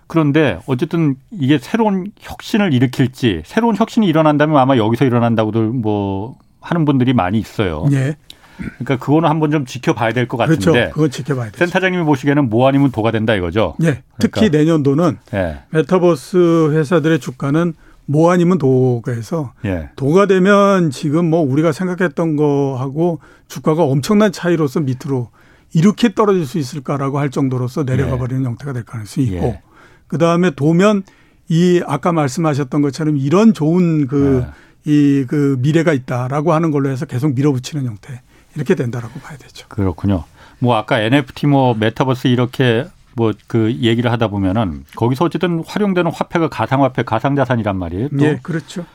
그런데 0.08 0.60
어쨌든 0.68 1.16
이게 1.32 1.58
새로운 1.58 2.12
혁신을 2.20 2.74
일으킬지 2.74 3.44
새로운 3.46 3.76
혁신이 3.78 4.06
일어난다면 4.06 4.58
아마 4.58 4.76
여기서 4.76 5.06
일어난다고들 5.06 5.68
뭐 5.68 6.36
하는 6.60 6.84
분들이 6.84 7.14
많이 7.14 7.40
있어요. 7.40 7.86
네. 7.90 8.16
그러니까 8.58 8.98
그거는 8.98 9.30
한번 9.30 9.52
좀 9.52 9.66
지켜봐야 9.66 10.14
될 10.14 10.28
것 10.28 10.38
같은데. 10.38 10.72
그렇죠. 10.72 10.92
그건 10.94 11.12
지켜봐야 11.12 11.52
돼. 11.52 11.58
센터장님이 11.58 12.04
보시기에는 12.04 12.50
뭐 12.50 12.68
아니면 12.68 12.92
도가 12.92 13.12
된다 13.12 13.36
이거죠. 13.36 13.76
네. 13.80 13.86
그러니까. 13.86 14.02
특히 14.20 14.50
내년도는 14.50 15.18
네. 15.32 15.60
메타버스 15.72 16.72
회사들의 16.74 17.20
주가는 17.20 17.74
뭐 18.06 18.32
아니면 18.32 18.58
도가 18.58 19.12
해서 19.14 19.54
예. 19.64 19.90
도가 19.96 20.26
되면 20.26 20.92
지금 20.92 21.30
뭐 21.30 21.40
우리가 21.42 21.72
생각했던 21.72 22.36
거하고 22.36 23.20
주가가 23.48 23.84
엄청난 23.84 24.32
차이로서 24.32 24.82
밑으로 24.82 25.30
이렇게 25.74 26.14
떨어질 26.14 26.46
수 26.46 26.58
있을까라고 26.58 27.18
할 27.18 27.30
정도로서 27.30 27.86
내려가 27.86 28.14
예. 28.14 28.18
버리는 28.18 28.44
형태가 28.44 28.74
될 28.74 28.84
가능성이 28.84 29.28
있고 29.28 29.46
예. 29.46 29.62
그 30.08 30.18
다음에 30.18 30.52
도면 30.52 31.04
이 31.50 31.82
아까 31.88 32.12
말씀하셨던 32.12 32.82
것처럼 32.82 33.18
이런 33.18 33.54
좋은 33.54 34.08
그 34.08 34.44
이그 34.86 35.56
예. 35.58 35.62
미래가 35.62 35.94
있다라고 35.94 36.54
하는 36.54 36.72
걸로 36.72 36.90
해서 36.90 37.06
계속 37.06 37.34
밀어붙이는 37.36 37.86
형태 37.86 38.22
이렇게 38.56 38.76
된다라고 38.76 39.20
봐야 39.20 39.38
되죠. 39.38 39.68
그렇군요. 39.68 40.24
뭐 40.60 40.76
아까 40.76 41.00
NFT 41.00 41.48
뭐 41.48 41.74
메타버스 41.74 42.28
이렇게 42.28 42.88
뭐 43.16 43.34
그 43.48 43.72
얘기를 43.82 44.12
하다 44.12 44.28
보면은 44.30 44.86
거기서 44.96 45.26
어쨌든 45.26 45.64
활용되는 45.66 46.12
화폐가 46.12 46.50
가상화폐, 46.50 47.04
가상자산이란 47.04 47.78
말이에요. 47.78 48.10
또 48.18 48.26
예, 48.26 48.40
그렇죠. 48.42 48.86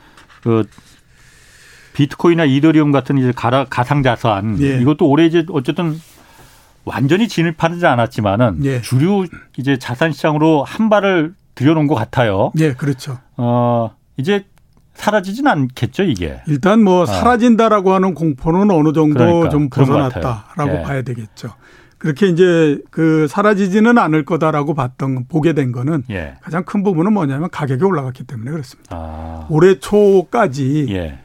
그 0.41 0.67
비트코인이나 1.93 2.45
이더리움 2.45 2.91
같은 2.91 3.17
이제 3.17 3.31
가상자산 3.33 4.61
예. 4.61 4.81
이것도 4.81 5.07
올해 5.07 5.25
이제 5.25 5.45
어쨌든 5.49 5.99
완전히 6.85 7.27
진입하지 7.27 7.85
않았지만은 7.85 8.65
예. 8.65 8.81
주류 8.81 9.27
이제 9.57 9.77
자산 9.77 10.11
시장으로 10.11 10.63
한 10.63 10.89
발을 10.89 11.33
들여놓은 11.55 11.87
것 11.87 11.95
같아요. 11.95 12.51
예, 12.59 12.73
그렇죠. 12.73 13.19
어 13.37 13.91
이제 14.17 14.45
사라지진 14.99 15.47
않겠죠 15.47 16.03
이게. 16.03 16.41
일단 16.45 16.83
뭐 16.83 17.03
어. 17.03 17.05
사라진다라고 17.05 17.93
하는 17.93 18.13
공포는 18.13 18.69
어느 18.69 18.91
정도 18.91 19.13
그러니까, 19.13 19.49
좀 19.49 19.69
벗어났다라고 19.69 20.77
예. 20.77 20.81
봐야 20.81 21.01
되겠죠. 21.01 21.53
그렇게 21.97 22.27
이제 22.27 22.79
그 22.91 23.27
사라지지는 23.29 23.97
않을 23.97 24.25
거다라고 24.25 24.73
봤던 24.73 25.25
보게 25.27 25.53
된 25.53 25.71
거는 25.71 26.03
예. 26.09 26.35
가장 26.41 26.63
큰 26.65 26.83
부분은 26.83 27.13
뭐냐면 27.13 27.49
가격이 27.49 27.83
올라갔기 27.83 28.25
때문에 28.25 28.51
그렇습니다. 28.51 28.95
아. 28.95 29.47
올해 29.49 29.79
초까지 29.79 30.87
예. 30.89 31.19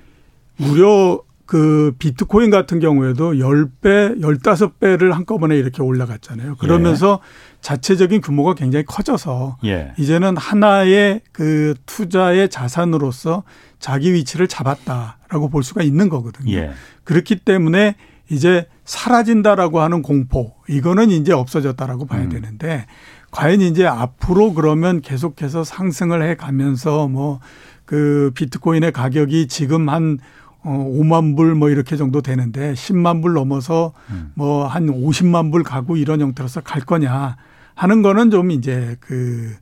무려 0.57 1.21
그 1.47 1.95
비트코인 1.99 2.51
같은 2.51 2.81
경우에도 2.81 3.35
10배, 3.35 4.21
15배를 4.21 5.13
한꺼번에 5.13 5.57
이렇게 5.57 5.83
올라갔잖아요. 5.83 6.57
그러면서 6.57 7.21
예. 7.23 7.54
자체적인 7.65 8.21
규모가 8.21 8.55
굉장히 8.55 8.85
커져서 8.85 9.57
예. 9.65 9.93
이제는 9.99 10.37
하나의 10.37 11.23
그 11.33 11.75
투자의 11.87 12.49
자산으로서 12.49 13.43
자기 13.81 14.13
위치를 14.13 14.47
잡았다라고 14.47 15.49
볼 15.49 15.65
수가 15.65 15.83
있는 15.83 16.09
거거든요. 16.09 16.53
예. 16.55 16.71
그렇기 17.05 17.37
때문에 17.37 17.97
이제 18.31 18.67
사라진다라고 18.85 19.81
하는 19.81 20.03
공포 20.03 20.55
이거는 20.69 21.11
이제 21.11 21.33
없어졌다라고 21.33 22.07
봐야 22.07 22.23
음. 22.23 22.29
되는데 22.29 22.87
과연 23.31 23.61
이제 23.63 23.87
앞으로 23.87 24.55
그러면 24.55 25.01
계속해서 25.01 25.65
상승을 25.65 26.23
해 26.23 26.37
가면서 26.37 27.09
뭐 27.09 27.41
그 27.85 28.31
비트코인의 28.35 28.93
가격이 28.93 29.49
지금 29.49 29.89
한 29.89 30.19
어, 30.63 30.71
5만 30.71 31.37
불 31.37 31.55
뭐 31.55 31.69
이렇게 31.69 31.97
정도 31.97 32.23
되는데 32.23 32.73
10만 32.73 33.21
불 33.23 33.35
넘어서 33.35 33.93
음. 34.11 34.33
뭐한 34.35 34.87
50만 34.87 35.53
불 35.53 35.63
가고 35.63 35.97
이런 35.97 36.21
형태로서 36.21 36.63
갈 36.63 36.83
거냐 36.83 37.37
하는 37.75 38.03
거는 38.03 38.31
좀 38.31 38.51
이제 38.51 38.97
그, 39.01 39.55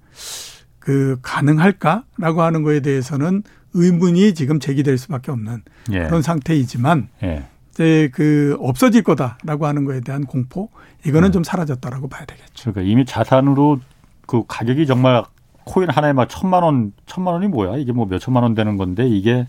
그 0.78 1.18
가능할까라고 1.22 2.42
하는 2.42 2.62
거에 2.62 2.80
대해서는 2.80 3.42
의문이 3.74 4.34
지금 4.34 4.60
제기될 4.60 4.98
수밖에 4.98 5.30
없는 5.32 5.62
예. 5.92 6.04
그런 6.04 6.20
상태이지만 6.22 7.08
예. 7.22 7.44
이제 7.70 8.10
그 8.12 8.56
없어질 8.60 9.02
거다라고 9.02 9.66
하는 9.66 9.84
거에 9.86 10.00
대한 10.00 10.24
공포 10.26 10.68
이거는 11.06 11.30
음. 11.30 11.32
좀 11.32 11.44
사라졌다라고 11.44 12.08
봐야 12.08 12.26
되겠죠. 12.26 12.72
그러니까 12.72 12.82
이미 12.92 13.06
자산으로 13.06 13.80
그 14.26 14.42
가격이 14.46 14.86
정말 14.86 15.24
코인 15.64 15.88
하나에 15.88 16.12
막 16.12 16.28
천만 16.28 16.62
원, 16.62 16.92
천만 17.06 17.34
원이 17.34 17.48
뭐야? 17.48 17.76
이게 17.76 17.92
뭐 17.92 18.06
몇 18.06 18.18
천만 18.18 18.42
원 18.42 18.54
되는 18.54 18.76
건데 18.76 19.06
이게 19.08 19.46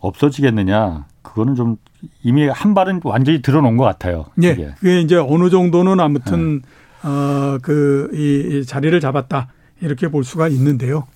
없어지겠느냐? 0.00 1.06
그거는 1.22 1.54
좀 1.54 1.76
이미 2.22 2.46
한 2.48 2.74
발은 2.74 3.00
완전히 3.04 3.42
들어놓은 3.42 3.76
것 3.76 3.84
같아요. 3.84 4.26
예. 4.42 4.54
네. 4.54 4.74
그게 4.78 5.00
이제 5.00 5.16
어느 5.16 5.50
정도는 5.50 6.00
아무튼 6.00 6.62
네. 6.62 6.68
어그 7.06 8.10
이 8.12 8.64
자리를 8.66 8.98
잡았다 9.00 9.48
이렇게 9.80 10.08
볼 10.08 10.24
수가 10.24 10.48
있는데요. 10.48 11.06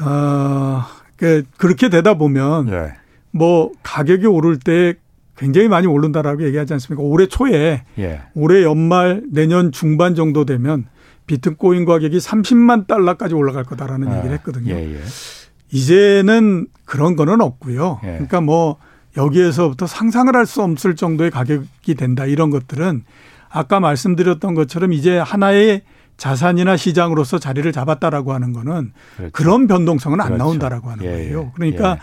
어 0.00 1.00
그 1.20 1.42
그렇게 1.58 1.90
되다 1.90 2.14
보면 2.14 2.66
네. 2.66 2.94
뭐 3.30 3.70
가격이 3.82 4.26
오를 4.26 4.58
때 4.58 4.94
굉장히 5.36 5.68
많이 5.68 5.86
오른다라고 5.86 6.42
얘기하지 6.44 6.72
않습니까? 6.72 7.02
올해 7.02 7.26
초에 7.26 7.82
예. 7.98 8.22
올해 8.34 8.62
연말 8.62 9.22
내년 9.30 9.70
중반 9.70 10.14
정도 10.14 10.46
되면 10.46 10.86
비트코인 11.26 11.84
가격이 11.84 12.16
30만 12.16 12.86
달러까지 12.86 13.34
올라갈 13.34 13.64
거다라는 13.64 14.08
아, 14.08 14.16
얘기를 14.16 14.34
했거든요. 14.36 14.72
예, 14.74 14.94
예. 14.94 14.98
이제는 15.70 16.66
그런 16.86 17.16
거는 17.16 17.42
없고요. 17.42 18.00
예. 18.02 18.08
그러니까 18.12 18.40
뭐 18.40 18.78
여기에서부터 19.18 19.86
상상을 19.86 20.34
할 20.34 20.46
수 20.46 20.62
없을 20.62 20.96
정도의 20.96 21.30
가격이 21.30 21.94
된다 21.96 22.24
이런 22.24 22.48
것들은 22.48 23.04
아까 23.50 23.80
말씀드렸던 23.80 24.54
것처럼 24.54 24.92
이제 24.92 25.18
하나의 25.18 25.82
자산이나 26.16 26.76
시장으로서 26.76 27.38
자리를 27.38 27.70
잡았다라고 27.72 28.32
하는 28.32 28.52
거는 28.52 28.92
그렇죠. 29.16 29.32
그런 29.32 29.66
변동성은 29.66 30.18
그렇죠. 30.18 30.32
안 30.32 30.38
나온다라고 30.38 30.90
하는 30.90 31.04
예, 31.04 31.10
거예요. 31.10 31.40
예. 31.40 31.50
그러니까 31.54 31.98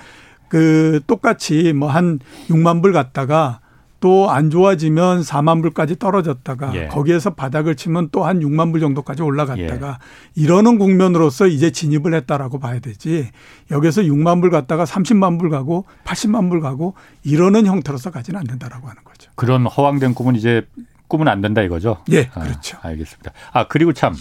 그 0.50 1.00
똑같이 1.08 1.74
뭐 1.74 1.90
한 1.90 2.20
6만 2.50 2.82
불 2.82 2.94
갔다가 2.94 3.60
또 4.00 4.30
안 4.30 4.50
좋아지면 4.52 5.22
4만 5.22 5.62
불까지 5.62 5.98
떨어졌다가 5.98 6.76
예. 6.76 6.88
거기에서 6.88 7.32
바닥을 7.32 7.76
치면 7.76 8.10
또 8.12 8.26
한 8.26 8.40
6만 8.40 8.72
불 8.72 8.80
정도까지 8.80 9.22
올라갔다가 9.24 10.00
예. 10.00 10.42
이러는 10.42 10.78
국면으로서 10.78 11.48
이제 11.48 11.72
진입을 11.72 12.14
했다라고 12.14 12.60
봐야 12.60 12.80
되지 12.80 13.30
여기서 13.72 14.02
6만 14.04 14.42
불 14.42 14.50
갔다가 14.52 14.84
30만 14.84 15.40
불 15.40 15.50
가고 15.50 15.86
80만 16.06 16.50
불 16.50 16.62
가고 16.62 16.94
이러는 17.24 17.66
형태로서 17.66 18.12
가지는 18.12 18.40
않는다라고 18.40 18.88
하는 18.88 19.04
거죠. 19.04 19.32
그런 19.36 19.66
허황된 19.66 20.14
꿈은 20.14 20.36
이제 20.36 20.66
꿈은 21.08 21.28
안 21.28 21.42
된다 21.42 21.62
이거죠? 21.62 21.98
예, 22.12 22.26
그렇죠. 22.28 22.78
아, 22.82 22.90
알겠습니다. 22.90 23.32
아 23.52 23.68
그리고 23.68 23.94
참 23.94 24.16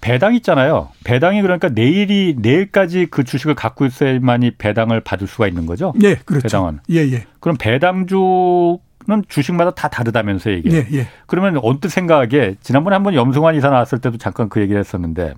배당 0.00 0.34
있잖아요. 0.34 0.88
배당이 1.04 1.42
그러니까 1.42 1.68
내일이 1.68 2.34
내일까지 2.38 3.08
그 3.10 3.24
주식을 3.24 3.54
갖고 3.54 3.84
있어야만이 3.84 4.52
배당을 4.52 5.00
받을 5.00 5.26
수가 5.26 5.46
있는 5.46 5.66
거죠. 5.66 5.92
네, 5.96 6.16
그렇죠. 6.24 6.42
배당은. 6.44 6.80
예, 6.90 6.96
예. 7.12 7.26
그럼 7.40 7.56
배당주 7.58 8.78
는 9.08 9.24
주식마다 9.28 9.70
다 9.70 9.88
다르다면서요, 9.88 10.56
이게. 10.56 10.70
예, 10.72 10.86
예. 10.92 11.08
그러면 11.26 11.58
언뜻 11.62 11.88
생각하게 11.88 12.56
지난번에 12.60 12.94
한번 12.94 13.14
염승환 13.14 13.54
이사 13.54 13.70
나왔을 13.70 13.98
때도 13.98 14.18
잠깐 14.18 14.50
그 14.50 14.60
얘기를 14.60 14.78
했었는데 14.78 15.32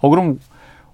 어 0.00 0.08
그럼 0.08 0.38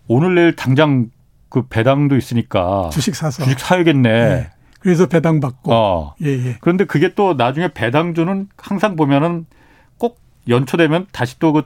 오늘 0.08 0.34
내일 0.34 0.56
당장 0.56 1.10
그 1.48 1.62
배당도 1.68 2.16
있으니까 2.16 2.90
주식 2.92 3.14
사서 3.14 3.44
주식 3.44 3.60
사야겠네. 3.60 4.10
예. 4.10 4.50
그래서 4.80 5.06
배당 5.06 5.40
받고. 5.40 5.72
어. 5.72 6.14
예, 6.22 6.28
예. 6.28 6.56
그런데 6.60 6.84
그게 6.84 7.14
또 7.14 7.34
나중에 7.34 7.68
배당주는 7.72 8.48
항상 8.56 8.96
보면은 8.96 9.46
꼭 9.98 10.18
연초되면 10.48 11.06
다시 11.12 11.38
또 11.38 11.52
그 11.52 11.62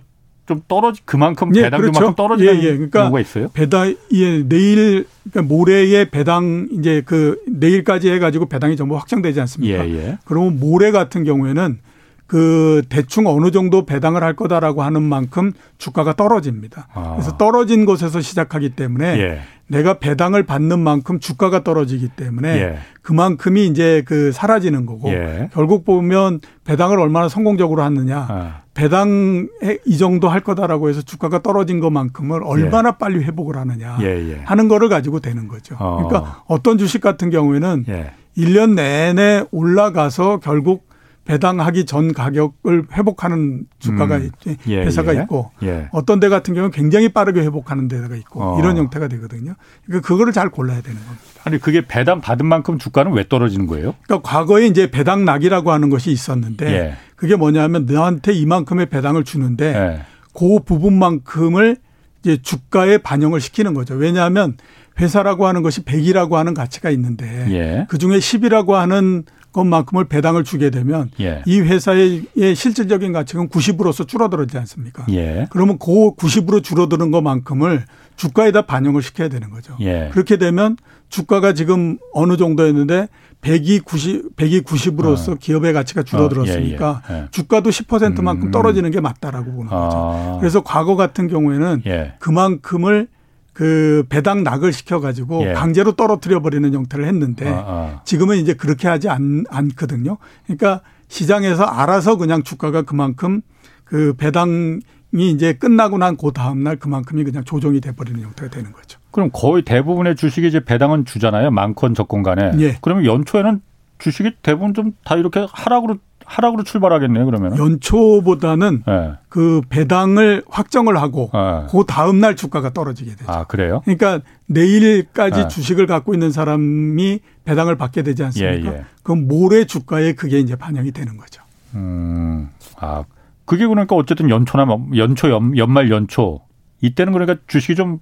좀 0.47 0.61
떨어지 0.69 1.01
그만큼 1.07 1.57
예, 1.57 1.63
배당 1.63 1.81
그렇죠. 1.81 2.15
떨어지는 2.15 2.57
예, 2.57 2.59
예. 2.59 2.73
그러니까 2.75 3.05
경우가 3.05 3.21
있어요. 3.21 3.49
배당 3.55 3.95
예 4.13 4.43
내일 4.47 5.07
그러니까 5.31 5.55
모레에 5.55 6.11
배당 6.11 6.69
이제 6.73 7.03
그 7.05 7.41
내일까지 7.49 8.11
해가지고 8.11 8.47
배당이 8.47 8.77
전부 8.77 8.97
확정되지 8.97 9.41
않습니까? 9.41 9.89
예, 9.89 9.95
예. 9.95 10.19
그러면 10.27 10.61
모레 10.61 10.91
같은 10.91 11.25
경우에는 11.25 11.79
그 12.27 12.83
대충 12.91 13.27
어느 13.27 13.51
정도 13.53 13.87
배당을 13.87 14.23
할 14.23 14.35
거다라고 14.37 14.83
하는 14.83 15.03
만큼 15.03 15.53
주가가 15.79 16.15
떨어집니다. 16.15 16.89
아. 16.93 17.13
그래서 17.13 17.37
떨어진 17.39 17.87
곳에서 17.87 18.21
시작하기 18.21 18.71
때문에 18.71 19.19
예. 19.21 19.41
내가 19.67 19.99
배당을 19.99 20.45
받는 20.45 20.79
만큼 20.79 21.19
주가가 21.19 21.65
떨어지기 21.65 22.09
때문에 22.09 22.49
예. 22.61 22.79
그만큼이 23.03 23.67
이제 23.67 24.03
그 24.07 24.31
사라지는 24.33 24.87
거고 24.87 25.11
예. 25.11 25.49
결국 25.53 25.85
보면 25.85 26.41
배당을 26.65 27.01
얼마나 27.01 27.29
성공적으로 27.29 27.83
하느냐 27.83 28.27
아. 28.29 28.61
배당 28.75 29.49
이 29.87 29.97
정도 29.97 30.29
할 30.29 30.41
거다라고 30.41 30.89
해서 30.89 31.01
주가가 31.01 31.43
떨어진 31.43 31.81
것만큼을 31.81 32.43
얼마나 32.45 32.91
예. 32.91 32.99
빨리 32.99 33.25
회복을 33.25 33.57
하느냐 33.57 33.99
예, 34.03 34.07
예. 34.07 34.41
하는 34.45 34.69
거를 34.69 34.89
가지고 34.89 35.21
되는 35.21 35.49
거죠. 35.49 35.77
어. 35.79 36.07
그러니까 36.09 36.43
어떤 36.47 36.77
주식 36.77 37.01
같은 37.01 37.31
경우에는 37.31 37.85
예. 37.89 38.13
1년 38.37 38.75
내내 38.75 39.45
올라가서 39.51 40.41
결국 40.41 40.89
배당하기 41.25 41.87
전 41.87 42.13
가격을 42.13 42.89
회복하는 42.93 43.67
주가가 43.79 44.17
음. 44.17 44.31
예, 44.69 44.83
회사가 44.83 45.17
예. 45.17 45.23
있고 45.23 45.51
예. 45.63 45.89
어떤 45.93 46.21
데 46.21 46.29
같은 46.29 46.55
경우는 46.55 46.71
굉장히 46.71 47.09
빠르게 47.09 47.41
회복하는 47.41 47.89
데가 47.89 48.15
있고 48.17 48.43
어. 48.43 48.59
이런 48.59 48.77
형태가 48.77 49.09
되거든요. 49.09 49.55
그러니까 49.87 50.07
그거를 50.07 50.33
잘 50.33 50.51
골라야 50.51 50.83
되는 50.83 50.99
겁니다. 50.99 51.25
아니 51.45 51.59
그게 51.59 51.87
배당 51.87 52.21
받은 52.21 52.45
만큼 52.47 52.79
주가는 52.79 53.13
왜 53.13 53.27
떨어지는 53.27 53.67
거예요? 53.67 53.95
그러니까 54.03 54.29
과거에 54.29 54.67
이제 54.67 54.91
배당 54.91 55.25
낙이라고 55.25 55.73
하는 55.73 55.89
것이 55.89 56.11
있었는데 56.11 56.67
예. 56.67 56.97
그게 57.17 57.37
뭐냐면 57.37 57.87
너한테 57.87 58.33
이만큼의 58.33 58.87
배당을 58.87 59.25
주는데 59.25 59.67
예. 59.67 60.03
그 60.35 60.61
부분만큼을 60.65 61.79
이제 62.23 62.39
주가에 62.41 62.99
반영을 62.99 63.41
시키는 63.41 63.73
거죠. 63.73 63.95
왜냐하면 63.95 64.57
회사라고 65.01 65.47
하는 65.47 65.63
것이 65.63 65.83
100이라고 65.85 66.33
하는 66.33 66.55
가치가 66.55 66.91
있는데 66.91 67.47
예. 67.51 67.87
그 67.89 67.99
중에 67.99 68.19
10이라고 68.19 68.73
하는 68.73 69.25
것만큼을 69.55 70.05
배당을 70.05 70.45
주게 70.45 70.69
되면 70.69 71.11
예. 71.21 71.43
이 71.47 71.61
회사의 71.61 72.27
실질적인 72.55 73.13
가치는 73.13 73.49
90으로서 73.49 74.07
줄어들지 74.07 74.59
않습니까? 74.59 75.07
예. 75.11 75.47
그러면 75.51 75.79
그 75.79 75.87
90으로 76.17 76.63
줄어드는 76.63 77.11
것만큼을 77.11 77.85
주가에다 78.17 78.63
반영을 78.63 79.01
시켜야 79.01 79.29
되는 79.29 79.49
거죠. 79.51 79.77
예. 79.81 80.11
그렇게 80.13 80.37
되면 80.37 80.77
주가가 81.09 81.55
지금 81.55 81.99
어느 82.13 82.37
정도였는데 82.37 83.09
100이 83.41 83.85
90, 83.85 84.37
100이 84.37 84.65
90으로서 84.65 85.33
어. 85.33 85.37
기업의 85.39 85.73
가치가 85.73 86.03
줄어들었으니까 86.03 86.91
어, 86.91 87.13
예, 87.13 87.15
예. 87.15 87.29
주가도 87.31 87.71
10%만큼 87.71 88.49
음. 88.49 88.51
떨어지는 88.51 88.91
게 88.91 89.01
맞다라고 89.01 89.53
보는 89.53 89.71
거죠. 89.71 89.97
아. 89.97 90.37
그래서 90.41 90.63
과거 90.63 90.97
같은 90.97 91.29
경우에는 91.29 91.83
예. 91.87 92.15
그만큼을 92.19 93.09
그 93.55 94.05
배당 94.11 94.43
낙을 94.43 94.73
시켜가지고 94.73 95.49
예. 95.49 95.53
강제로 95.55 95.93
떨어뜨려 95.93 96.43
버리는 96.43 96.75
형태를 96.75 97.07
했는데 97.07 97.49
아, 97.49 97.53
아. 97.67 98.01
지금은 98.05 98.37
이제 98.39 98.53
그렇게 98.53 98.89
하지 98.89 99.09
않, 99.09 99.45
않거든요. 99.49 100.19
그러니까 100.45 100.81
시장에서 101.09 101.63
알아서 101.65 102.17
그냥 102.17 102.43
주가가 102.43 102.83
그만큼 102.83 103.41
그 103.85 104.15
배당이 104.19 104.81
이제 105.13 105.53
끝나고 105.55 105.99
난 105.99 106.17
그 106.17 106.33
다음날 106.33 106.77
그만큼이 106.77 107.23
그냥 107.25 107.45
조정이 107.45 107.81
돼버리는 107.81 108.21
형태가 108.21 108.51
되는 108.51 108.73
거죠. 108.73 108.99
그럼 109.13 109.31
거의 109.33 109.63
대부분의 109.63 110.17
주식이 110.17 110.49
이제 110.49 110.59
배당은 110.65 111.05
주잖아요. 111.05 111.53
많건 111.53 111.95
적건 111.95 112.25
간에. 112.25 112.51
예. 112.59 112.77
그러면 112.81 113.05
연초에는 113.07 113.61
주식이 113.99 114.33
대부분 114.43 114.75
좀 114.75 114.93
다 115.05 115.15
이렇게 115.15 115.47
하락으로 115.53 115.99
하락으로 116.25 116.63
출발하겠네요, 116.63 117.25
그러면. 117.25 117.57
연초보다는 117.59 118.83
네. 118.87 119.13
그 119.29 119.61
배당을 119.69 120.43
확정을 120.49 120.97
하고 120.97 121.31
네. 121.33 121.67
그 121.71 121.85
다음 121.87 122.21
날 122.21 122.37
주가가 122.37 122.73
떨어지게 122.73 123.17
되죠. 123.17 123.31
아, 123.31 123.45
그래요? 123.45 123.83
그러니까 123.85 124.21
내일까지 124.47 125.43
네. 125.43 125.49
주식을 125.49 125.87
갖고 125.87 126.15
있는 126.15 126.31
사람이 126.31 127.21
배당을 127.45 127.77
받게 127.77 128.03
되지 128.03 128.25
않습니까? 128.25 128.73
예, 128.73 128.77
예. 128.79 128.85
그럼 129.03 129.27
모레 129.29 129.67
주가에 129.67 130.15
그게 130.15 130.39
이제 130.41 130.57
반영이 130.57 130.93
되는 130.93 131.17
거죠. 131.17 131.43
음. 131.75 132.51
아, 132.77 133.05
그게 133.45 133.67
그러니까 133.67 133.95
어쨌든 133.97 134.31
연초나 134.31 134.65
뭐 134.65 134.87
연초 134.97 135.31
연, 135.31 135.57
연말 135.57 135.91
연초 135.91 136.41
이때는 136.81 137.13
그러니까 137.13 137.41
주식이 137.47 137.77
좀 137.77 138.01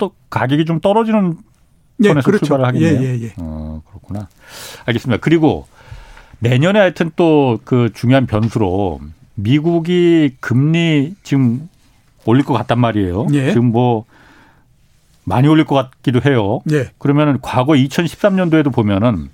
또 0.00 0.12
가격이 0.30 0.64
좀 0.64 0.80
떨어지는 0.80 1.36
예, 2.02 2.08
선에서 2.08 2.24
그렇죠. 2.24 2.46
출발을 2.46 2.64
하겠네요. 2.64 3.02
예, 3.02 3.18
예, 3.18 3.22
예. 3.24 3.34
어, 3.36 3.82
그렇구나. 3.86 4.28
알겠습니다. 4.86 5.20
그리고 5.20 5.68
내년에 6.40 6.78
하여튼 6.78 7.10
또 7.16 7.58
그 7.64 7.90
중요한 7.94 8.26
변수로 8.26 9.00
미국이 9.34 10.36
금리 10.40 11.14
지금 11.22 11.68
올릴 12.26 12.44
것 12.44 12.54
같단 12.54 12.78
말이에요. 12.78 13.26
예. 13.32 13.50
지금 13.52 13.66
뭐 13.72 14.04
많이 15.24 15.48
올릴 15.48 15.64
것 15.64 15.74
같기도 15.74 16.20
해요. 16.28 16.60
예. 16.72 16.90
그러면은 16.98 17.38
과거 17.40 17.72
2013년도에도 17.74 18.72
보면은 18.72 19.28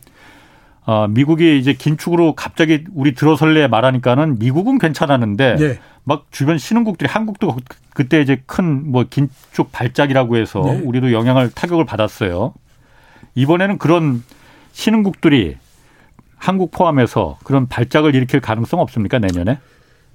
어, 0.85 1.09
미국이 1.09 1.59
이제 1.59 1.73
긴축으로 1.73 2.35
갑자기 2.35 2.85
우리 2.95 3.15
들어설래 3.15 3.67
말하니까는 3.67 4.39
미국은 4.39 4.79
괜찮았는데 4.79 5.57
예. 5.61 5.79
막 6.05 6.27
주변 6.31 6.59
신흥국들이 6.59 7.09
한국도 7.11 7.57
그때 7.95 8.21
이제 8.21 8.41
큰 8.47 8.91
뭐 8.93 9.05
긴축 9.09 9.73
발작이라고 9.73 10.37
해서 10.37 10.63
예. 10.69 10.79
우리도 10.81 11.13
영향을 11.13 11.51
타격을 11.51 11.85
받았어요. 11.87 12.55
이번에는 13.35 13.79
그런 13.79 14.23
신흥국들이 14.73 15.57
한국 16.37 16.70
포함해서 16.70 17.39
그런 17.45 17.66
발작을 17.66 18.14
일으킬 18.14 18.41
가능성 18.41 18.80
없습니까 18.80 19.18
내년에? 19.18 19.59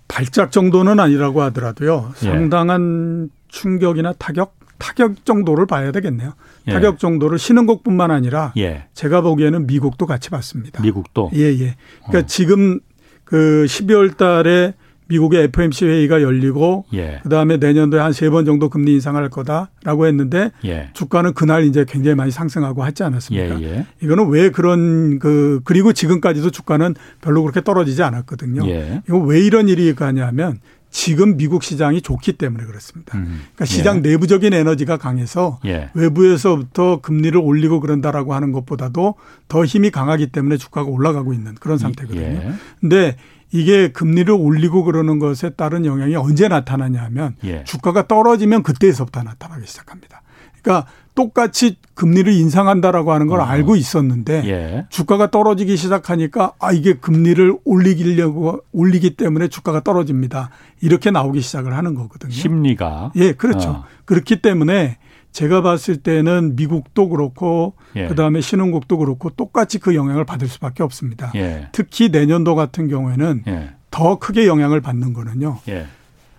발작 0.08 0.52
정도는 0.52 1.00
아니라고 1.00 1.42
하더라도요. 1.44 2.12
예. 2.24 2.26
상당한 2.26 3.30
충격이나 3.48 4.14
타격, 4.14 4.56
타격 4.78 5.26
정도를 5.26 5.66
봐야 5.66 5.92
되겠네요. 5.92 6.34
예. 6.68 6.74
타격 6.74 7.00
정도를 7.00 7.40
신흥국뿐만 7.40 8.12
아니라 8.12 8.54
예. 8.58 8.88
제가 8.94 9.22
보기에는 9.22 9.68
미국도 9.68 10.06
같이 10.06 10.30
봤습니다. 10.30 10.82
미국도? 10.82 11.32
예, 11.36 11.44
예. 11.60 11.76
그러니까 12.06 12.20
어. 12.20 12.26
지금 12.28 12.80
그 13.24 13.66
12월 13.68 14.18
달에 14.18 14.74
미국의 15.12 15.44
FOMC 15.54 15.86
회의가 15.86 16.22
열리고 16.22 16.86
예. 16.94 17.20
그다음에 17.24 17.58
내년도에 17.58 18.00
한 18.00 18.12
세 18.14 18.30
번 18.30 18.46
정도 18.46 18.70
금리 18.70 18.94
인상할 18.94 19.30
거다라고 19.30 20.08
했는데 20.08 20.52
예. 20.64 20.90
주가는 20.94 21.34
그날 21.34 21.66
이제 21.66 21.86
굉장히 21.88 22.16
많이 22.16 22.32
상승하고 22.32 22.86
했지 22.86 23.04
않았습니까? 23.04 23.62
예, 23.62 23.66
예. 23.66 23.86
이거는 24.02 24.30
왜 24.30 24.50
그런 24.50 25.20
그 25.20 25.60
그리고 25.66 25.92
지금까지도 25.94 26.50
주가는 26.52 26.96
별로 27.22 27.42
그렇게 27.44 27.62
떨어지지 27.62 28.02
않았거든요. 28.04 28.68
예. 28.70 29.02
이거 29.08 29.18
왜 29.20 29.42
이런 29.42 29.68
일이 29.68 29.94
가냐면 29.96 30.60
지금 30.94 31.38
미국 31.38 31.64
시장이 31.64 32.02
좋기 32.02 32.34
때문에 32.34 32.66
그렇습니다. 32.66 33.18
음. 33.18 33.42
그러니까 33.56 33.64
시장 33.66 33.98
예. 33.98 34.02
내부적인 34.02 34.54
에너지가 34.54 34.98
강해서 34.98 35.60
외부에서부터 35.94 37.00
금리를 37.02 37.40
올리고 37.42 37.80
그런다라고 37.80 38.34
하는 38.34 38.52
것보다도 38.52 39.16
더 39.48 39.66
힘이 39.66 39.90
강하기 39.90 40.28
때문에 40.28 40.58
주가가 40.58 40.90
올라가고 40.90 41.34
있는 41.34 41.56
그런 41.56 41.78
상태거든요. 41.78 42.54
근데 42.82 43.16
이게 43.52 43.92
금리를 43.92 44.34
올리고 44.34 44.84
그러는 44.84 45.20
것에 45.20 45.52
따른 45.52 45.86
영향이 45.86 46.16
언제 46.16 46.48
나타나냐 46.48 47.02
하면 47.04 47.36
예. 47.44 47.64
주가가 47.66 48.08
떨어지면 48.08 48.64
그때에서부터 48.64 49.24
나타나기 49.24 49.68
시작합니다. 49.68 50.22
그러니까 50.62 50.88
똑같이 51.16 51.78
금리를 51.94 52.32
인상한다라고 52.32 53.12
하는 53.12 53.28
걸 53.28 53.42
어. 53.42 53.44
알고 53.44 53.76
있었는데 53.76 54.44
예. 54.46 54.86
주가가 54.90 55.30
떨어지기 55.30 55.76
시작하니까 55.76 56.54
아 56.60 56.72
이게 56.72 56.94
금리를 56.94 57.58
올리려고 57.66 58.62
올리기 58.72 59.16
때문에 59.18 59.50
주가가 59.50 59.82
떨어집니다. 59.82 60.50
이렇게 60.82 61.12
나오기 61.12 61.42
시작을 61.42 61.76
하는 61.76 61.96
거거든요. 61.96 62.32
심리가 62.32 63.12
예, 63.16 63.34
그렇죠. 63.34 63.70
어. 63.70 63.84
그렇기 64.06 64.42
때문에 64.42 64.98
제가 65.32 65.62
봤을 65.62 65.98
때는 65.98 66.56
미국도 66.56 67.10
그렇고 67.10 67.74
예. 67.96 68.08
그다음에 68.08 68.42
신흥국도 68.42 68.98
그렇고 68.98 69.30
똑같이 69.30 69.80
그 69.80 69.96
영향을 69.96 70.26
받을 70.26 70.48
수밖에 70.48 70.84
없습니다. 70.84 71.32
예. 71.36 71.70
특히 71.72 72.10
내년도 72.10 72.56
같은 72.56 72.88
경우에는 72.88 73.44
예. 73.48 73.70
더 73.90 74.20
크게 74.20 74.48
영향을 74.48 74.82
받는 74.82 75.14
거는요. 75.14 75.60
예. 75.70 75.86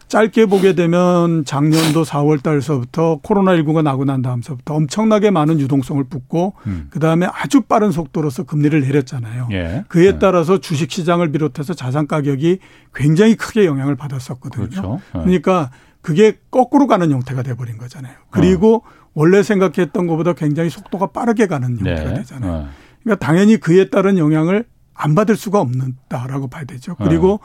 짧게 0.08 0.44
보게 0.44 0.74
되면 0.74 1.42
작년도 1.46 2.02
4월 2.02 2.42
달서부터 2.42 3.20
코로나19가 3.22 3.82
나고 3.82 4.04
난 4.04 4.20
다음서부터 4.20 4.74
엄청나게 4.74 5.30
많은 5.30 5.58
유동성을 5.58 6.04
붓고 6.04 6.52
음. 6.66 6.88
그다음에 6.90 7.26
아주 7.32 7.62
빠른 7.62 7.92
속도로서 7.92 8.42
금리를 8.42 8.78
내렸잖아요. 8.78 9.48
예. 9.52 9.84
그에 9.88 10.08
예. 10.08 10.18
따라서 10.18 10.60
주식 10.60 10.90
시장을 10.90 11.32
비롯해서 11.32 11.72
자산 11.72 12.06
가격이 12.06 12.58
굉장히 12.94 13.36
크게 13.36 13.64
영향을 13.64 13.96
받았었거든요. 13.96 14.68
그렇죠. 14.68 15.00
그러니까 15.12 15.70
그게 16.02 16.38
거꾸로 16.50 16.86
가는 16.86 17.10
형태가 17.10 17.42
돼버린 17.42 17.78
거잖아요. 17.78 18.14
그리고 18.30 18.76
어. 18.76 18.82
원래 19.14 19.42
생각했던 19.42 20.06
것보다 20.06 20.32
굉장히 20.34 20.68
속도가 20.68 21.08
빠르게 21.08 21.46
가는 21.46 21.78
형태가 21.78 22.10
네. 22.10 22.14
되잖아요. 22.14 22.52
어. 22.52 22.68
그러니까 23.02 23.24
당연히 23.24 23.56
그에 23.56 23.88
따른 23.88 24.18
영향을 24.18 24.64
안 24.94 25.14
받을 25.14 25.36
수가 25.36 25.60
없는다라고 25.60 26.48
봐야 26.48 26.64
되죠. 26.64 26.96
그리고 26.96 27.34
어. 27.34 27.38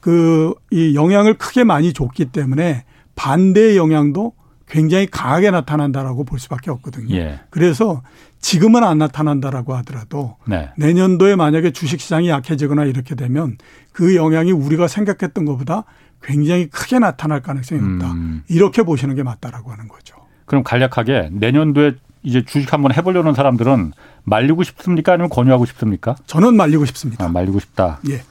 그이 0.00 0.94
영향을 0.94 1.34
크게 1.34 1.64
많이 1.64 1.92
줬기 1.92 2.26
때문에 2.26 2.84
반대의 3.16 3.76
영향도 3.76 4.32
굉장히 4.66 5.06
강하게 5.06 5.50
나타난다라고 5.50 6.24
볼 6.24 6.38
수밖에 6.38 6.70
없거든요. 6.70 7.14
예. 7.16 7.40
그래서 7.50 8.02
지금은 8.38 8.84
안 8.84 8.98
나타난다라고 8.98 9.74
하더라도 9.76 10.36
네. 10.46 10.70
내년도에 10.78 11.36
만약에 11.36 11.72
주식시장이 11.72 12.28
약해지거나 12.28 12.84
이렇게 12.84 13.14
되면 13.14 13.58
그 13.92 14.14
영향이 14.14 14.52
우리가 14.52 14.86
생각했던 14.86 15.44
것보다 15.44 15.84
굉장히 16.22 16.68
크게 16.68 16.98
나타날 16.98 17.40
가능성이 17.42 17.80
높다. 17.80 18.12
음. 18.12 18.42
이렇게 18.48 18.82
보시는 18.82 19.14
게 19.14 19.22
맞다라고 19.22 19.70
하는 19.72 19.88
거죠. 19.88 20.16
그럼 20.44 20.62
간략하게 20.62 21.30
내년도에 21.32 21.94
이제 22.22 22.44
주식 22.44 22.72
한번 22.72 22.92
해보려는 22.92 23.34
사람들은 23.34 23.92
말리고 24.24 24.62
싶습니까? 24.62 25.12
아니면 25.12 25.30
권유하고 25.30 25.64
싶습니까? 25.66 26.16
저는 26.26 26.54
말리고 26.56 26.84
싶습니다. 26.84 27.24
아, 27.24 27.28
말리고 27.28 27.60
싶다. 27.60 28.00
예. 28.10 28.22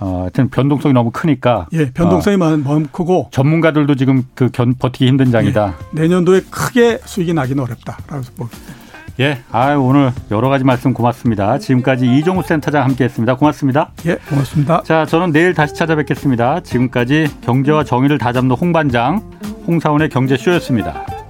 어, 0.00 0.22
하여튼 0.22 0.48
변동성이 0.48 0.92
너무 0.92 1.10
크니까. 1.10 1.66
예, 1.72 1.90
변동성이 1.92 2.36
어, 2.36 2.56
너무 2.56 2.86
크고. 2.90 3.28
전문가들도 3.32 3.94
지금 3.94 4.24
그 4.34 4.50
견, 4.50 4.74
버티기 4.74 5.06
힘든 5.06 5.30
장이다. 5.30 5.76
예, 5.96 6.00
내년도에 6.02 6.42
크게 6.50 6.98
수익이 7.04 7.34
나기는 7.34 7.62
어렵다라고 7.62 8.22
보겠습니다. 8.36 8.83
예, 9.20 9.38
아 9.52 9.74
오늘 9.74 10.10
여러 10.30 10.48
가지 10.48 10.64
말씀 10.64 10.92
고맙습니다. 10.92 11.58
지금까지 11.58 12.06
이종우 12.16 12.42
센터장 12.42 12.84
함께했습니다. 12.84 13.36
고맙습니다. 13.36 13.90
예, 14.06 14.16
고맙습니다. 14.28 14.82
자, 14.82 15.06
저는 15.06 15.32
내일 15.32 15.54
다시 15.54 15.74
찾아뵙겠습니다. 15.74 16.60
지금까지 16.60 17.28
경제와 17.42 17.84
정의를 17.84 18.18
다잡는 18.18 18.56
홍반장 18.56 19.22
홍사원의 19.66 20.08
경제쇼였습니다. 20.08 21.23